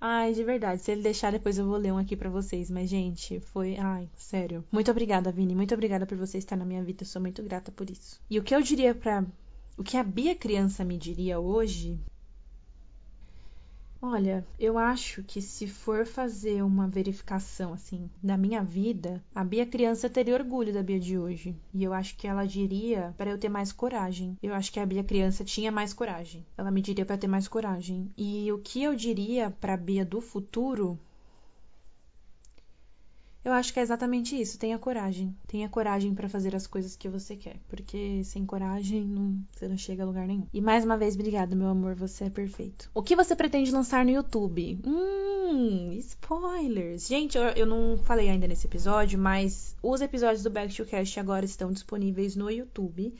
Ai, 0.00 0.32
de 0.32 0.42
verdade, 0.42 0.82
se 0.82 0.90
ele 0.90 1.02
deixar 1.02 1.30
depois 1.30 1.58
eu 1.58 1.66
vou 1.66 1.76
ler 1.76 1.92
um 1.92 1.98
aqui 1.98 2.16
para 2.16 2.30
vocês, 2.30 2.70
mas 2.70 2.88
gente, 2.88 3.38
foi, 3.40 3.76
ai, 3.76 4.08
sério. 4.16 4.64
Muito 4.72 4.90
obrigada, 4.90 5.30
Vini, 5.30 5.54
muito 5.54 5.74
obrigada 5.74 6.06
por 6.06 6.16
você 6.16 6.38
estar 6.38 6.56
na 6.56 6.64
minha 6.64 6.82
vida, 6.82 7.02
eu 7.02 7.06
sou 7.06 7.20
muito 7.20 7.42
grata 7.42 7.70
por 7.70 7.90
isso. 7.90 8.18
E 8.30 8.38
o 8.38 8.42
que 8.42 8.54
eu 8.54 8.62
diria 8.62 8.94
para 8.94 9.24
o 9.80 9.82
que 9.82 9.96
a 9.96 10.04
Bia 10.04 10.34
criança 10.34 10.84
me 10.84 10.98
diria 10.98 11.40
hoje 11.40 11.98
Olha, 14.02 14.46
eu 14.58 14.78
acho 14.78 15.22
que 15.22 15.42
se 15.42 15.66
for 15.66 16.06
fazer 16.06 16.62
uma 16.62 16.88
verificação 16.88 17.74
assim 17.74 18.10
da 18.22 18.34
minha 18.34 18.64
vida, 18.64 19.22
a 19.34 19.44
Bia 19.44 19.66
criança 19.66 20.08
teria 20.08 20.34
orgulho 20.34 20.72
da 20.72 20.82
Bia 20.82 20.98
de 20.98 21.18
hoje. 21.18 21.54
E 21.74 21.84
eu 21.84 21.92
acho 21.92 22.16
que 22.16 22.26
ela 22.26 22.46
diria 22.46 23.14
para 23.18 23.30
eu 23.30 23.36
ter 23.38 23.50
mais 23.50 23.72
coragem. 23.72 24.38
Eu 24.42 24.54
acho 24.54 24.72
que 24.72 24.80
a 24.80 24.86
Bia 24.86 25.04
criança 25.04 25.44
tinha 25.44 25.70
mais 25.70 25.92
coragem. 25.92 26.46
Ela 26.56 26.70
me 26.70 26.80
diria 26.80 27.04
para 27.04 27.18
ter 27.18 27.26
mais 27.26 27.46
coragem. 27.46 28.10
E 28.16 28.50
o 28.50 28.58
que 28.58 28.82
eu 28.82 28.94
diria 28.96 29.50
para 29.50 29.74
a 29.74 29.76
Bia 29.76 30.04
do 30.04 30.22
futuro 30.22 30.98
eu 33.42 33.52
acho 33.52 33.72
que 33.72 33.80
é 33.80 33.82
exatamente 33.82 34.38
isso. 34.38 34.58
Tenha 34.58 34.78
coragem. 34.78 35.34
Tenha 35.46 35.68
coragem 35.68 36.14
para 36.14 36.28
fazer 36.28 36.54
as 36.54 36.66
coisas 36.66 36.94
que 36.94 37.08
você 37.08 37.36
quer. 37.36 37.56
Porque 37.68 38.22
sem 38.24 38.44
coragem 38.44 39.02
não, 39.04 39.38
você 39.50 39.66
não 39.66 39.78
chega 39.78 40.02
a 40.02 40.06
lugar 40.06 40.26
nenhum. 40.26 40.46
E 40.52 40.60
mais 40.60 40.84
uma 40.84 40.98
vez, 40.98 41.14
obrigada, 41.14 41.56
meu 41.56 41.68
amor. 41.68 41.94
Você 41.94 42.24
é 42.24 42.30
perfeito. 42.30 42.90
O 42.94 43.02
que 43.02 43.16
você 43.16 43.34
pretende 43.34 43.72
lançar 43.72 44.04
no 44.04 44.10
YouTube? 44.10 44.78
Hum, 44.86 45.92
spoilers. 45.94 47.08
Gente, 47.08 47.38
eu, 47.38 47.44
eu 47.44 47.66
não 47.66 47.96
falei 47.96 48.28
ainda 48.28 48.46
nesse 48.46 48.66
episódio, 48.66 49.18
mas 49.18 49.74
os 49.82 50.02
episódios 50.02 50.42
do 50.42 50.50
Back 50.50 50.74
to 50.74 50.84
Cast 50.84 51.18
agora 51.18 51.44
estão 51.44 51.72
disponíveis 51.72 52.36
no 52.36 52.50
YouTube. 52.50 53.14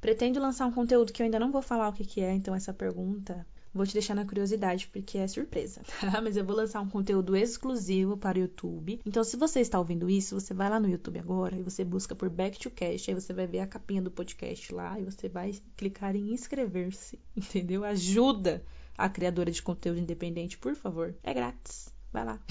Pretendo 0.00 0.40
lançar 0.40 0.66
um 0.66 0.72
conteúdo 0.72 1.12
que 1.12 1.20
eu 1.20 1.24
ainda 1.24 1.38
não 1.38 1.52
vou 1.52 1.62
falar 1.62 1.88
o 1.88 1.92
que, 1.92 2.04
que 2.04 2.20
é, 2.20 2.32
então 2.32 2.54
essa 2.54 2.72
pergunta 2.72 3.46
Vou 3.76 3.86
te 3.86 3.92
deixar 3.92 4.14
na 4.14 4.24
curiosidade 4.24 4.88
porque 4.88 5.18
é 5.18 5.28
surpresa, 5.28 5.82
tá? 6.00 6.20
Mas 6.22 6.36
eu 6.36 6.44
vou 6.44 6.56
lançar 6.56 6.80
um 6.80 6.88
conteúdo 6.88 7.36
exclusivo 7.36 8.16
para 8.16 8.38
o 8.38 8.40
YouTube. 8.40 9.00
Então, 9.04 9.22
se 9.22 9.36
você 9.36 9.60
está 9.60 9.78
ouvindo 9.78 10.08
isso, 10.08 10.38
você 10.38 10.54
vai 10.54 10.70
lá 10.70 10.80
no 10.80 10.88
YouTube 10.88 11.18
agora 11.18 11.56
e 11.56 11.62
você 11.62 11.84
busca 11.84 12.14
por 12.14 12.30
Back 12.30 12.58
to 12.58 12.70
Cast, 12.70 13.10
aí 13.10 13.14
você 13.14 13.32
vai 13.32 13.46
ver 13.46 13.60
a 13.60 13.66
capinha 13.66 14.00
do 14.00 14.10
podcast 14.10 14.72
lá 14.74 14.98
e 14.98 15.04
você 15.04 15.28
vai 15.28 15.54
clicar 15.76 16.16
em 16.16 16.32
inscrever-se, 16.32 17.18
entendeu? 17.36 17.84
Ajuda 17.84 18.64
a 18.96 19.08
criadora 19.08 19.50
de 19.50 19.62
conteúdo 19.62 20.00
independente, 20.00 20.56
por 20.56 20.74
favor. 20.74 21.14
É 21.22 21.34
grátis. 21.34 21.94
Vai 22.12 22.24
lá. 22.24 22.40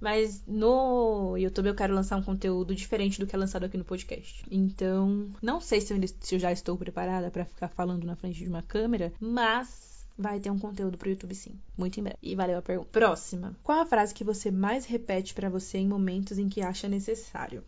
Mas 0.00 0.42
no 0.46 1.36
YouTube 1.36 1.68
eu 1.68 1.74
quero 1.74 1.94
lançar 1.94 2.16
um 2.16 2.22
conteúdo 2.22 2.74
diferente 2.74 3.18
do 3.18 3.26
que 3.26 3.34
é 3.34 3.38
lançado 3.38 3.64
aqui 3.64 3.78
no 3.78 3.84
podcast. 3.84 4.44
Então, 4.50 5.30
não 5.40 5.60
sei 5.60 5.80
se 5.80 5.92
eu, 5.92 6.00
se 6.20 6.34
eu 6.34 6.38
já 6.38 6.52
estou 6.52 6.76
preparada 6.76 7.30
para 7.30 7.46
ficar 7.46 7.68
falando 7.68 8.04
na 8.04 8.14
frente 8.14 8.38
de 8.38 8.48
uma 8.48 8.62
câmera, 8.62 9.12
mas 9.18 9.85
vai 10.16 10.40
ter 10.40 10.50
um 10.50 10.58
conteúdo 10.58 10.96
pro 10.96 11.10
YouTube 11.10 11.34
sim, 11.34 11.58
muito 11.76 12.00
em 12.00 12.02
breve. 12.02 12.18
E 12.22 12.34
valeu 12.34 12.58
a 12.58 12.62
pergunta. 12.62 12.90
Próxima. 12.90 13.56
Qual 13.62 13.80
a 13.80 13.86
frase 13.86 14.14
que 14.14 14.24
você 14.24 14.50
mais 14.50 14.86
repete 14.86 15.34
para 15.34 15.50
você 15.50 15.78
em 15.78 15.88
momentos 15.88 16.38
em 16.38 16.48
que 16.48 16.62
acha 16.62 16.88
necessário? 16.88 17.62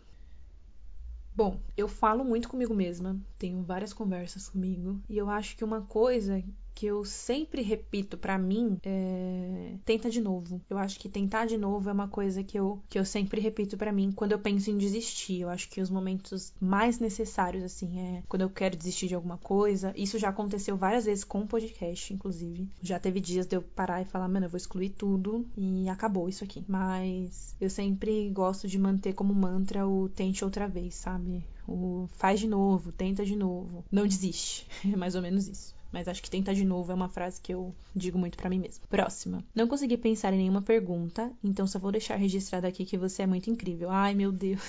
Bom, 1.35 1.59
eu 1.77 1.87
falo 1.87 2.25
muito 2.25 2.49
comigo 2.49 2.73
mesma, 2.73 3.15
tenho 3.37 3.61
várias 3.61 3.93
conversas 3.93 4.49
comigo, 4.49 4.99
e 5.07 5.17
eu 5.17 5.29
acho 5.29 5.55
que 5.55 5.63
uma 5.63 5.81
coisa 5.81 6.43
que 6.79 6.85
eu 6.85 7.03
sempre 7.03 7.61
repito 7.61 8.17
para 8.17 8.37
mim 8.37 8.77
é 8.83 9.73
tenta 9.83 10.09
de 10.09 10.21
novo. 10.21 10.61
Eu 10.69 10.77
acho 10.77 10.97
que 10.97 11.09
tentar 11.09 11.45
de 11.45 11.57
novo 11.57 11.89
é 11.89 11.91
uma 11.91 12.07
coisa 12.07 12.41
que 12.41 12.57
eu, 12.57 12.81
que 12.87 12.97
eu 12.97 13.03
sempre 13.03 13.41
repito 13.41 13.75
para 13.75 13.91
mim 13.91 14.13
quando 14.13 14.31
eu 14.31 14.39
penso 14.39 14.71
em 14.71 14.77
desistir. 14.77 15.41
Eu 15.41 15.49
acho 15.49 15.69
que 15.69 15.81
os 15.81 15.89
momentos 15.89 16.53
mais 16.57 16.97
necessários 16.97 17.65
assim 17.65 17.99
é 17.99 18.23
quando 18.29 18.43
eu 18.43 18.49
quero 18.49 18.77
desistir 18.77 19.09
de 19.09 19.15
alguma 19.15 19.37
coisa. 19.37 19.93
Isso 19.93 20.17
já 20.17 20.29
aconteceu 20.29 20.77
várias 20.77 21.03
vezes 21.03 21.25
com 21.25 21.41
o 21.41 21.47
podcast, 21.47 22.13
inclusive. 22.13 22.69
Já 22.81 22.97
teve 22.97 23.19
dias 23.19 23.45
de 23.45 23.57
eu 23.57 23.61
parar 23.61 24.01
e 24.01 24.05
falar, 24.05 24.29
mano, 24.29 24.45
eu 24.45 24.49
vou 24.49 24.57
excluir 24.57 24.91
tudo 24.91 25.45
e 25.57 25.89
acabou 25.89 26.29
isso 26.29 26.45
aqui. 26.45 26.63
Mas 26.65 27.53
eu 27.59 27.69
sempre 27.69 28.29
gosto 28.29 28.69
de 28.69 28.79
manter 28.79 29.11
como 29.11 29.35
mantra 29.35 29.85
o 29.85 30.07
tente 30.07 30.45
outra 30.45 30.65
vez, 30.65 30.95
sabe? 30.95 31.43
O 31.67 32.07
faz 32.13 32.39
de 32.39 32.47
novo, 32.47 32.93
tenta 32.93 33.25
de 33.25 33.35
novo, 33.35 33.83
não 33.91 34.07
desiste. 34.07 34.65
É 34.91 34.95
mais 34.95 35.13
ou 35.13 35.21
menos 35.21 35.47
isso. 35.47 35.78
Mas 35.91 36.07
acho 36.07 36.21
que 36.21 36.29
tentar 36.29 36.53
de 36.53 36.63
novo 36.63 36.91
é 36.91 36.95
uma 36.95 37.09
frase 37.09 37.41
que 37.41 37.53
eu 37.53 37.73
digo 37.95 38.17
muito 38.17 38.37
para 38.37 38.49
mim 38.49 38.59
mesma. 38.59 38.85
Próxima. 38.87 39.43
Não 39.55 39.67
consegui 39.67 39.97
pensar 39.97 40.33
em 40.33 40.37
nenhuma 40.37 40.61
pergunta, 40.61 41.31
então 41.43 41.65
só 41.65 41.79
vou 41.79 41.91
deixar 41.91 42.15
registrado 42.15 42.67
aqui 42.67 42.85
que 42.85 42.97
você 42.97 43.23
é 43.23 43.27
muito 43.27 43.49
incrível. 43.49 43.89
Ai, 43.89 44.13
meu 44.13 44.31
Deus. 44.31 44.61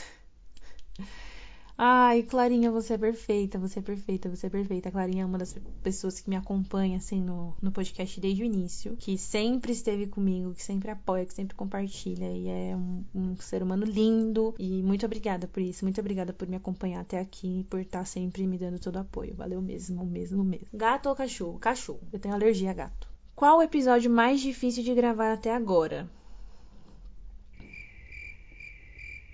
Ai, 1.82 2.24
Clarinha, 2.24 2.70
você 2.70 2.92
é 2.92 2.98
perfeita, 2.98 3.58
você 3.58 3.78
é 3.78 3.82
perfeita, 3.82 4.28
você 4.28 4.48
é 4.48 4.50
perfeita. 4.50 4.90
A 4.90 4.92
Clarinha 4.92 5.22
é 5.22 5.24
uma 5.24 5.38
das 5.38 5.56
pessoas 5.82 6.20
que 6.20 6.28
me 6.28 6.36
acompanha, 6.36 6.98
assim, 6.98 7.22
no, 7.22 7.56
no 7.58 7.72
podcast 7.72 8.20
desde 8.20 8.42
o 8.42 8.44
início, 8.44 8.98
que 8.98 9.16
sempre 9.16 9.72
esteve 9.72 10.06
comigo, 10.06 10.52
que 10.52 10.62
sempre 10.62 10.90
apoia, 10.90 11.24
que 11.24 11.32
sempre 11.32 11.56
compartilha, 11.56 12.30
e 12.30 12.48
é 12.48 12.76
um, 12.76 13.02
um 13.14 13.36
ser 13.36 13.62
humano 13.62 13.86
lindo. 13.86 14.54
E 14.58 14.82
muito 14.82 15.06
obrigada 15.06 15.48
por 15.48 15.62
isso, 15.62 15.82
muito 15.82 15.98
obrigada 15.98 16.34
por 16.34 16.46
me 16.46 16.56
acompanhar 16.56 17.00
até 17.00 17.18
aqui, 17.18 17.66
por 17.70 17.80
estar 17.80 18.04
sempre 18.04 18.46
me 18.46 18.58
dando 18.58 18.78
todo 18.78 18.96
o 18.96 19.00
apoio. 19.00 19.34
Valeu 19.34 19.62
mesmo, 19.62 20.04
mesmo, 20.04 20.44
mesmo. 20.44 20.66
Gato 20.74 21.08
ou 21.08 21.16
cachorro? 21.16 21.58
Cachorro. 21.58 22.06
Eu 22.12 22.18
tenho 22.18 22.34
alergia 22.34 22.72
a 22.72 22.74
gato. 22.74 23.08
Qual 23.34 23.56
o 23.56 23.62
episódio 23.62 24.10
mais 24.10 24.42
difícil 24.42 24.84
de 24.84 24.94
gravar 24.94 25.32
até 25.32 25.54
agora? 25.54 26.06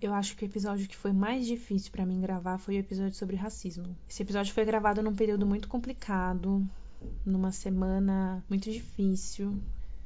Eu 0.01 0.13
acho 0.13 0.37
que 0.37 0.45
o 0.45 0.47
episódio 0.47 0.87
que 0.87 0.97
foi 0.97 1.13
mais 1.13 1.47
difícil 1.47 1.91
para 1.91 2.05
mim 2.05 2.21
gravar 2.21 2.59
foi 2.59 2.77
o 2.77 2.81
episódio 2.81 3.15
sobre 3.15 3.37
racismo. 3.37 3.97
Esse 4.09 4.23
episódio 4.23 4.53
foi 4.53 4.65
gravado 4.65 5.03
num 5.03 5.15
período 5.15 5.47
muito 5.47 5.69
complicado, 5.69 6.67
numa 7.25 7.53
semana 7.53 8.45
muito 8.49 8.71
difícil. 8.71 9.59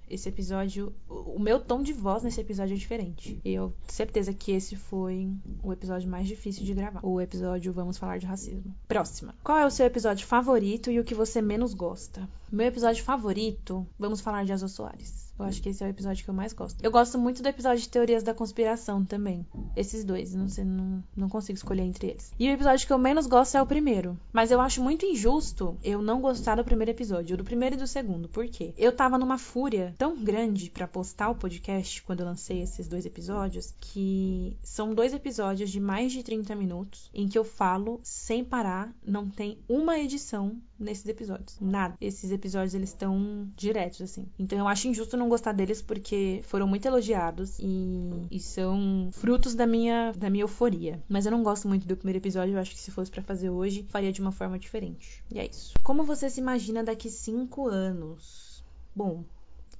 Esse 0.09 0.29
episódio, 0.29 0.93
o 1.09 1.39
meu 1.39 1.61
tom 1.61 1.85
de 1.85 1.93
voz 1.93 2.25
nesse 2.25 2.41
episódio 2.41 2.75
é 2.75 2.77
diferente. 2.77 3.41
Eu 3.45 3.69
tenho 3.87 3.93
certeza 3.93 4.35
que 4.35 4.51
esse 4.51 4.75
foi 4.75 5.33
o 5.63 5.73
episódio 5.73 6.11
mais 6.11 6.27
difícil 6.27 6.65
de 6.65 6.75
gravar. 6.75 7.01
O 7.05 7.21
episódio 7.21 7.73
Vamos 7.73 7.97
Falar 7.97 8.19
de 8.19 8.27
Racismo. 8.27 8.75
Próxima. 8.89 9.37
Qual 9.45 9.57
é 9.57 9.65
o 9.65 9.71
seu 9.71 9.87
episódio 9.87 10.27
favorito 10.27 10.91
e 10.91 10.99
o 10.99 11.05
que 11.05 11.15
você 11.15 11.41
menos 11.41 11.75
gosta? 11.75 12.29
Meu 12.51 12.67
episódio 12.67 13.05
favorito, 13.05 13.87
vamos 13.97 14.21
falar 14.21 14.45
de 14.45 14.53
Azul 14.53 14.69
Soares. 14.69 15.30
Eu 15.41 15.47
acho 15.47 15.63
que 15.63 15.71
esse 15.71 15.83
é 15.83 15.87
o 15.87 15.91
episódio 15.91 16.23
que 16.23 16.29
eu 16.29 16.35
mais 16.35 16.53
gosto. 16.53 16.83
Eu 16.83 16.91
gosto 16.91 17.19
muito 17.19 17.43
do 17.43 17.49
episódio 17.49 17.83
de 17.83 17.89
teorias 17.89 18.23
da 18.23 18.35
conspiração 18.35 19.03
também. 19.03 19.47
Esses 19.75 20.05
dois, 20.05 20.35
não 20.35 20.49
sei, 20.49 20.65
não, 20.65 21.03
não 21.17 21.29
consigo 21.31 21.57
escolher 21.57 21.83
entre 21.83 22.09
eles. 22.09 22.31
E 22.39 22.47
o 22.47 22.53
episódio 22.53 22.87
que 22.87 22.93
eu 22.93 22.99
menos 22.99 23.27
gosto 23.27 23.57
é 23.57 23.63
o 23.63 23.67
primeiro. 23.67 24.19
Mas 24.33 24.51
eu 24.51 24.61
acho 24.61 24.83
muito 24.83 25.07
injusto 25.07 25.79
eu 25.83 26.03
não 26.03 26.21
gostar 26.21 26.57
do 26.57 26.65
primeiro 26.65 26.91
episódio, 26.91 27.39
do 27.39 27.45
primeiro 27.45 27.75
e 27.75 27.79
do 27.79 27.87
segundo. 27.87 28.29
Por 28.29 28.47
quê? 28.49 28.75
Eu 28.77 28.93
tava 28.93 29.17
numa 29.17 29.39
fúria 29.39 29.95
tão 29.97 30.23
grande 30.23 30.69
para 30.69 30.87
postar 30.87 31.31
o 31.31 31.35
podcast 31.35 32.03
quando 32.03 32.21
eu 32.21 32.27
lancei 32.27 32.61
esses 32.61 32.87
dois 32.87 33.07
episódios, 33.07 33.75
que 33.81 34.59
são 34.63 34.95
dois 34.95 35.15
episódios 35.15 35.71
de 35.71 35.81
mais 35.81 36.13
de 36.13 36.23
30 36.23 36.55
minutos 36.55 37.11
em 37.15 37.27
que 37.27 37.39
eu 37.39 37.45
falo 37.45 37.99
sem 38.03 38.45
parar, 38.45 38.93
não 39.03 39.29
tem 39.31 39.59
uma 39.67 39.99
edição 39.99 40.61
nesses 40.81 41.07
episódios. 41.07 41.59
Nada. 41.61 41.95
Esses 42.01 42.33
episódios 42.33 42.75
eles 42.75 42.89
estão 42.89 43.49
diretos 43.55 44.01
assim. 44.01 44.27
Então 44.39 44.59
eu 44.59 44.67
acho 44.67 44.89
injusto 44.89 45.17
não 45.17 45.29
gostar 45.29 45.53
deles 45.53 45.83
porque 45.83 46.41
foram 46.45 46.67
muito 46.67 46.87
elogiados 46.87 47.59
e, 47.59 48.27
e 48.31 48.41
são 48.41 49.11
frutos 49.13 49.55
da 49.55 49.67
minha 49.67 50.13
da 50.13 50.31
minha 50.31 50.45
euforia. 50.45 51.03
Mas 51.09 51.27
eu 51.27 51.33
não 51.33 51.43
gosto 51.43 51.69
muito 51.69 51.87
do 51.87 51.97
primeiro 51.97 52.19
episódio, 52.19 52.55
eu 52.55 52.59
acho 52.59 52.73
que 52.73 52.81
se 52.81 52.91
fosse 52.91 53.11
para 53.11 53.23
fazer 53.23 53.51
hoje, 53.51 53.85
faria 53.89 54.11
de 54.11 54.21
uma 54.21 54.33
forma 54.33 54.59
diferente. 54.59 55.23
E 55.31 55.39
é 55.39 55.47
isso. 55.47 55.75
Como 55.83 56.03
você 56.03 56.31
se 56.31 56.41
imagina 56.41 56.83
daqui 56.83 57.11
cinco 57.11 57.69
anos? 57.69 58.65
Bom, 58.97 59.25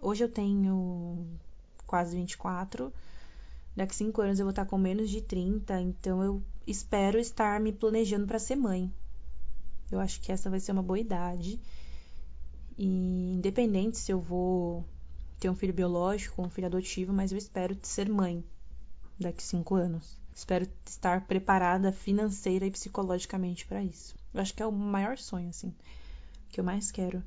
hoje 0.01 0.23
eu 0.23 0.29
tenho 0.29 1.27
quase 1.87 2.17
24. 2.17 2.93
Daqui 3.75 3.95
cinco 3.95 4.21
anos 4.21 4.39
eu 4.39 4.45
vou 4.45 4.51
estar 4.51 4.67
com 4.67 4.77
menos 4.77 5.09
de 5.09 5.21
30, 5.21 5.81
então 5.81 6.23
eu 6.23 6.43
espero 6.67 7.19
estar 7.19 7.59
me 7.61 7.73
planejando 7.73 8.27
para 8.27 8.39
ser 8.39 8.57
mãe. 8.57 8.93
Eu 9.91 10.01
acho 10.01 10.21
que 10.21 10.33
essa 10.33 10.49
vai 10.51 10.61
ser 10.61 10.73
uma 10.73 10.83
boa 10.83 10.99
idade. 10.99 11.61
E 12.79 13.35
independente 13.35 13.99
se 13.99 14.13
eu 14.13 14.21
vou 14.21 14.85
ter 15.39 15.51
um 15.51 15.55
filho 15.55 15.73
biológico, 15.73 16.43
um 16.43 16.51
filho 16.51 16.67
adotivo, 16.67 17.13
mas 17.13 17.33
eu 17.33 17.39
espero 17.39 17.77
ser 17.83 18.09
mãe 18.09 18.45
daqui 19.19 19.43
cinco 19.43 19.75
anos. 19.75 20.19
Espero 20.35 20.67
estar 20.87 21.27
preparada 21.27 21.93
financeira 21.93 22.67
e 22.67 22.71
psicologicamente 22.71 23.67
para 23.67 23.83
isso. 23.83 24.15
Eu 24.33 24.41
acho 24.41 24.55
que 24.55 24.63
é 24.63 24.67
o 24.67 24.73
maior 24.73 25.19
sonho, 25.19 25.49
assim, 25.49 25.75
que 26.49 26.61
eu 26.61 26.65
mais 26.65 26.91
quero. 26.91 27.23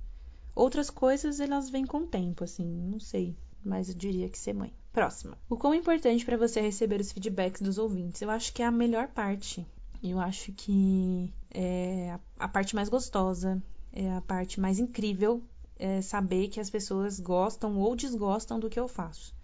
Outras 0.55 0.89
coisas, 0.89 1.39
elas 1.39 1.69
vêm 1.69 1.85
com 1.85 1.99
o 1.99 2.07
tempo, 2.07 2.43
assim, 2.43 2.65
não 2.65 2.99
sei, 2.99 3.35
mas 3.63 3.89
eu 3.89 3.95
diria 3.95 4.29
que 4.29 4.37
ser 4.37 4.53
mãe. 4.53 4.73
Próxima. 4.91 5.37
O 5.49 5.57
quão 5.57 5.73
importante 5.73 6.23
para 6.23 6.37
você 6.37 6.61
receber 6.61 7.01
os 7.01 7.11
feedbacks 7.11 7.61
dos 7.61 7.77
ouvintes? 7.77 8.21
Eu 8.21 8.29
acho 8.29 8.53
que 8.53 8.61
é 8.61 8.65
a 8.65 8.71
melhor 8.71 9.07
parte. 9.07 9.65
Eu 10.03 10.19
acho 10.19 10.51
que 10.51 11.33
é 11.53 12.17
a 12.37 12.47
parte 12.47 12.75
mais 12.75 12.89
gostosa, 12.89 13.61
é 13.91 14.11
a 14.11 14.21
parte 14.21 14.59
mais 14.59 14.79
incrível 14.79 15.43
é 15.77 16.01
saber 16.01 16.47
que 16.47 16.59
as 16.59 16.69
pessoas 16.69 17.19
gostam 17.19 17.77
ou 17.77 17.95
desgostam 17.95 18.59
do 18.59 18.69
que 18.69 18.79
eu 18.79 18.87
faço. 18.87 19.35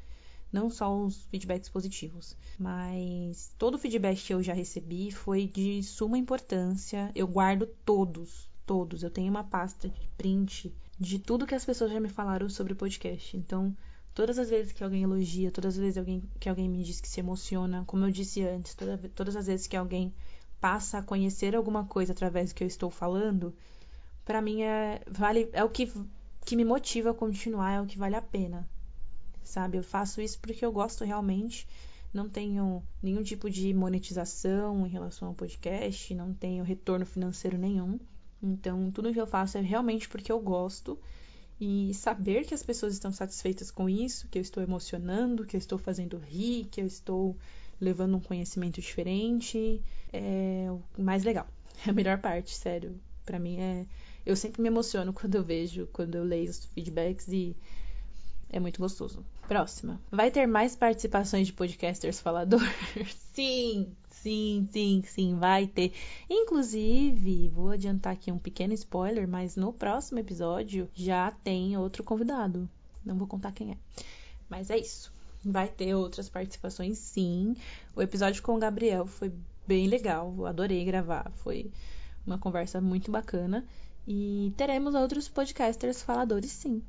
Não 0.51 0.69
só 0.69 0.97
os 0.97 1.25
feedbacks 1.25 1.69
positivos, 1.69 2.35
mas 2.57 3.53
todo 3.57 3.75
o 3.75 3.77
feedback 3.77 4.23
que 4.23 4.33
eu 4.33 4.41
já 4.41 4.53
recebi 4.53 5.11
foi 5.11 5.45
de 5.45 5.83
suma 5.83 6.17
importância. 6.17 7.11
Eu 7.13 7.27
guardo 7.27 7.67
todos, 7.85 8.49
todos. 8.65 9.03
Eu 9.03 9.11
tenho 9.11 9.29
uma 9.29 9.43
pasta 9.43 9.89
de 9.89 10.07
print 10.17 10.73
de 10.99 11.19
tudo 11.19 11.45
que 11.45 11.53
as 11.53 11.65
pessoas 11.65 11.91
já 11.91 11.99
me 11.99 12.09
falaram 12.09 12.49
sobre 12.49 12.73
o 12.73 12.75
podcast. 12.75 13.37
Então, 13.37 13.75
todas 14.13 14.39
as 14.39 14.49
vezes 14.49 14.71
que 14.71 14.83
alguém 14.83 15.03
elogia, 15.03 15.51
todas 15.51 15.75
as 15.75 15.79
vezes 15.79 16.03
que 16.39 16.49
alguém 16.49 16.67
me 16.67 16.83
diz 16.83 16.99
que 16.99 17.07
se 17.07 17.19
emociona, 17.19 17.83
como 17.85 18.05
eu 18.05 18.11
disse 18.11 18.41
antes, 18.41 18.73
toda, 18.73 18.97
todas 19.13 19.35
as 19.35 19.45
vezes 19.45 19.67
que 19.67 19.77
alguém 19.77 20.11
passa 20.59 20.99
a 20.99 21.03
conhecer 21.03 21.55
alguma 21.55 21.85
coisa 21.85 22.11
através 22.11 22.51
do 22.51 22.55
que 22.55 22.63
eu 22.63 22.67
estou 22.67 22.89
falando, 22.89 23.53
para 24.25 24.41
mim 24.41 24.61
é 24.61 25.01
vale 25.07 25.49
é 25.53 25.63
o 25.63 25.69
que 25.69 25.91
que 26.45 26.55
me 26.55 26.65
motiva 26.65 27.11
a 27.11 27.13
continuar, 27.13 27.73
é 27.73 27.81
o 27.81 27.85
que 27.85 27.97
vale 27.97 28.15
a 28.15 28.21
pena. 28.21 28.67
Sabe? 29.43 29.77
Eu 29.77 29.83
faço 29.83 30.21
isso 30.21 30.39
porque 30.39 30.65
eu 30.65 30.71
gosto 30.71 31.03
realmente. 31.03 31.67
Não 32.11 32.27
tenho 32.27 32.81
nenhum 33.03 33.21
tipo 33.21 33.49
de 33.49 33.71
monetização 33.73 34.85
em 34.85 34.89
relação 34.89 35.27
ao 35.27 35.33
podcast, 35.35 36.13
não 36.15 36.33
tenho 36.33 36.63
retorno 36.63 37.05
financeiro 37.05 37.57
nenhum. 37.57 37.99
Então, 38.41 38.89
tudo 38.89 39.13
que 39.13 39.21
eu 39.21 39.27
faço 39.27 39.57
é 39.57 39.61
realmente 39.61 40.09
porque 40.09 40.31
eu 40.31 40.39
gosto. 40.39 40.99
E 41.61 41.93
saber 41.93 42.45
que 42.45 42.53
as 42.53 42.63
pessoas 42.63 42.93
estão 42.93 43.11
satisfeitas 43.11 43.69
com 43.69 43.89
isso, 43.89 44.27
que 44.29 44.39
eu 44.39 44.41
estou 44.41 44.63
emocionando, 44.63 45.45
que 45.45 45.55
eu 45.55 45.59
estou 45.59 45.77
fazendo 45.77 46.17
rir, 46.17 46.65
que 46.65 46.81
eu 46.81 46.87
estou 46.87 47.37
levando 47.79 48.15
um 48.15 48.21
conhecimento 48.21 48.81
diferente, 48.81 49.81
é 50.13 50.67
o 50.69 51.01
mais 51.01 51.23
legal. 51.23 51.47
É 51.87 51.91
a 51.91 51.93
melhor 51.93 52.17
parte, 52.19 52.53
sério. 52.53 52.99
Para 53.25 53.39
mim 53.39 53.57
é 53.57 53.85
eu 54.25 54.35
sempre 54.35 54.61
me 54.61 54.67
emociono 54.67 55.11
quando 55.13 55.35
eu 55.35 55.43
vejo, 55.43 55.87
quando 55.93 56.15
eu 56.15 56.23
leio 56.23 56.49
os 56.49 56.65
feedbacks 56.65 57.27
e 57.29 57.55
é 58.49 58.59
muito 58.59 58.79
gostoso. 58.79 59.25
Próxima. 59.47 59.99
Vai 60.11 60.29
ter 60.29 60.45
mais 60.45 60.75
participações 60.75 61.47
de 61.47 61.53
podcasters 61.53 62.19
faladores? 62.19 62.69
sim, 63.33 63.91
sim, 64.09 64.67
sim, 64.71 65.03
sim, 65.05 65.35
vai 65.35 65.67
ter. 65.67 65.93
Inclusive, 66.29 67.49
vou 67.49 67.71
adiantar 67.71 68.13
aqui 68.13 68.31
um 68.31 68.37
pequeno 68.37 68.73
spoiler, 68.73 69.27
mas 69.27 69.55
no 69.55 69.71
próximo 69.73 70.19
episódio 70.19 70.89
já 70.93 71.31
tem 71.43 71.77
outro 71.77 72.03
convidado. 72.03 72.69
Não 73.03 73.17
vou 73.17 73.27
contar 73.27 73.51
quem 73.51 73.71
é. 73.71 73.77
Mas 74.49 74.69
é 74.69 74.77
isso. 74.77 75.13
Vai 75.43 75.67
ter 75.67 75.95
outras 75.95 76.27
participações, 76.27 76.97
sim. 76.97 77.55
O 77.95 78.01
episódio 78.01 78.43
com 78.43 78.55
o 78.55 78.59
Gabriel 78.59 79.05
foi 79.05 79.31
bem 79.69 79.85
legal. 79.87 80.47
Adorei 80.47 80.83
gravar. 80.83 81.31
Foi 81.43 81.71
uma 82.25 82.39
conversa 82.39 82.81
muito 82.81 83.11
bacana. 83.11 83.63
E 84.07 84.51
teremos 84.57 84.95
outros 84.95 85.29
podcasters 85.29 86.01
faladores, 86.01 86.51
sim. 86.51 86.81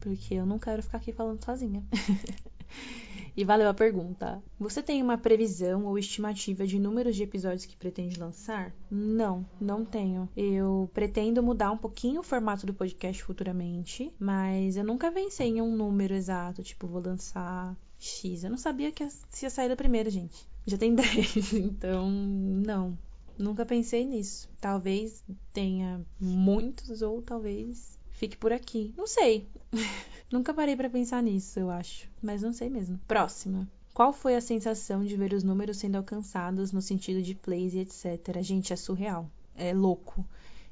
Porque 0.00 0.34
eu 0.34 0.44
não 0.44 0.58
quero 0.58 0.82
ficar 0.82 0.98
aqui 0.98 1.12
falando 1.12 1.44
sozinha. 1.44 1.84
e 3.36 3.44
valeu 3.44 3.68
a 3.68 3.72
pergunta. 3.72 4.42
Você 4.58 4.82
tem 4.82 5.00
uma 5.00 5.16
previsão 5.16 5.84
ou 5.84 5.96
estimativa 5.96 6.66
de 6.66 6.76
números 6.76 7.14
de 7.14 7.22
episódios 7.22 7.66
que 7.66 7.76
pretende 7.76 8.18
lançar? 8.18 8.74
Não, 8.90 9.46
não 9.60 9.84
tenho. 9.84 10.28
Eu 10.36 10.90
pretendo 10.92 11.40
mudar 11.40 11.70
um 11.70 11.78
pouquinho 11.78 12.18
o 12.18 12.24
formato 12.24 12.66
do 12.66 12.74
podcast 12.74 13.22
futuramente, 13.22 14.12
mas 14.18 14.76
eu 14.76 14.82
nunca 14.82 15.12
pensei 15.12 15.50
em 15.50 15.62
um 15.62 15.76
número 15.76 16.12
exato, 16.12 16.64
tipo, 16.64 16.88
vou 16.88 17.00
lançar 17.00 17.76
X. 17.96 18.42
Eu 18.42 18.50
não 18.50 18.58
sabia 18.58 18.90
que 18.90 19.04
ia 19.04 19.50
sair 19.50 19.68
da 19.68 19.76
primeira, 19.76 20.10
gente. 20.10 20.52
Já 20.66 20.78
tem 20.78 20.94
10, 20.96 21.52
então 21.54 22.10
não. 22.10 22.96
Nunca 23.38 23.66
pensei 23.66 24.04
nisso. 24.04 24.48
Talvez 24.60 25.24
tenha 25.52 26.04
muitos 26.20 27.02
ou 27.02 27.20
talvez 27.20 27.98
fique 28.12 28.36
por 28.36 28.52
aqui. 28.52 28.94
Não 28.96 29.06
sei. 29.06 29.48
Nunca 30.30 30.54
parei 30.54 30.76
para 30.76 30.88
pensar 30.88 31.22
nisso, 31.22 31.58
eu 31.58 31.70
acho. 31.70 32.08
Mas 32.22 32.42
não 32.42 32.52
sei 32.52 32.70
mesmo. 32.70 32.98
Próxima. 33.06 33.68
Qual 33.92 34.12
foi 34.12 34.34
a 34.34 34.40
sensação 34.40 35.04
de 35.04 35.16
ver 35.16 35.32
os 35.32 35.44
números 35.44 35.76
sendo 35.76 35.96
alcançados 35.96 36.72
no 36.72 36.82
sentido 36.82 37.22
de 37.22 37.34
plays 37.34 37.74
e 37.74 37.78
etc? 37.80 38.40
Gente, 38.40 38.72
é 38.72 38.76
surreal. 38.76 39.30
É 39.54 39.72
louco. 39.72 40.26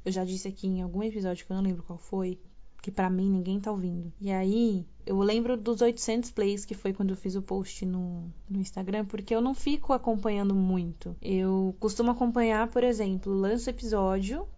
Eu 0.04 0.10
já 0.10 0.24
disse 0.24 0.48
aqui 0.48 0.66
em 0.66 0.82
algum 0.82 1.02
episódio 1.02 1.46
que 1.46 1.52
eu 1.52 1.56
não 1.56 1.62
lembro 1.62 1.84
qual 1.84 1.98
foi, 1.98 2.40
que 2.82 2.90
para 2.90 3.08
mim 3.08 3.30
ninguém 3.30 3.60
tá 3.60 3.70
ouvindo. 3.70 4.12
E 4.20 4.32
aí, 4.32 4.84
eu 5.06 5.16
lembro 5.20 5.56
dos 5.56 5.80
800 5.80 6.32
plays 6.32 6.64
que 6.64 6.74
foi 6.74 6.92
quando 6.92 7.10
eu 7.10 7.16
fiz 7.16 7.36
o 7.36 7.40
post 7.40 7.86
no, 7.86 8.28
no 8.50 8.60
Instagram, 8.60 9.04
porque 9.04 9.32
eu 9.32 9.40
não 9.40 9.54
fico 9.54 9.92
acompanhando 9.92 10.52
muito. 10.52 11.16
Eu 11.22 11.76
costumo 11.78 12.10
acompanhar, 12.10 12.68
por 12.68 12.82
exemplo, 12.82 13.32
lanço 13.32 13.70
episódio 13.70 14.48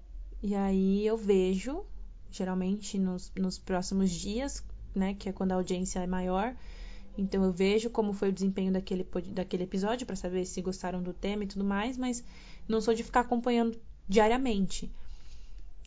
e 0.43 0.55
aí 0.55 1.07
eu 1.07 1.19
vejo, 1.19 1.85
geralmente 2.31 2.99
nos, 2.99 3.31
nos 3.39 3.59
próximos 3.59 4.11
dias, 4.11 4.65
né, 4.95 5.13
que 5.13 5.29
é 5.29 5.33
quando 5.33 5.53
a 5.53 5.57
audiência 5.57 6.01
é 6.01 6.07
maior. 6.07 6.57
Então 7.19 7.45
eu 7.45 7.53
vejo 7.53 7.91
como 7.91 8.15
foi 8.15 8.31
o 8.31 8.33
desempenho 8.33 8.73
daquele, 8.73 9.07
daquele 9.33 9.65
episódio 9.65 10.07
para 10.07 10.17
saber 10.17 10.47
se 10.47 10.63
gostaram 10.63 11.03
do 11.03 11.13
tema 11.13 11.45
e 11.45 11.47
tudo 11.47 11.65
mais, 11.65 11.99
mas 11.99 12.25
não 12.67 12.81
sou 12.81 12.95
de 12.95 13.05
ficar 13.05 13.21
acompanhando 13.21 13.79
diariamente. 14.09 14.91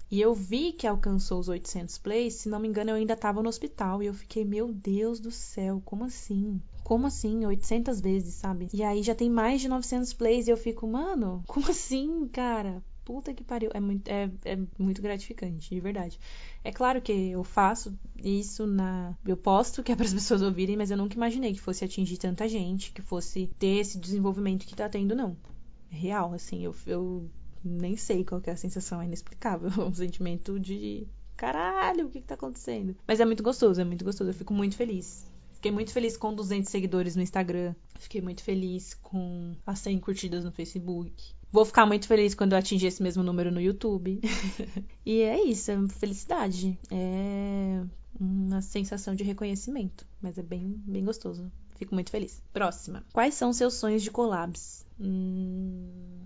E 0.09 0.21
eu 0.21 0.33
vi 0.33 0.71
que 0.71 0.87
alcançou 0.87 1.39
os 1.39 1.49
800 1.49 1.97
plays, 1.97 2.35
se 2.35 2.49
não 2.49 2.59
me 2.59 2.67
engano, 2.67 2.91
eu 2.91 2.95
ainda 2.95 3.13
estava 3.13 3.43
no 3.43 3.49
hospital. 3.49 4.01
E 4.01 4.05
eu 4.05 4.13
fiquei, 4.13 4.45
meu 4.45 4.71
Deus 4.71 5.19
do 5.19 5.31
céu, 5.31 5.81
como 5.83 6.05
assim? 6.05 6.61
Como 6.83 7.07
assim? 7.07 7.45
800 7.45 7.99
vezes, 7.99 8.35
sabe? 8.35 8.69
E 8.73 8.83
aí 8.83 9.03
já 9.03 9.13
tem 9.13 9.29
mais 9.29 9.59
de 9.59 9.67
900 9.67 10.13
plays 10.13 10.47
e 10.47 10.51
eu 10.51 10.57
fico, 10.57 10.87
mano, 10.87 11.43
como 11.45 11.69
assim, 11.69 12.25
cara? 12.29 12.81
Puta 13.03 13.33
que 13.33 13.43
pariu. 13.43 13.69
É 13.73 13.79
muito, 13.79 14.07
é, 14.09 14.31
é 14.45 14.57
muito 14.77 15.01
gratificante, 15.01 15.73
de 15.73 15.79
verdade. 15.81 16.19
É 16.63 16.71
claro 16.71 17.01
que 17.01 17.11
eu 17.11 17.43
faço 17.43 17.97
isso 18.21 18.65
na. 18.65 19.13
Eu 19.25 19.35
posto 19.35 19.83
que 19.83 19.91
é 19.91 19.95
para 19.97 20.05
as 20.05 20.13
pessoas 20.13 20.41
ouvirem, 20.41 20.77
mas 20.77 20.91
eu 20.91 20.97
nunca 20.97 21.15
imaginei 21.15 21.53
que 21.53 21.61
fosse 21.61 21.83
atingir 21.83 22.17
tanta 22.17 22.47
gente, 22.47 22.91
que 22.91 23.01
fosse 23.01 23.47
ter 23.59 23.79
esse 23.79 23.97
desenvolvimento 23.97 24.65
que 24.65 24.75
tá 24.75 24.87
tendo, 24.87 25.15
não. 25.15 25.37
É 25.91 25.95
real, 25.95 26.33
assim. 26.33 26.63
Eu, 26.63 26.75
eu 26.85 27.29
nem 27.67 27.95
sei 27.95 28.23
qual 28.23 28.41
é 28.45 28.51
a 28.51 28.57
sensação, 28.57 29.01
é 29.01 29.05
inexplicável. 29.05 29.69
Um 29.85 29.93
sentimento 29.93 30.59
de 30.59 31.07
caralho, 31.35 32.07
o 32.07 32.09
que, 32.09 32.21
que 32.21 32.27
tá 32.27 32.35
acontecendo? 32.35 32.95
Mas 33.07 33.19
é 33.19 33.25
muito 33.25 33.43
gostoso, 33.43 33.79
é 33.79 33.83
muito 33.83 34.03
gostoso. 34.03 34.29
Eu 34.29 34.33
fico 34.33 34.53
muito 34.53 34.75
feliz. 34.75 35.25
Fiquei 35.53 35.71
muito 35.71 35.91
feliz 35.91 36.15
com 36.15 36.33
200 36.33 36.69
seguidores 36.69 37.15
no 37.15 37.21
Instagram. 37.21 37.73
Fiquei 37.99 38.21
muito 38.21 38.43
feliz 38.43 38.93
com 38.93 39.55
as 39.65 39.79
100 39.79 39.99
curtidas 39.99 40.43
no 40.43 40.51
Facebook. 40.51 41.13
Vou 41.51 41.65
ficar 41.65 41.85
muito 41.85 42.07
feliz 42.07 42.35
quando 42.35 42.51
eu 42.53 42.59
atingir 42.59 42.87
esse 42.87 43.01
mesmo 43.01 43.23
número 43.23 43.51
no 43.51 43.59
YouTube. 43.59 44.21
e 45.05 45.21
é 45.21 45.43
isso, 45.43 45.71
é 45.71 45.89
felicidade. 45.89 46.77
É 46.91 47.83
uma 48.19 48.61
sensação 48.61 49.15
de 49.15 49.23
reconhecimento. 49.23 50.05
Mas 50.21 50.37
é 50.37 50.43
bem, 50.43 50.81
bem 50.85 51.03
gostoso. 51.03 51.51
Fico 51.75 51.93
muito 51.93 52.11
feliz. 52.11 52.41
Próxima. 52.51 53.03
Quais 53.13 53.35
são 53.35 53.53
seus 53.53 53.75
sonhos 53.75 54.03
de 54.03 54.11
collabs? 54.11 54.85
Hum, 54.99 56.19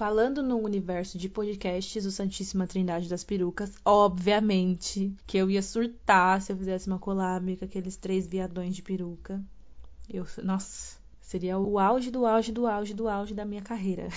Falando 0.00 0.42
no 0.42 0.56
universo 0.56 1.18
de 1.18 1.28
podcasts 1.28 2.04
do 2.04 2.10
Santíssima 2.10 2.66
Trindade 2.66 3.06
das 3.06 3.22
Perucas, 3.22 3.74
obviamente 3.84 5.14
que 5.26 5.36
eu 5.36 5.50
ia 5.50 5.60
surtar 5.60 6.40
se 6.40 6.50
eu 6.50 6.56
fizesse 6.56 6.86
uma 6.86 6.98
collab 6.98 7.54
com 7.54 7.66
aqueles 7.66 7.98
três 7.98 8.26
viadões 8.26 8.74
de 8.74 8.80
peruca. 8.80 9.38
Eu, 10.08 10.26
nossa, 10.42 10.96
seria 11.20 11.58
o 11.58 11.78
auge 11.78 12.10
do 12.10 12.24
auge 12.24 12.50
do 12.50 12.66
auge 12.66 12.94
do 12.94 13.10
auge 13.10 13.34
da 13.34 13.44
minha 13.44 13.60
carreira. 13.60 14.08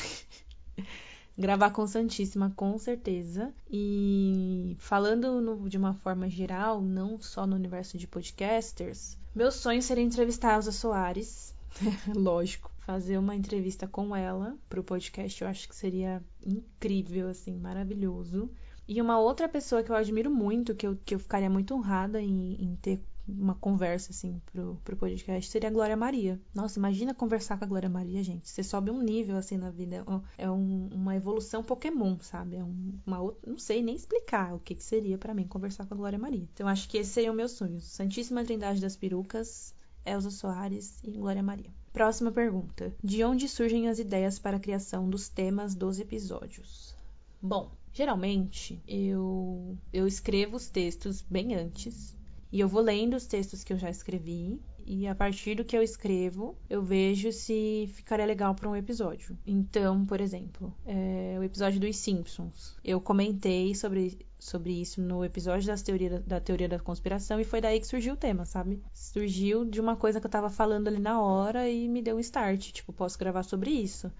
Gravar 1.38 1.72
com 1.72 1.86
Santíssima, 1.86 2.54
com 2.56 2.78
certeza. 2.78 3.54
E 3.70 4.78
falando 4.80 5.42
no, 5.42 5.68
de 5.68 5.78
uma 5.78 5.96
forma 5.96 6.30
geral, 6.30 6.82
não 6.82 7.20
só 7.20 7.46
no 7.46 7.58
universo 7.58 7.98
de 7.98 8.08
podcasters, 8.08 9.18
meu 9.36 9.52
sonho 9.52 9.82
seria 9.82 10.02
entrevistar 10.02 10.52
a 10.52 10.56
Elza 10.56 10.72
Soares. 10.72 11.54
Lógico 12.16 12.73
fazer 12.86 13.18
uma 13.18 13.36
entrevista 13.36 13.88
com 13.88 14.16
ela 14.16 14.58
para 14.70 14.80
o 14.80 14.84
podcast, 14.84 15.42
eu 15.42 15.48
acho 15.48 15.68
que 15.68 15.76
seria 15.76 16.24
incrível, 16.46 17.30
assim, 17.30 17.58
maravilhoso. 17.58 18.50
E 18.88 19.02
uma 19.02 19.18
outra 19.20 19.48
pessoa 19.48 19.82
que 19.82 19.90
eu 19.90 19.96
admiro 19.96 20.30
muito, 20.30 20.76
que 20.76 20.86
eu, 20.86 20.98
que 21.06 21.16
eu 21.16 21.20
ficaria 21.20 21.50
muito 21.50 21.74
honrada 21.74 22.22
em, 22.22 22.62
em 22.62 22.76
ter 22.76 23.02
uma 23.26 23.56
conversa, 23.56 24.12
assim, 24.12 24.42
pro, 24.52 24.76
pro 24.84 24.98
podcast, 24.98 25.50
seria 25.50 25.70
a 25.70 25.72
Glória 25.72 25.96
Maria. 25.96 26.42
Nossa, 26.54 26.78
imagina 26.78 27.14
conversar 27.14 27.58
com 27.58 27.64
a 27.64 27.68
Glória 27.68 27.88
Maria, 27.88 28.22
gente. 28.22 28.50
Você 28.50 28.62
sobe 28.62 28.92
um 28.92 29.02
nível, 29.02 29.38
assim, 29.38 29.58
na 29.58 29.70
vida. 29.70 30.04
É 30.38 30.52
um, 30.52 30.90
uma 30.92 31.16
evolução 31.16 31.64
Pokémon, 31.64 32.18
sabe? 32.20 32.58
É 32.58 32.64
um, 32.64 33.00
uma 33.06 33.22
outra... 33.22 33.50
Não 33.50 33.58
sei 33.58 33.82
nem 33.82 33.96
explicar 33.96 34.54
o 34.54 34.60
que, 34.60 34.76
que 34.76 34.84
seria 34.84 35.18
para 35.18 35.34
mim 35.34 35.48
conversar 35.48 35.86
com 35.86 35.94
a 35.94 35.98
Glória 35.98 36.20
Maria. 36.20 36.46
Então, 36.54 36.68
acho 36.68 36.90
que 36.90 36.98
esse 36.98 37.12
seria 37.12 37.32
o 37.32 37.36
meu 37.36 37.48
sonho. 37.48 37.80
Santíssima 37.80 38.44
Trindade 38.44 38.82
das 38.82 38.98
Perucas, 38.98 39.74
Elza 40.06 40.30
Soares 40.30 41.02
e 41.02 41.12
Glória 41.12 41.42
Maria. 41.42 41.72
Próxima 41.94 42.32
pergunta. 42.32 42.92
De 43.04 43.24
onde 43.24 43.48
surgem 43.48 43.88
as 43.88 44.00
ideias 44.00 44.40
para 44.40 44.58
a 44.58 44.60
criação 44.60 45.08
dos 45.08 45.30
temas 45.30 45.76
dos 45.76 46.00
episódios? 46.00 46.96
Bom, 47.40 47.72
geralmente 47.94 48.82
eu, 48.88 49.78
eu 49.94 50.08
escrevo 50.08 50.56
os 50.56 50.68
textos 50.68 51.22
bem 51.22 51.54
antes 51.54 52.18
e 52.52 52.60
eu 52.60 52.68
vou 52.68 52.82
lendo 52.82 53.16
os 53.16 53.28
textos 53.28 53.64
que 53.64 53.72
eu 53.72 53.78
já 53.78 53.92
escrevi 53.92 54.60
e 54.86 55.08
a 55.08 55.16
partir 55.16 55.56
do 55.56 55.64
que 55.66 55.78
eu 55.78 55.82
escrevo, 55.82 56.58
eu 56.70 56.82
vejo 56.82 57.32
se 57.32 57.90
ficaria 57.94 58.26
legal 58.26 58.54
para 58.54 58.70
um 58.70 58.76
episódio. 58.76 59.38
Então, 59.46 60.06
por 60.06 60.20
exemplo, 60.20 60.74
é, 60.86 61.38
o 61.40 61.44
episódio 61.44 61.80
dos 61.80 61.96
Simpsons. 61.98 62.76
Eu 62.84 63.00
comentei 63.00 63.74
sobre, 63.76 64.20
sobre 64.38 64.74
isso 64.82 65.02
no 65.02 65.24
episódio 65.24 65.68
das 65.68 65.82
teoria, 65.82 66.20
da 66.20 66.40
teoria 66.40 66.70
da 66.70 66.80
conspiração 66.80 67.40
e 67.40 67.44
foi 67.44 67.62
daí 67.62 67.80
que 67.80 67.88
surgiu 67.88 68.14
o 68.14 68.18
tema, 68.18 68.46
sabe? 68.46 68.82
Surgiu 68.94 69.66
de 69.66 69.80
uma 69.80 69.96
coisa 69.96 70.20
que 70.20 70.26
eu 70.26 70.32
tava 70.32 70.50
falando 70.50 70.88
ali 70.88 71.00
na 71.00 71.22
hora 71.22 71.70
e 71.70 71.88
me 71.88 72.02
deu 72.02 72.18
um 72.18 72.20
start. 72.20 72.72
Tipo, 72.72 72.94
posso 72.94 73.18
gravar 73.18 73.44
sobre 73.44 73.72
isso. 73.72 74.12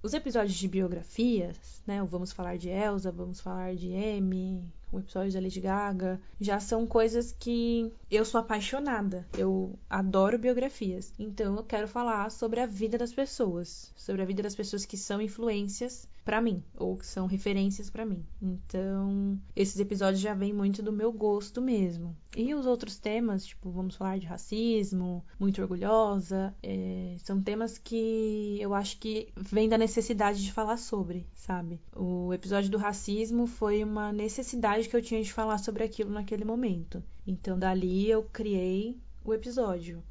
Os 0.00 0.14
episódios 0.14 0.56
de 0.56 0.68
biografias, 0.68 1.82
né? 1.84 2.00
Vamos 2.04 2.30
Falar 2.30 2.56
de 2.56 2.68
Elsa, 2.68 3.10
Vamos 3.10 3.40
Falar 3.40 3.74
de 3.74 3.88
M, 3.88 4.64
o 4.92 5.00
episódio 5.00 5.32
da 5.32 5.40
Lady 5.40 5.60
Gaga, 5.60 6.20
já 6.40 6.60
são 6.60 6.86
coisas 6.86 7.34
que 7.36 7.92
eu 8.08 8.24
sou 8.24 8.40
apaixonada. 8.40 9.26
Eu 9.36 9.76
adoro 9.90 10.38
biografias. 10.38 11.12
Então 11.18 11.56
eu 11.56 11.64
quero 11.64 11.88
falar 11.88 12.30
sobre 12.30 12.60
a 12.60 12.66
vida 12.66 12.96
das 12.96 13.12
pessoas, 13.12 13.92
sobre 13.96 14.22
a 14.22 14.24
vida 14.24 14.40
das 14.40 14.54
pessoas 14.54 14.84
que 14.84 14.96
são 14.96 15.20
influências 15.20 16.08
para 16.28 16.42
mim 16.42 16.62
ou 16.76 16.94
que 16.94 17.06
são 17.06 17.26
referências 17.26 17.88
para 17.88 18.04
mim. 18.04 18.22
Então, 18.42 19.40
esses 19.56 19.80
episódios 19.80 20.20
já 20.20 20.34
vêm 20.34 20.52
muito 20.52 20.82
do 20.82 20.92
meu 20.92 21.10
gosto 21.10 21.62
mesmo. 21.62 22.14
E 22.36 22.54
os 22.54 22.66
outros 22.66 22.98
temas, 22.98 23.46
tipo, 23.46 23.70
vamos 23.70 23.96
falar 23.96 24.18
de 24.18 24.26
racismo, 24.26 25.24
muito 25.40 25.62
orgulhosa, 25.62 26.54
é, 26.62 27.16
são 27.24 27.40
temas 27.40 27.78
que 27.78 28.58
eu 28.60 28.74
acho 28.74 28.98
que 28.98 29.32
vem 29.34 29.70
da 29.70 29.78
necessidade 29.78 30.44
de 30.44 30.52
falar 30.52 30.76
sobre, 30.76 31.26
sabe? 31.34 31.80
O 31.96 32.34
episódio 32.34 32.68
do 32.68 32.76
racismo 32.76 33.46
foi 33.46 33.82
uma 33.82 34.12
necessidade 34.12 34.86
que 34.86 34.94
eu 34.94 35.00
tinha 35.00 35.22
de 35.22 35.32
falar 35.32 35.56
sobre 35.56 35.82
aquilo 35.82 36.10
naquele 36.10 36.44
momento. 36.44 37.02
Então, 37.26 37.58
dali 37.58 38.06
eu 38.06 38.22
criei 38.24 39.00
o 39.24 39.32
episódio 39.32 40.04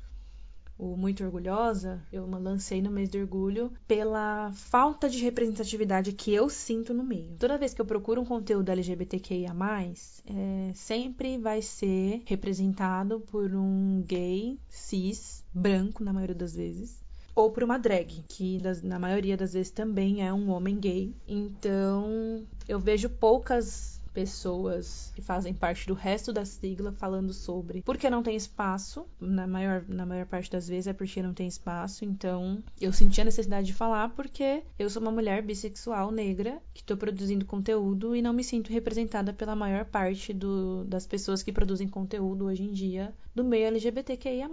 o 0.78 0.96
Muito 0.96 1.24
Orgulhosa, 1.24 2.02
eu 2.12 2.28
lancei 2.28 2.82
no 2.82 2.92
mês 2.92 3.10
de 3.10 3.20
orgulho 3.20 3.72
pela 3.88 4.52
falta 4.54 5.10
de 5.10 5.20
representatividade 5.20 6.14
que 6.14 6.34
eu 6.34 6.50
sinto 6.50 6.94
no 6.94 7.04
meio. 7.04 7.36
Toda 7.40 7.58
vez 7.58 7.74
que 7.74 7.82
eu 7.82 7.86
procuro 7.86 8.22
um 8.22 8.26
conteúdo 8.26 8.70
LGBTQIA, 8.70 9.56
é, 10.26 10.72
sempre 10.74 11.38
vai 11.38 11.62
ser 11.62 12.22
representado 12.26 13.20
por 13.20 13.54
um 13.56 14.04
gay 14.06 14.60
cis, 14.70 15.44
branco 15.54 16.04
na 16.04 16.14
maioria 16.14 16.36
das 16.36 16.56
vezes, 16.56 17.00
ou 17.34 17.52
por 17.52 17.64
uma 17.64 17.78
drag, 17.78 18.24
que 18.28 18.60
na 18.84 19.00
maioria 19.00 19.38
das 19.38 19.54
vezes 19.54 19.72
também 19.72 20.26
é 20.26 20.34
um 20.34 20.50
homem 20.50 20.78
gay. 20.80 21.14
Então 21.28 22.44
eu 22.68 22.80
vejo 22.80 23.10
poucas 23.10 23.97
pessoas 24.18 25.12
que 25.14 25.22
fazem 25.22 25.54
parte 25.54 25.86
do 25.86 25.94
resto 25.94 26.34
da 26.34 26.44
sigla 26.44 26.92
falando 26.92 27.32
sobre 27.32 27.84
porque 27.84 28.10
não 28.10 28.24
tem 28.24 28.36
espaço, 28.36 29.06
na 29.22 29.46
maior, 29.46 29.86
na 29.88 30.08
maior 30.08 30.26
parte 30.26 30.50
das 30.50 30.68
vezes 30.68 30.88
é 30.88 30.94
porque 30.94 31.22
não 31.22 31.36
tem 31.36 31.48
espaço, 31.48 32.04
então 32.04 32.64
eu 32.82 32.92
senti 32.92 33.22
a 33.22 33.26
necessidade 33.26 33.68
de 33.68 33.76
falar 33.76 34.10
porque 34.16 34.64
eu 34.80 34.90
sou 34.90 35.04
uma 35.04 35.12
mulher 35.12 35.44
bissexual 35.44 36.10
negra 36.10 36.60
que 36.74 36.82
estou 36.82 36.98
produzindo 36.98 37.46
conteúdo 37.46 38.16
e 38.16 38.22
não 38.24 38.34
me 38.34 38.44
sinto 38.44 38.74
representada 38.74 39.32
pela 39.32 39.56
maior 39.56 39.86
parte 39.86 40.34
do, 40.34 40.84
das 40.86 41.06
pessoas 41.06 41.44
que 41.44 41.54
produzem 41.54 41.88
conteúdo 41.88 42.46
hoje 42.46 42.64
em 42.64 42.74
dia 42.74 43.14
do 43.36 43.44
meio 43.44 43.68
LGBTQIA+. 43.68 44.50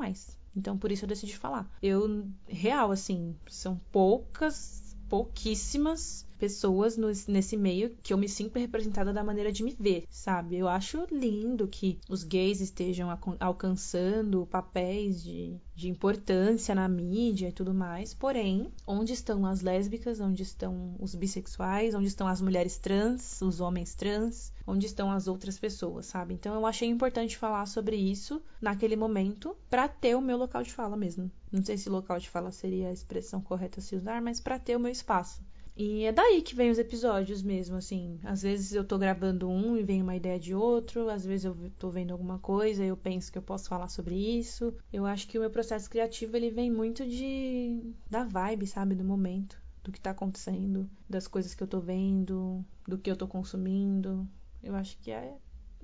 Então 0.54 0.76
por 0.76 0.92
isso 0.92 1.06
eu 1.06 1.08
decidi 1.08 1.38
falar. 1.38 1.74
Eu, 1.82 2.26
real, 2.46 2.92
assim, 2.92 3.34
são 3.48 3.80
poucas, 3.90 4.94
pouquíssimas 5.08 6.26
pessoas 6.38 6.96
no, 6.96 7.08
nesse 7.28 7.56
meio 7.56 7.90
que 8.02 8.12
eu 8.12 8.18
me 8.18 8.28
sinto 8.28 8.58
representada 8.58 9.12
da 9.12 9.24
maneira 9.24 9.52
de 9.52 9.62
me 9.62 9.76
ver, 9.78 10.04
sabe? 10.10 10.56
Eu 10.56 10.68
acho 10.68 11.06
lindo 11.10 11.68
que 11.68 11.98
os 12.08 12.22
gays 12.22 12.60
estejam 12.60 13.08
alcançando 13.40 14.46
papéis 14.46 15.22
de, 15.22 15.56
de 15.74 15.88
importância 15.88 16.74
na 16.74 16.88
mídia 16.88 17.48
e 17.48 17.52
tudo 17.52 17.74
mais, 17.74 18.14
porém, 18.14 18.72
onde 18.86 19.12
estão 19.12 19.46
as 19.46 19.60
lésbicas, 19.60 20.20
onde 20.20 20.42
estão 20.42 20.94
os 20.98 21.14
bissexuais, 21.14 21.94
onde 21.94 22.08
estão 22.08 22.26
as 22.26 22.40
mulheres 22.40 22.78
trans, 22.78 23.40
os 23.42 23.60
homens 23.60 23.94
trans, 23.94 24.52
onde 24.66 24.86
estão 24.86 25.10
as 25.10 25.28
outras 25.28 25.58
pessoas, 25.58 26.06
sabe? 26.06 26.34
Então 26.34 26.54
eu 26.54 26.66
achei 26.66 26.88
importante 26.88 27.36
falar 27.36 27.66
sobre 27.66 27.96
isso 27.96 28.42
naquele 28.60 28.96
momento 28.96 29.56
para 29.68 29.88
ter 29.88 30.14
o 30.14 30.20
meu 30.20 30.36
local 30.36 30.62
de 30.62 30.72
fala 30.72 30.96
mesmo. 30.96 31.30
Não 31.50 31.64
sei 31.64 31.76
se 31.76 31.88
local 31.88 32.18
de 32.18 32.28
fala 32.28 32.50
seria 32.50 32.88
a 32.88 32.92
expressão 32.92 33.40
correta 33.40 33.80
a 33.80 33.82
se 33.82 33.94
usar, 33.94 34.20
mas 34.20 34.40
para 34.40 34.58
ter 34.58 34.76
o 34.76 34.80
meu 34.80 34.90
espaço. 34.90 35.42
E 35.76 36.04
é 36.04 36.12
daí 36.12 36.40
que 36.40 36.54
vem 36.54 36.70
os 36.70 36.78
episódios 36.78 37.42
mesmo, 37.42 37.76
assim. 37.76 38.20
Às 38.22 38.42
vezes 38.42 38.72
eu 38.72 38.84
tô 38.84 38.96
gravando 38.96 39.48
um 39.48 39.76
e 39.76 39.82
vem 39.82 40.02
uma 40.02 40.14
ideia 40.14 40.38
de 40.38 40.54
outro, 40.54 41.08
às 41.08 41.24
vezes 41.24 41.44
eu 41.44 41.56
tô 41.78 41.90
vendo 41.90 42.12
alguma 42.12 42.38
coisa 42.38 42.84
e 42.84 42.88
eu 42.88 42.96
penso 42.96 43.32
que 43.32 43.38
eu 43.38 43.42
posso 43.42 43.68
falar 43.68 43.88
sobre 43.88 44.14
isso. 44.14 44.72
Eu 44.92 45.04
acho 45.04 45.26
que 45.26 45.36
o 45.36 45.40
meu 45.40 45.50
processo 45.50 45.90
criativo 45.90 46.36
ele 46.36 46.50
vem 46.50 46.70
muito 46.70 47.04
de 47.04 47.92
da 48.08 48.22
vibe, 48.22 48.66
sabe, 48.68 48.94
do 48.94 49.04
momento, 49.04 49.60
do 49.82 49.90
que 49.90 50.00
tá 50.00 50.10
acontecendo, 50.10 50.88
das 51.08 51.26
coisas 51.26 51.54
que 51.54 51.62
eu 51.62 51.66
tô 51.66 51.80
vendo, 51.80 52.64
do 52.86 52.96
que 52.96 53.10
eu 53.10 53.16
tô 53.16 53.26
consumindo. 53.26 54.28
Eu 54.62 54.76
acho 54.76 54.96
que 54.98 55.10
é 55.10 55.36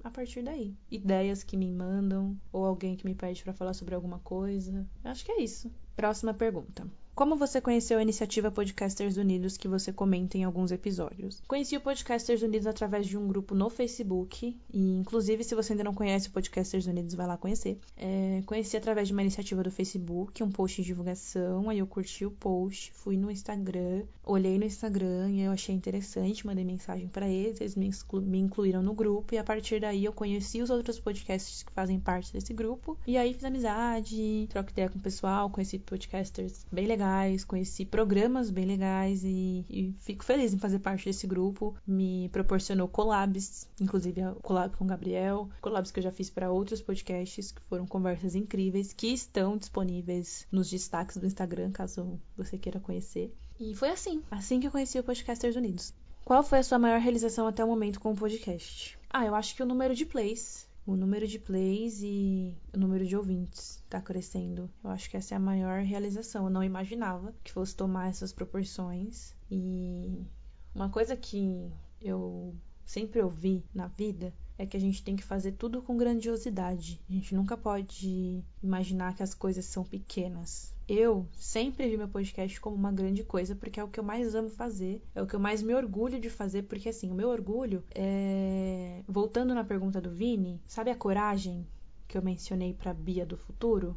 a 0.05 0.11
partir 0.11 0.43
daí. 0.43 0.75
Ideias 0.91 1.43
que 1.43 1.57
me 1.57 1.71
mandam 1.71 2.39
ou 2.53 2.65
alguém 2.65 2.97
que 2.97 3.05
me 3.05 3.15
pede 3.15 3.43
para 3.43 3.53
falar 3.53 3.75
sobre 3.75 3.95
alguma 3.95 4.21
coisa. 4.21 4.87
Eu 5.05 5.11
acho 5.11 5.25
que 5.25 5.33
é 5.33 5.43
isso. 5.43 5.71
Próxima 5.97 6.33
pergunta. 6.33 6.87
Como 7.21 7.37
você 7.37 7.61
conheceu 7.61 7.99
a 7.99 8.03
iniciativa 8.03 8.51
Podcasters 8.51 9.19
Unidos 9.19 9.59
que 9.59 9.69
você 9.69 9.93
comenta 9.93 10.39
em 10.39 10.45
alguns 10.45 10.73
episódios? 10.73 11.43
Conheci 11.47 11.77
o 11.77 11.81
Podcasters 11.83 12.41
Unidos 12.41 12.67
através 12.67 13.07
de 13.07 13.19
um 13.19 13.29
grupo 13.29 13.55
no 13.55 13.69
Facebook, 13.69 14.59
e 14.73 14.95
inclusive 14.95 15.45
se 15.45 15.55
você 15.55 15.75
ainda 15.75 15.85
não 15.85 15.93
conhece 15.93 16.29
o 16.29 16.31
Podcasters 16.31 16.87
Unidos, 16.87 17.15
vai 17.15 17.27
lá 17.27 17.37
conhecer. 17.37 17.79
É, 17.95 18.41
conheci 18.47 18.75
através 18.75 19.07
de 19.07 19.13
uma 19.13 19.21
iniciativa 19.21 19.63
do 19.63 19.71
Facebook, 19.71 20.43
um 20.43 20.51
post 20.51 20.81
de 20.81 20.87
divulgação, 20.87 21.69
aí 21.69 21.81
eu 21.81 21.87
curti 21.87 22.25
o 22.25 22.31
post, 22.31 22.91
fui 22.95 23.19
no 23.19 23.31
Instagram, 23.31 24.05
olhei 24.25 24.57
no 24.57 24.65
Instagram 24.65 25.29
e 25.29 25.43
eu 25.43 25.53
achei 25.53 25.75
interessante, 25.75 26.47
mandei 26.47 26.65
mensagem 26.65 27.07
para 27.07 27.29
eles, 27.29 27.61
eles 27.61 27.77
me, 27.77 27.87
exclu 27.87 28.23
me 28.23 28.39
incluíram 28.39 28.83
no 28.83 28.95
grupo, 28.95 29.35
e 29.35 29.37
a 29.37 29.45
partir 29.45 29.79
daí 29.79 30.07
eu 30.07 30.13
conheci 30.15 30.63
os 30.63 30.71
outros 30.71 30.99
podcasts 30.99 31.65
que 31.65 31.73
fazem 31.73 32.01
parte 32.01 32.33
desse 32.33 32.55
grupo, 32.55 32.97
e 33.07 33.19
aí 33.19 33.35
fiz 33.35 33.45
amizade, 33.45 34.47
troca 34.49 34.71
ideia 34.71 34.89
com 34.89 34.99
o 34.99 35.03
pessoal, 35.03 35.51
conheci 35.51 35.79
podcasters 35.79 36.65
bem 36.73 36.87
legais 36.87 37.10
legais, 37.11 37.45
conheci 37.45 37.85
programas 37.85 38.51
bem 38.51 38.65
legais 38.65 39.25
e, 39.25 39.65
e, 39.69 39.95
fico 40.01 40.25
feliz 40.25 40.55
em 40.55 40.59
fazer 40.59 40.79
parte 40.79 41.07
desse 41.07 41.27
grupo. 41.27 41.75
Me 41.87 42.29
proporcionou 42.31 42.89
collabs, 42.89 43.69
inclusive 43.81 44.23
a 44.23 44.33
collab 44.35 44.77
com 44.77 44.85
o 44.85 44.87
Gabriel, 44.87 45.49
collabs 45.61 45.91
que 45.91 45.99
eu 45.99 46.05
já 46.05 46.13
fiz 46.13 46.31
para 46.31 46.51
outros 46.51 46.81
podcasts, 46.81 47.53
que 47.53 47.63
foram 47.63 47.87
conversas 47.87 48.35
incríveis, 48.35 48.93
que 48.93 49.09
estão 49.09 49.57
disponíveis 49.57 50.47
nos 50.51 50.71
destaques 50.71 51.17
do 51.17 51.27
Instagram, 51.27 51.73
caso 51.73 52.21
você 52.37 52.57
queira 52.57 52.79
conhecer. 52.79 53.35
E 53.59 53.75
foi 53.75 53.91
assim, 53.91 54.23
assim 54.31 54.61
que 54.61 54.67
eu 54.67 54.71
conheci 54.71 54.99
o 54.99 55.05
Podcasters 55.05 55.57
Unidos. 55.57 55.93
Qual 56.25 56.43
foi 56.43 56.59
a 56.59 56.63
sua 56.63 56.79
maior 56.79 57.01
realização 57.01 57.47
até 57.47 57.65
o 57.65 57.69
momento 57.69 58.01
com 58.01 58.13
o 58.13 58.17
podcast? 58.17 58.99
Ah, 59.11 59.27
eu 59.27 59.35
acho 59.35 59.55
que 59.55 59.63
o 59.63 59.67
número 59.67 59.95
de 59.95 60.07
plays 60.07 60.70
o 60.91 60.97
número 60.97 61.27
de 61.27 61.39
plays 61.39 62.03
e 62.03 62.59
o 62.75 62.79
número 62.79 63.07
de 63.07 63.17
ouvintes 63.17 63.77
está 63.77 64.01
crescendo. 64.01 64.69
Eu 64.83 64.91
acho 64.91 65.09
que 65.09 65.17
essa 65.17 65.35
é 65.35 65.37
a 65.37 65.41
maior 65.41 65.83
realização. 65.83 66.45
Eu 66.47 66.51
não 66.51 66.65
imaginava 66.65 67.33
que 67.45 67.53
fosse 67.53 67.77
tomar 67.77 68.09
essas 68.09 68.33
proporções. 68.33 69.35
E 69.49 70.27
uma 70.75 70.91
coisa 70.91 71.17
que 71.17 71.73
eu 72.01 72.55
sempre 72.91 73.23
ouvi 73.23 73.65
na 73.73 73.87
vida 73.87 74.35
é 74.59 74.67
que 74.67 74.77
a 74.77 74.81
gente 74.81 75.03
tem 75.05 75.15
que 75.15 75.23
fazer 75.23 75.53
tudo 75.53 75.81
com 75.81 75.97
grandiosidade. 75.97 77.01
A 77.09 77.13
gente 77.13 77.35
nunca 77.37 77.57
pode 77.57 78.43
imaginar 78.61 79.15
que 79.15 79.23
as 79.23 79.33
coisas 79.33 79.65
são 79.65 79.85
pequenas. 79.85 80.75
Eu 80.89 81.25
sempre 81.37 81.89
vi 81.89 81.97
meu 81.97 82.09
podcast 82.09 82.61
como 82.61 82.75
uma 82.75 82.91
grande 82.91 83.23
coisa, 83.23 83.55
porque 83.55 83.79
é 83.79 83.85
o 83.85 83.89
que 83.89 84.01
eu 84.01 84.05
mais 84.05 84.35
amo 84.35 84.51
fazer, 84.51 85.01
é 85.15 85.23
o 85.23 85.27
que 85.27 85.35
eu 85.35 85.41
mais 85.41 85.63
me 85.63 85.73
orgulho 85.73 86.21
de 86.21 86.29
fazer, 86.29 86.65
porque 86.65 86.89
assim, 86.89 87.09
o 87.13 87.15
meu 87.15 87.29
orgulho 87.29 87.85
é. 87.95 89.05
Voltando 89.07 89.55
na 89.55 89.63
pergunta 89.63 90.01
do 90.01 90.11
Vini, 90.11 90.61
sabe 90.67 90.91
a 90.91 90.97
coragem 90.97 91.65
que 92.09 92.19
eu 92.19 92.23
mencionei 92.23 92.75
para 92.75 92.93
Bia 92.93 93.25
do 93.25 93.37
futuro? 93.37 93.97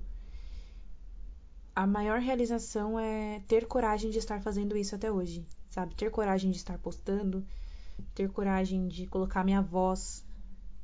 A 1.75 1.87
maior 1.87 2.19
realização 2.19 2.99
é 2.99 3.41
ter 3.47 3.65
coragem 3.65 4.11
de 4.11 4.19
estar 4.19 4.39
fazendo 4.39 4.77
isso 4.77 4.93
até 4.93 5.11
hoje, 5.11 5.43
sabe? 5.71 5.95
Ter 5.95 6.11
coragem 6.11 6.51
de 6.51 6.57
estar 6.57 6.77
postando, 6.77 7.43
ter 8.13 8.29
coragem 8.29 8.87
de 8.87 9.07
colocar 9.07 9.43
minha 9.43 9.61
voz 9.61 10.25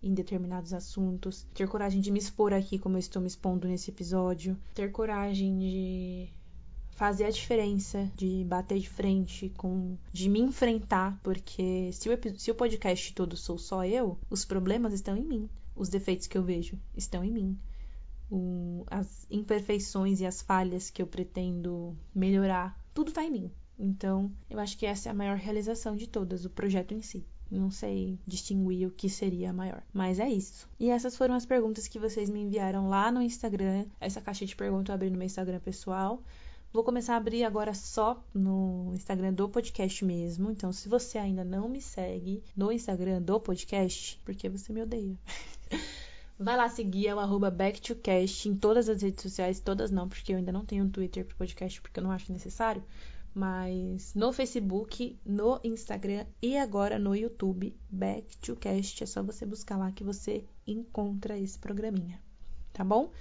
em 0.01 0.13
determinados 0.13 0.73
assuntos, 0.73 1.45
ter 1.53 1.67
coragem 1.67 2.01
de 2.01 2.11
me 2.11 2.19
expor 2.19 2.53
aqui 2.53 2.79
como 2.79 2.95
eu 2.95 2.99
estou 2.99 3.21
me 3.21 3.27
expondo 3.27 3.67
nesse 3.67 3.91
episódio, 3.91 4.57
ter 4.73 4.91
coragem 4.91 5.57
de 5.57 6.29
fazer 6.91 7.25
a 7.25 7.29
diferença, 7.29 8.11
de 8.15 8.43
bater 8.45 8.79
de 8.79 8.89
frente 8.89 9.49
com, 9.57 9.97
de 10.11 10.27
me 10.27 10.41
enfrentar, 10.41 11.17
porque 11.23 11.91
se 11.93 12.09
o, 12.09 12.39
se 12.39 12.51
o 12.51 12.55
podcast 12.55 13.13
todo 13.13 13.37
sou 13.37 13.57
só 13.57 13.85
eu, 13.85 14.17
os 14.29 14.43
problemas 14.43 14.93
estão 14.93 15.15
em 15.15 15.23
mim, 15.23 15.49
os 15.75 15.87
defeitos 15.87 16.27
que 16.27 16.37
eu 16.37 16.43
vejo 16.43 16.77
estão 16.95 17.23
em 17.23 17.31
mim, 17.31 17.57
o, 18.29 18.83
as 18.91 19.25
imperfeições 19.29 20.19
e 20.19 20.25
as 20.25 20.41
falhas 20.41 20.89
que 20.89 21.01
eu 21.01 21.07
pretendo 21.07 21.95
melhorar, 22.13 22.77
tudo 22.93 23.11
tá 23.13 23.23
em 23.23 23.31
mim. 23.31 23.51
Então, 23.79 24.29
eu 24.49 24.59
acho 24.59 24.77
que 24.77 24.85
essa 24.85 25.07
é 25.07 25.11
a 25.11 25.15
maior 25.15 25.37
realização 25.37 25.95
de 25.95 26.05
todas, 26.05 26.43
o 26.43 26.49
projeto 26.49 26.93
em 26.93 27.01
si. 27.01 27.25
Não 27.49 27.71
sei 27.71 28.19
distinguir 28.27 28.87
o 28.87 28.91
que 28.91 29.09
seria 29.09 29.53
maior. 29.53 29.81
Mas 29.93 30.19
é 30.19 30.29
isso. 30.29 30.69
E 30.77 30.89
essas 30.89 31.15
foram 31.15 31.33
as 31.33 31.45
perguntas 31.45 31.87
que 31.87 31.97
vocês 31.97 32.29
me 32.29 32.41
enviaram 32.41 32.89
lá 32.89 33.11
no 33.11 33.21
Instagram. 33.21 33.85
Essa 33.99 34.21
caixa 34.21 34.45
de 34.45 34.55
perguntas 34.55 34.89
eu 34.89 34.95
abri 34.95 35.09
no 35.09 35.17
meu 35.17 35.25
Instagram 35.25 35.59
pessoal. 35.59 36.21
Vou 36.71 36.83
começar 36.83 37.15
a 37.15 37.17
abrir 37.17 37.43
agora 37.45 37.73
só 37.73 38.23
no 38.31 38.91
Instagram 38.93 39.33
do 39.33 39.49
podcast 39.49 40.05
mesmo. 40.05 40.51
Então, 40.51 40.71
se 40.71 40.87
você 40.87 41.17
ainda 41.17 41.43
não 41.43 41.67
me 41.67 41.81
segue 41.81 42.43
no 42.55 42.71
Instagram 42.71 43.21
do 43.21 43.39
podcast, 43.39 44.19
porque 44.23 44.47
você 44.47 44.71
me 44.71 44.83
odeia. 44.83 45.17
Vai 46.37 46.55
lá 46.55 46.69
seguir, 46.69 47.07
é 47.07 47.15
o 47.15 47.19
arroba 47.19 47.49
backtocast 47.49 48.47
em 48.47 48.55
todas 48.55 48.87
as 48.87 49.01
redes 49.01 49.23
sociais, 49.23 49.59
todas 49.59 49.91
não, 49.91 50.07
porque 50.07 50.31
eu 50.31 50.37
ainda 50.37 50.51
não 50.51 50.63
tenho 50.63 50.85
um 50.85 50.89
Twitter 50.89 51.25
pro 51.25 51.35
podcast, 51.35 51.81
porque 51.81 51.99
eu 51.99 52.03
não 52.03 52.11
acho 52.11 52.31
necessário 52.31 52.81
mas 53.33 54.13
no 54.13 54.31
Facebook, 54.31 55.17
no 55.25 55.59
Instagram 55.63 56.25
e 56.41 56.57
agora 56.57 56.97
no 56.97 57.15
YouTube, 57.15 57.75
Back 57.89 58.37
to 58.37 58.55
Cast. 58.55 59.03
É 59.03 59.07
só 59.07 59.23
você 59.23 59.45
buscar 59.45 59.77
lá 59.77 59.91
que 59.91 60.03
você 60.03 60.43
encontra 60.65 61.37
esse 61.37 61.57
programinha, 61.57 62.21
tá 62.73 62.83
bom? 62.83 63.11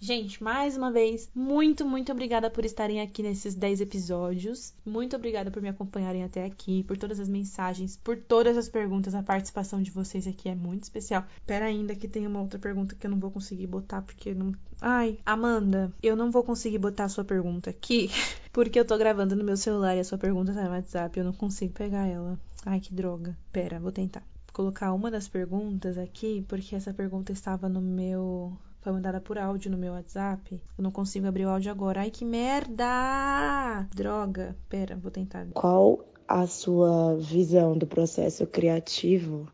Gente, 0.00 0.40
mais 0.40 0.76
uma 0.76 0.92
vez, 0.92 1.28
muito, 1.34 1.84
muito 1.84 2.12
obrigada 2.12 2.48
por 2.48 2.64
estarem 2.64 3.00
aqui 3.00 3.20
nesses 3.20 3.56
10 3.56 3.80
episódios. 3.80 4.72
Muito 4.86 5.16
obrigada 5.16 5.50
por 5.50 5.60
me 5.60 5.68
acompanharem 5.68 6.22
até 6.22 6.44
aqui, 6.44 6.84
por 6.84 6.96
todas 6.96 7.18
as 7.18 7.28
mensagens, 7.28 7.96
por 7.96 8.16
todas 8.16 8.56
as 8.56 8.68
perguntas. 8.68 9.12
A 9.12 9.24
participação 9.24 9.82
de 9.82 9.90
vocês 9.90 10.28
aqui 10.28 10.48
é 10.48 10.54
muito 10.54 10.84
especial. 10.84 11.24
Pera 11.44 11.64
ainda 11.64 11.96
que 11.96 12.06
tem 12.06 12.28
uma 12.28 12.40
outra 12.40 12.60
pergunta 12.60 12.94
que 12.94 13.08
eu 13.08 13.10
não 13.10 13.18
vou 13.18 13.32
conseguir 13.32 13.66
botar 13.66 14.02
porque 14.02 14.32
não. 14.32 14.52
Ai, 14.80 15.18
Amanda, 15.26 15.92
eu 16.00 16.14
não 16.14 16.30
vou 16.30 16.44
conseguir 16.44 16.78
botar 16.78 17.04
a 17.04 17.08
sua 17.08 17.24
pergunta 17.24 17.68
aqui 17.68 18.08
porque 18.58 18.80
eu 18.80 18.84
tô 18.84 18.98
gravando 18.98 19.36
no 19.36 19.44
meu 19.44 19.56
celular 19.56 19.94
e 19.94 20.00
a 20.00 20.04
sua 20.04 20.18
pergunta 20.18 20.52
tá 20.52 20.64
no 20.64 20.70
WhatsApp. 20.70 21.16
Eu 21.16 21.24
não 21.24 21.32
consigo 21.32 21.72
pegar 21.72 22.08
ela. 22.08 22.36
Ai, 22.66 22.80
que 22.80 22.92
droga. 22.92 23.38
Pera, 23.52 23.78
vou 23.78 23.92
tentar 23.92 24.20
colocar 24.52 24.92
uma 24.92 25.12
das 25.12 25.28
perguntas 25.28 25.96
aqui, 25.96 26.44
porque 26.48 26.74
essa 26.74 26.92
pergunta 26.92 27.30
estava 27.30 27.68
no 27.68 27.80
meu 27.80 28.52
foi 28.80 28.90
mandada 28.90 29.20
por 29.20 29.38
áudio 29.38 29.70
no 29.70 29.78
meu 29.78 29.92
WhatsApp. 29.92 30.60
Eu 30.76 30.82
não 30.82 30.90
consigo 30.90 31.28
abrir 31.28 31.46
o 31.46 31.50
áudio 31.50 31.70
agora. 31.70 32.00
Ai, 32.00 32.10
que 32.10 32.24
merda! 32.24 33.86
Droga. 33.94 34.56
Pera, 34.68 34.96
vou 34.96 35.12
tentar. 35.12 35.46
Qual 35.54 36.04
a 36.26 36.44
sua 36.48 37.16
visão 37.16 37.78
do 37.78 37.86
processo 37.86 38.44
criativo 38.44 39.46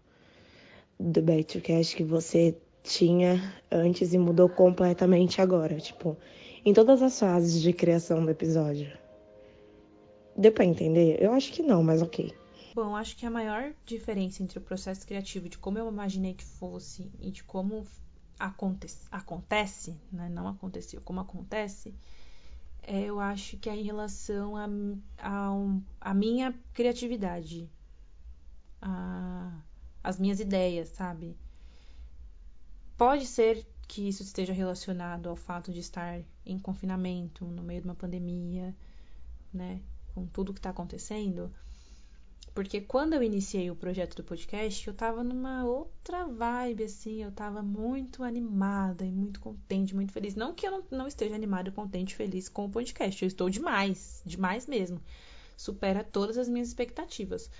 do 0.99 1.21
Backcast 1.21 1.95
que 1.95 2.05
você 2.05 2.57
tinha 2.83 3.53
antes 3.71 4.15
e 4.15 4.19
mudou 4.19 4.49
completamente 4.49 5.43
agora? 5.43 5.77
Tipo, 5.77 6.17
em 6.65 6.73
todas 6.73 7.03
as 7.03 7.19
fases 7.19 7.61
de 7.61 7.73
criação 7.73 8.25
do 8.25 8.31
episódio. 8.31 8.97
Deu 10.37 10.51
pra 10.51 10.65
entender? 10.65 11.23
Eu 11.23 11.33
acho 11.33 11.53
que 11.53 11.63
não, 11.63 11.83
mas 11.83 12.03
ok. 12.03 12.35
Bom, 12.75 12.97
acho 12.97 13.17
que 13.17 13.27
a 13.27 13.31
maior 13.31 13.73
diferença 13.85 14.43
entre 14.43 14.59
o 14.59 14.63
processo 14.63 15.07
criativo 15.07 15.49
de 15.49 15.59
como 15.59 15.79
eu 15.79 15.89
imaginei 15.89 16.35
que 16.35 16.45
fosse 16.45 17.13
e 17.21 17.31
de 17.31 17.45
como 17.45 17.87
acontece, 18.39 19.07
acontece 19.13 19.97
né? 20.11 20.29
não 20.29 20.49
aconteceu, 20.49 21.01
como 21.01 21.21
acontece, 21.21 21.95
é, 22.83 23.03
eu 23.03 23.21
acho 23.21 23.57
que 23.59 23.71
é 23.71 23.77
em 23.77 23.83
relação 23.83 24.57
a, 24.57 24.67
a, 25.19 25.53
a 26.01 26.15
minha 26.15 26.53
criatividade, 26.73 27.71
a, 28.83 29.57
as 30.03 30.19
minhas 30.19 30.41
ideias, 30.41 30.89
sabe? 30.89 31.37
Pode 32.97 33.27
ser 33.27 33.67
que 33.89 34.09
isso 34.09 34.23
esteja 34.23 34.53
relacionado 34.53 35.29
ao 35.29 35.37
fato 35.37 35.73
de 35.73 35.81
estar 35.81 36.21
em 36.47 36.59
confinamento, 36.59 37.45
no 37.45 37.63
meio 37.63 37.81
de 37.81 37.87
uma 37.87 37.95
pandemia, 37.95 38.75
né? 39.53 39.81
Com 40.15 40.27
tudo 40.27 40.53
que 40.53 40.59
está 40.59 40.71
acontecendo. 40.71 41.53
Porque 42.55 42.81
quando 42.81 43.15
eu 43.15 43.23
iniciei 43.23 43.69
o 43.69 43.75
projeto 43.75 44.15
do 44.15 44.23
podcast, 44.23 44.87
eu 44.87 44.95
tava 44.95 45.25
numa 45.25 45.65
outra 45.65 46.25
vibe, 46.25 46.85
assim, 46.85 47.21
eu 47.21 47.33
tava 47.33 47.61
muito 47.63 48.23
animada 48.23 49.05
e 49.05 49.11
muito 49.11 49.41
contente, 49.41 49.93
muito 49.93 50.13
feliz. 50.13 50.37
Não 50.37 50.55
que 50.55 50.65
eu 50.65 50.71
não, 50.71 50.85
não 50.89 51.09
esteja 51.09 51.35
animada, 51.35 51.73
contente, 51.73 52.15
feliz 52.15 52.49
com 52.49 52.67
o 52.67 52.71
podcast, 52.71 53.21
eu 53.21 53.27
estou 53.27 53.51
demais, 53.51 54.23
demais 54.25 54.69
mesmo. 54.69 55.01
Supera 55.57 56.05
todas 56.05 56.39
as 56.39 56.49
minhas 56.49 56.69
expectativas. 56.69 57.51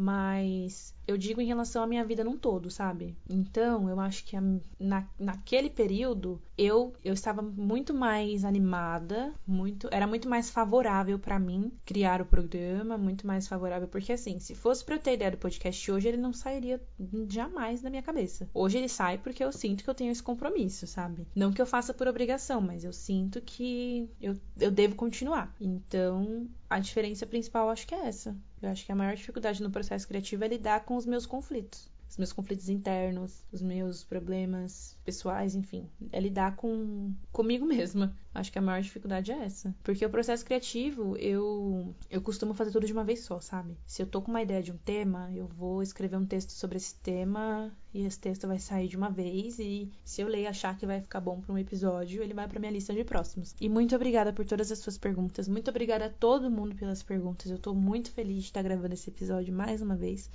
Mas 0.00 0.94
eu 1.08 1.16
digo 1.16 1.40
em 1.40 1.46
relação 1.46 1.82
à 1.82 1.86
minha 1.86 2.04
vida 2.04 2.22
num 2.22 2.36
todo, 2.36 2.70
sabe? 2.70 3.16
Então, 3.28 3.88
eu 3.88 3.98
acho 3.98 4.24
que 4.24 4.36
a, 4.36 4.42
na, 4.78 5.08
naquele 5.18 5.68
período 5.68 6.40
eu, 6.56 6.92
eu 7.02 7.14
estava 7.14 7.42
muito 7.42 7.92
mais 7.92 8.44
animada, 8.44 9.34
muito 9.46 9.88
era 9.90 10.06
muito 10.06 10.28
mais 10.28 10.50
favorável 10.50 11.18
para 11.18 11.38
mim 11.38 11.72
criar 11.84 12.20
o 12.20 12.26
programa, 12.26 12.96
muito 12.96 13.26
mais 13.26 13.48
favorável, 13.48 13.88
porque 13.88 14.12
assim, 14.12 14.38
se 14.38 14.54
fosse 14.54 14.84
pra 14.84 14.96
eu 14.96 15.00
ter 15.00 15.14
ideia 15.14 15.30
do 15.30 15.38
podcast 15.38 15.90
hoje, 15.90 16.08
ele 16.08 16.16
não 16.16 16.32
sairia 16.32 16.80
jamais 17.28 17.80
da 17.80 17.90
minha 17.90 18.02
cabeça. 18.02 18.48
Hoje 18.54 18.78
ele 18.78 18.88
sai 18.88 19.18
porque 19.18 19.42
eu 19.42 19.50
sinto 19.50 19.82
que 19.82 19.90
eu 19.90 19.94
tenho 19.94 20.12
esse 20.12 20.22
compromisso, 20.22 20.86
sabe? 20.86 21.26
Não 21.34 21.52
que 21.52 21.60
eu 21.60 21.66
faça 21.66 21.92
por 21.92 22.06
obrigação, 22.06 22.60
mas 22.60 22.84
eu 22.84 22.92
sinto 22.92 23.40
que 23.40 24.08
eu, 24.20 24.36
eu 24.60 24.70
devo 24.70 24.94
continuar. 24.94 25.52
Então, 25.60 26.46
a 26.70 26.78
diferença 26.78 27.26
principal 27.26 27.70
acho 27.70 27.86
que 27.86 27.94
é 27.94 28.06
essa. 28.06 28.36
Eu 28.60 28.70
acho 28.70 28.84
que 28.84 28.92
a 28.92 28.96
maior 28.96 29.14
dificuldade 29.14 29.62
no 29.62 29.70
processo 29.70 30.06
criativo 30.06 30.44
é 30.44 30.48
lidar 30.48 30.84
com 30.84 30.96
os 30.96 31.06
meus 31.06 31.26
conflitos. 31.26 31.90
Os 32.08 32.16
meus 32.16 32.32
conflitos 32.32 32.68
internos, 32.68 33.44
os 33.52 33.62
meus 33.62 34.02
problemas 34.02 34.96
pessoais, 35.04 35.54
enfim. 35.54 35.88
É 36.10 36.18
lidar 36.18 36.56
com 36.56 37.12
comigo 37.30 37.66
mesma. 37.66 38.16
Acho 38.34 38.52
que 38.52 38.58
a 38.58 38.62
maior 38.62 38.80
dificuldade 38.80 39.32
é 39.32 39.44
essa. 39.44 39.74
Porque 39.82 40.04
o 40.04 40.10
processo 40.10 40.44
criativo, 40.44 41.16
eu 41.16 41.94
eu 42.08 42.22
costumo 42.22 42.54
fazer 42.54 42.70
tudo 42.70 42.86
de 42.86 42.92
uma 42.92 43.04
vez 43.04 43.20
só, 43.20 43.40
sabe? 43.40 43.76
Se 43.86 44.00
eu 44.02 44.06
tô 44.06 44.22
com 44.22 44.30
uma 44.30 44.42
ideia 44.42 44.62
de 44.62 44.72
um 44.72 44.76
tema, 44.76 45.30
eu 45.34 45.46
vou 45.46 45.82
escrever 45.82 46.16
um 46.16 46.26
texto 46.26 46.50
sobre 46.50 46.76
esse 46.76 46.94
tema 46.94 47.72
e 47.92 48.04
esse 48.04 48.18
texto 48.18 48.46
vai 48.46 48.58
sair 48.58 48.88
de 48.88 48.96
uma 48.96 49.10
vez 49.10 49.58
e 49.58 49.90
se 50.04 50.20
eu 50.20 50.28
ler 50.28 50.42
e 50.42 50.46
achar 50.46 50.76
que 50.76 50.86
vai 50.86 51.00
ficar 51.00 51.20
bom 51.20 51.40
para 51.40 51.52
um 51.52 51.58
episódio, 51.58 52.22
ele 52.22 52.34
vai 52.34 52.46
para 52.46 52.60
minha 52.60 52.72
lista 52.72 52.94
de 52.94 53.04
próximos. 53.04 53.54
E 53.60 53.68
muito 53.68 53.94
obrigada 53.94 54.32
por 54.32 54.44
todas 54.44 54.70
as 54.70 54.78
suas 54.78 54.96
perguntas. 54.96 55.48
Muito 55.48 55.68
obrigada 55.70 56.06
a 56.06 56.10
todo 56.10 56.50
mundo 56.50 56.74
pelas 56.76 57.02
perguntas. 57.02 57.50
Eu 57.50 57.58
tô 57.58 57.74
muito 57.74 58.10
feliz 58.12 58.42
de 58.42 58.44
estar 58.44 58.62
gravando 58.62 58.94
esse 58.94 59.10
episódio 59.10 59.52
mais 59.52 59.82
uma 59.82 59.96
vez. 59.96 60.30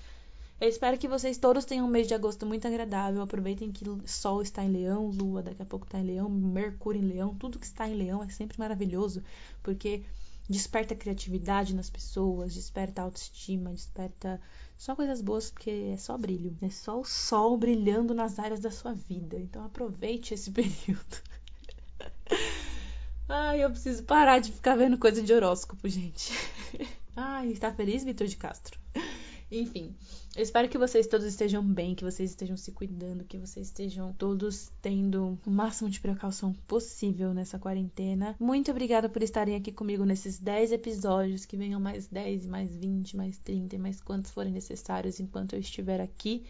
Eu 0.64 0.70
espero 0.70 0.97
que 0.97 1.09
vocês 1.09 1.38
todos 1.38 1.66
tenham 1.66 1.86
um 1.86 1.89
mês 1.89 2.07
de 2.07 2.14
agosto 2.14 2.45
muito 2.45 2.66
agradável. 2.66 3.22
Aproveitem 3.22 3.70
que 3.70 3.84
Sol 4.05 4.41
está 4.41 4.64
em 4.64 4.72
Leão, 4.72 5.07
Lua 5.07 5.43
daqui 5.43 5.61
a 5.61 5.66
pouco 5.66 5.86
está 5.86 5.99
em 5.99 6.05
Leão, 6.05 6.30
Mercúrio 6.30 7.01
em 7.01 7.05
Leão. 7.05 7.36
Tudo 7.36 7.59
que 7.59 7.66
está 7.66 7.86
em 7.86 7.95
Leão 7.95 8.24
é 8.24 8.30
sempre 8.30 8.57
maravilhoso, 8.57 9.22
porque 9.61 10.05
desperta 10.49 10.95
criatividade 10.95 11.76
nas 11.76 11.89
pessoas, 11.89 12.53
desperta 12.53 13.01
autoestima, 13.01 13.72
desperta 13.72 14.39
só 14.78 14.95
coisas 14.95 15.22
boas, 15.22 15.51
porque 15.51 15.91
é 15.93 15.97
só 15.97 16.18
brilho. 16.18 16.57
É 16.61 16.70
só 16.70 16.97
o 16.97 17.03
sol 17.03 17.57
brilhando 17.57 18.14
nas 18.14 18.39
áreas 18.39 18.61
da 18.61 18.72
sua 18.72 18.93
vida. 18.93 19.38
Então 19.38 19.66
aproveite 19.66 20.34
esse 20.34 20.47
período. 20.49 21.18
Ai, 23.28 23.66
eu 23.66 23.70
preciso 23.70 24.03
parar 24.03 24.39
de 24.39 24.53
ficar 24.53 24.78
vendo 24.78 24.97
coisa 24.97 25.22
de 25.22 25.34
horóscopo, 25.34 25.89
gente. 25.89 26.32
Ai, 27.18 27.49
está 27.51 27.70
feliz, 27.70 28.05
Vitor 28.05 28.28
de 28.28 28.38
Castro? 28.38 28.80
Enfim, 29.54 29.95
eu 30.36 30.41
espero 30.41 30.68
que 30.68 30.80
vocês 30.80 31.06
todos 31.06 31.28
estejam 31.28 31.64
bem, 31.64 31.93
que 31.93 32.04
vocês 32.04 32.32
estejam 32.32 32.58
se 32.58 32.72
cuidando, 32.72 33.24
que 33.24 33.38
vocês 33.38 33.68
estejam 33.68 34.12
todos 34.14 34.72
tendo 34.82 35.38
o 35.45 35.51
máximo 35.51 35.91
de 35.91 35.99
precaução 35.99 36.54
possível 36.68 37.36
nessa 37.36 37.60
quarentena. 37.60 38.36
Muito 38.39 38.72
obrigada 38.72 39.08
por 39.08 39.22
estarem 39.22 39.56
aqui 39.56 39.72
comigo 39.72 40.06
nesses 40.06 40.39
10 40.39 40.72
episódios, 40.72 41.45
que 41.45 41.56
venham 41.56 41.80
mais 41.80 42.08
10, 42.08 42.47
mais 42.47 42.76
20, 42.76 43.16
mais 43.16 43.38
30, 43.38 43.78
mais 43.78 44.01
quantos 44.01 44.32
forem 44.32 44.51
necessários 44.51 45.20
enquanto 45.20 45.54
eu 45.54 45.60
estiver 45.60 46.01
aqui. 46.01 46.43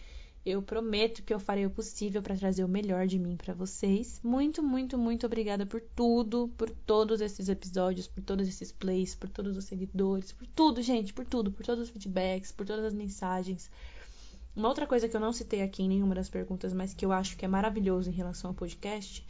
Eu 0.46 0.62
prometo 0.62 1.24
que 1.24 1.34
eu 1.34 1.40
farei 1.40 1.66
o 1.66 1.70
possível 1.70 2.22
para 2.22 2.36
trazer 2.36 2.66
o 2.66 2.68
melhor 2.68 3.08
de 3.08 3.18
mim 3.18 3.38
para 3.38 3.54
vocês. 3.54 4.20
Muito, 4.22 4.62
muito, 4.62 4.98
muito 4.98 5.26
obrigada 5.26 5.66
por 5.66 5.80
tudo, 5.80 6.50
por 6.58 6.70
todos 6.70 7.22
esses 7.22 7.48
episódios, 7.48 8.08
por 8.08 8.22
todos 8.22 8.46
esses 8.46 8.70
plays, 8.70 9.16
por 9.16 9.30
todos 9.30 9.56
os 9.56 9.64
seguidores, 9.64 10.34
por 10.34 10.46
tudo, 10.48 10.82
gente, 10.82 11.14
por 11.14 11.26
tudo, 11.26 11.50
por 11.50 11.66
todos 11.66 11.86
os 11.86 11.90
feedbacks, 11.90 12.52
por 12.52 12.66
todas 12.66 12.84
as 12.84 12.94
mensagens. 12.94 13.72
Uma 14.54 14.68
outra 14.68 14.86
coisa 14.86 15.08
que 15.08 15.16
eu 15.16 15.22
não 15.22 15.32
citei 15.32 15.62
aqui 15.62 15.82
em 15.82 15.88
nenhuma 15.88 16.14
das 16.14 16.30
perguntas, 16.30 16.74
mas 16.74 16.94
que 16.94 17.06
eu 17.06 17.14
acho 17.14 17.38
que 17.38 17.46
é 17.46 17.48
maravilhoso 17.48 18.10
em 18.10 18.14
relação 18.14 18.50
ao 18.50 18.54
podcast, 18.54 19.26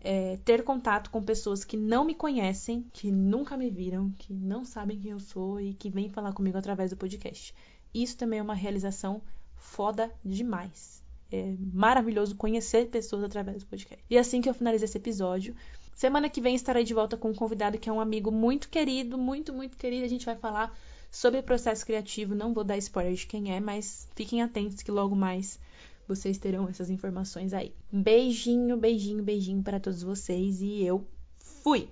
é 0.00 0.36
ter 0.44 0.64
contato 0.64 1.10
com 1.10 1.22
pessoas 1.22 1.64
que 1.64 1.76
não 1.76 2.04
me 2.04 2.14
conhecem, 2.14 2.84
que 2.92 3.12
nunca 3.12 3.56
me 3.56 3.70
viram, 3.70 4.10
que 4.18 4.34
não 4.34 4.64
sabem 4.64 4.98
quem 4.98 5.12
eu 5.12 5.20
sou 5.20 5.60
e 5.60 5.74
que 5.74 5.88
vêm 5.88 6.10
falar 6.10 6.32
comigo 6.32 6.58
através 6.58 6.90
do 6.90 6.96
podcast. 6.96 7.54
Isso 7.94 8.16
também 8.16 8.40
é 8.40 8.42
uma 8.42 8.54
realização 8.54 9.22
foda 9.56 10.12
demais. 10.24 11.02
é 11.32 11.54
maravilhoso 11.72 12.36
conhecer 12.36 12.86
pessoas 12.86 13.24
através 13.24 13.62
do 13.62 13.66
podcast. 13.66 14.04
E 14.08 14.16
assim 14.16 14.40
que 14.40 14.48
eu 14.48 14.54
finalizo 14.54 14.84
esse 14.84 14.96
episódio, 14.96 15.56
semana 15.94 16.28
que 16.28 16.40
vem 16.40 16.54
estarei 16.54 16.84
de 16.84 16.94
volta 16.94 17.16
com 17.16 17.30
um 17.30 17.34
convidado 17.34 17.78
que 17.78 17.88
é 17.88 17.92
um 17.92 18.00
amigo 18.00 18.30
muito 18.30 18.68
querido, 18.68 19.18
muito, 19.18 19.52
muito 19.52 19.76
querido. 19.76 20.04
A 20.04 20.08
gente 20.08 20.24
vai 20.24 20.36
falar 20.36 20.76
sobre 21.10 21.42
processo 21.42 21.84
criativo. 21.84 22.34
Não 22.34 22.54
vou 22.54 22.62
dar 22.62 22.76
spoiler 22.78 23.14
de 23.14 23.26
quem 23.26 23.54
é, 23.54 23.60
mas 23.60 24.08
fiquem 24.14 24.42
atentos 24.42 24.82
que 24.82 24.90
logo 24.90 25.16
mais 25.16 25.58
vocês 26.06 26.38
terão 26.38 26.68
essas 26.68 26.90
informações 26.90 27.52
aí. 27.52 27.72
Beijinho, 27.90 28.76
beijinho, 28.76 29.22
beijinho 29.22 29.62
para 29.62 29.80
todos 29.80 30.02
vocês 30.02 30.60
e 30.60 30.82
eu 30.82 31.04
fui! 31.38 31.88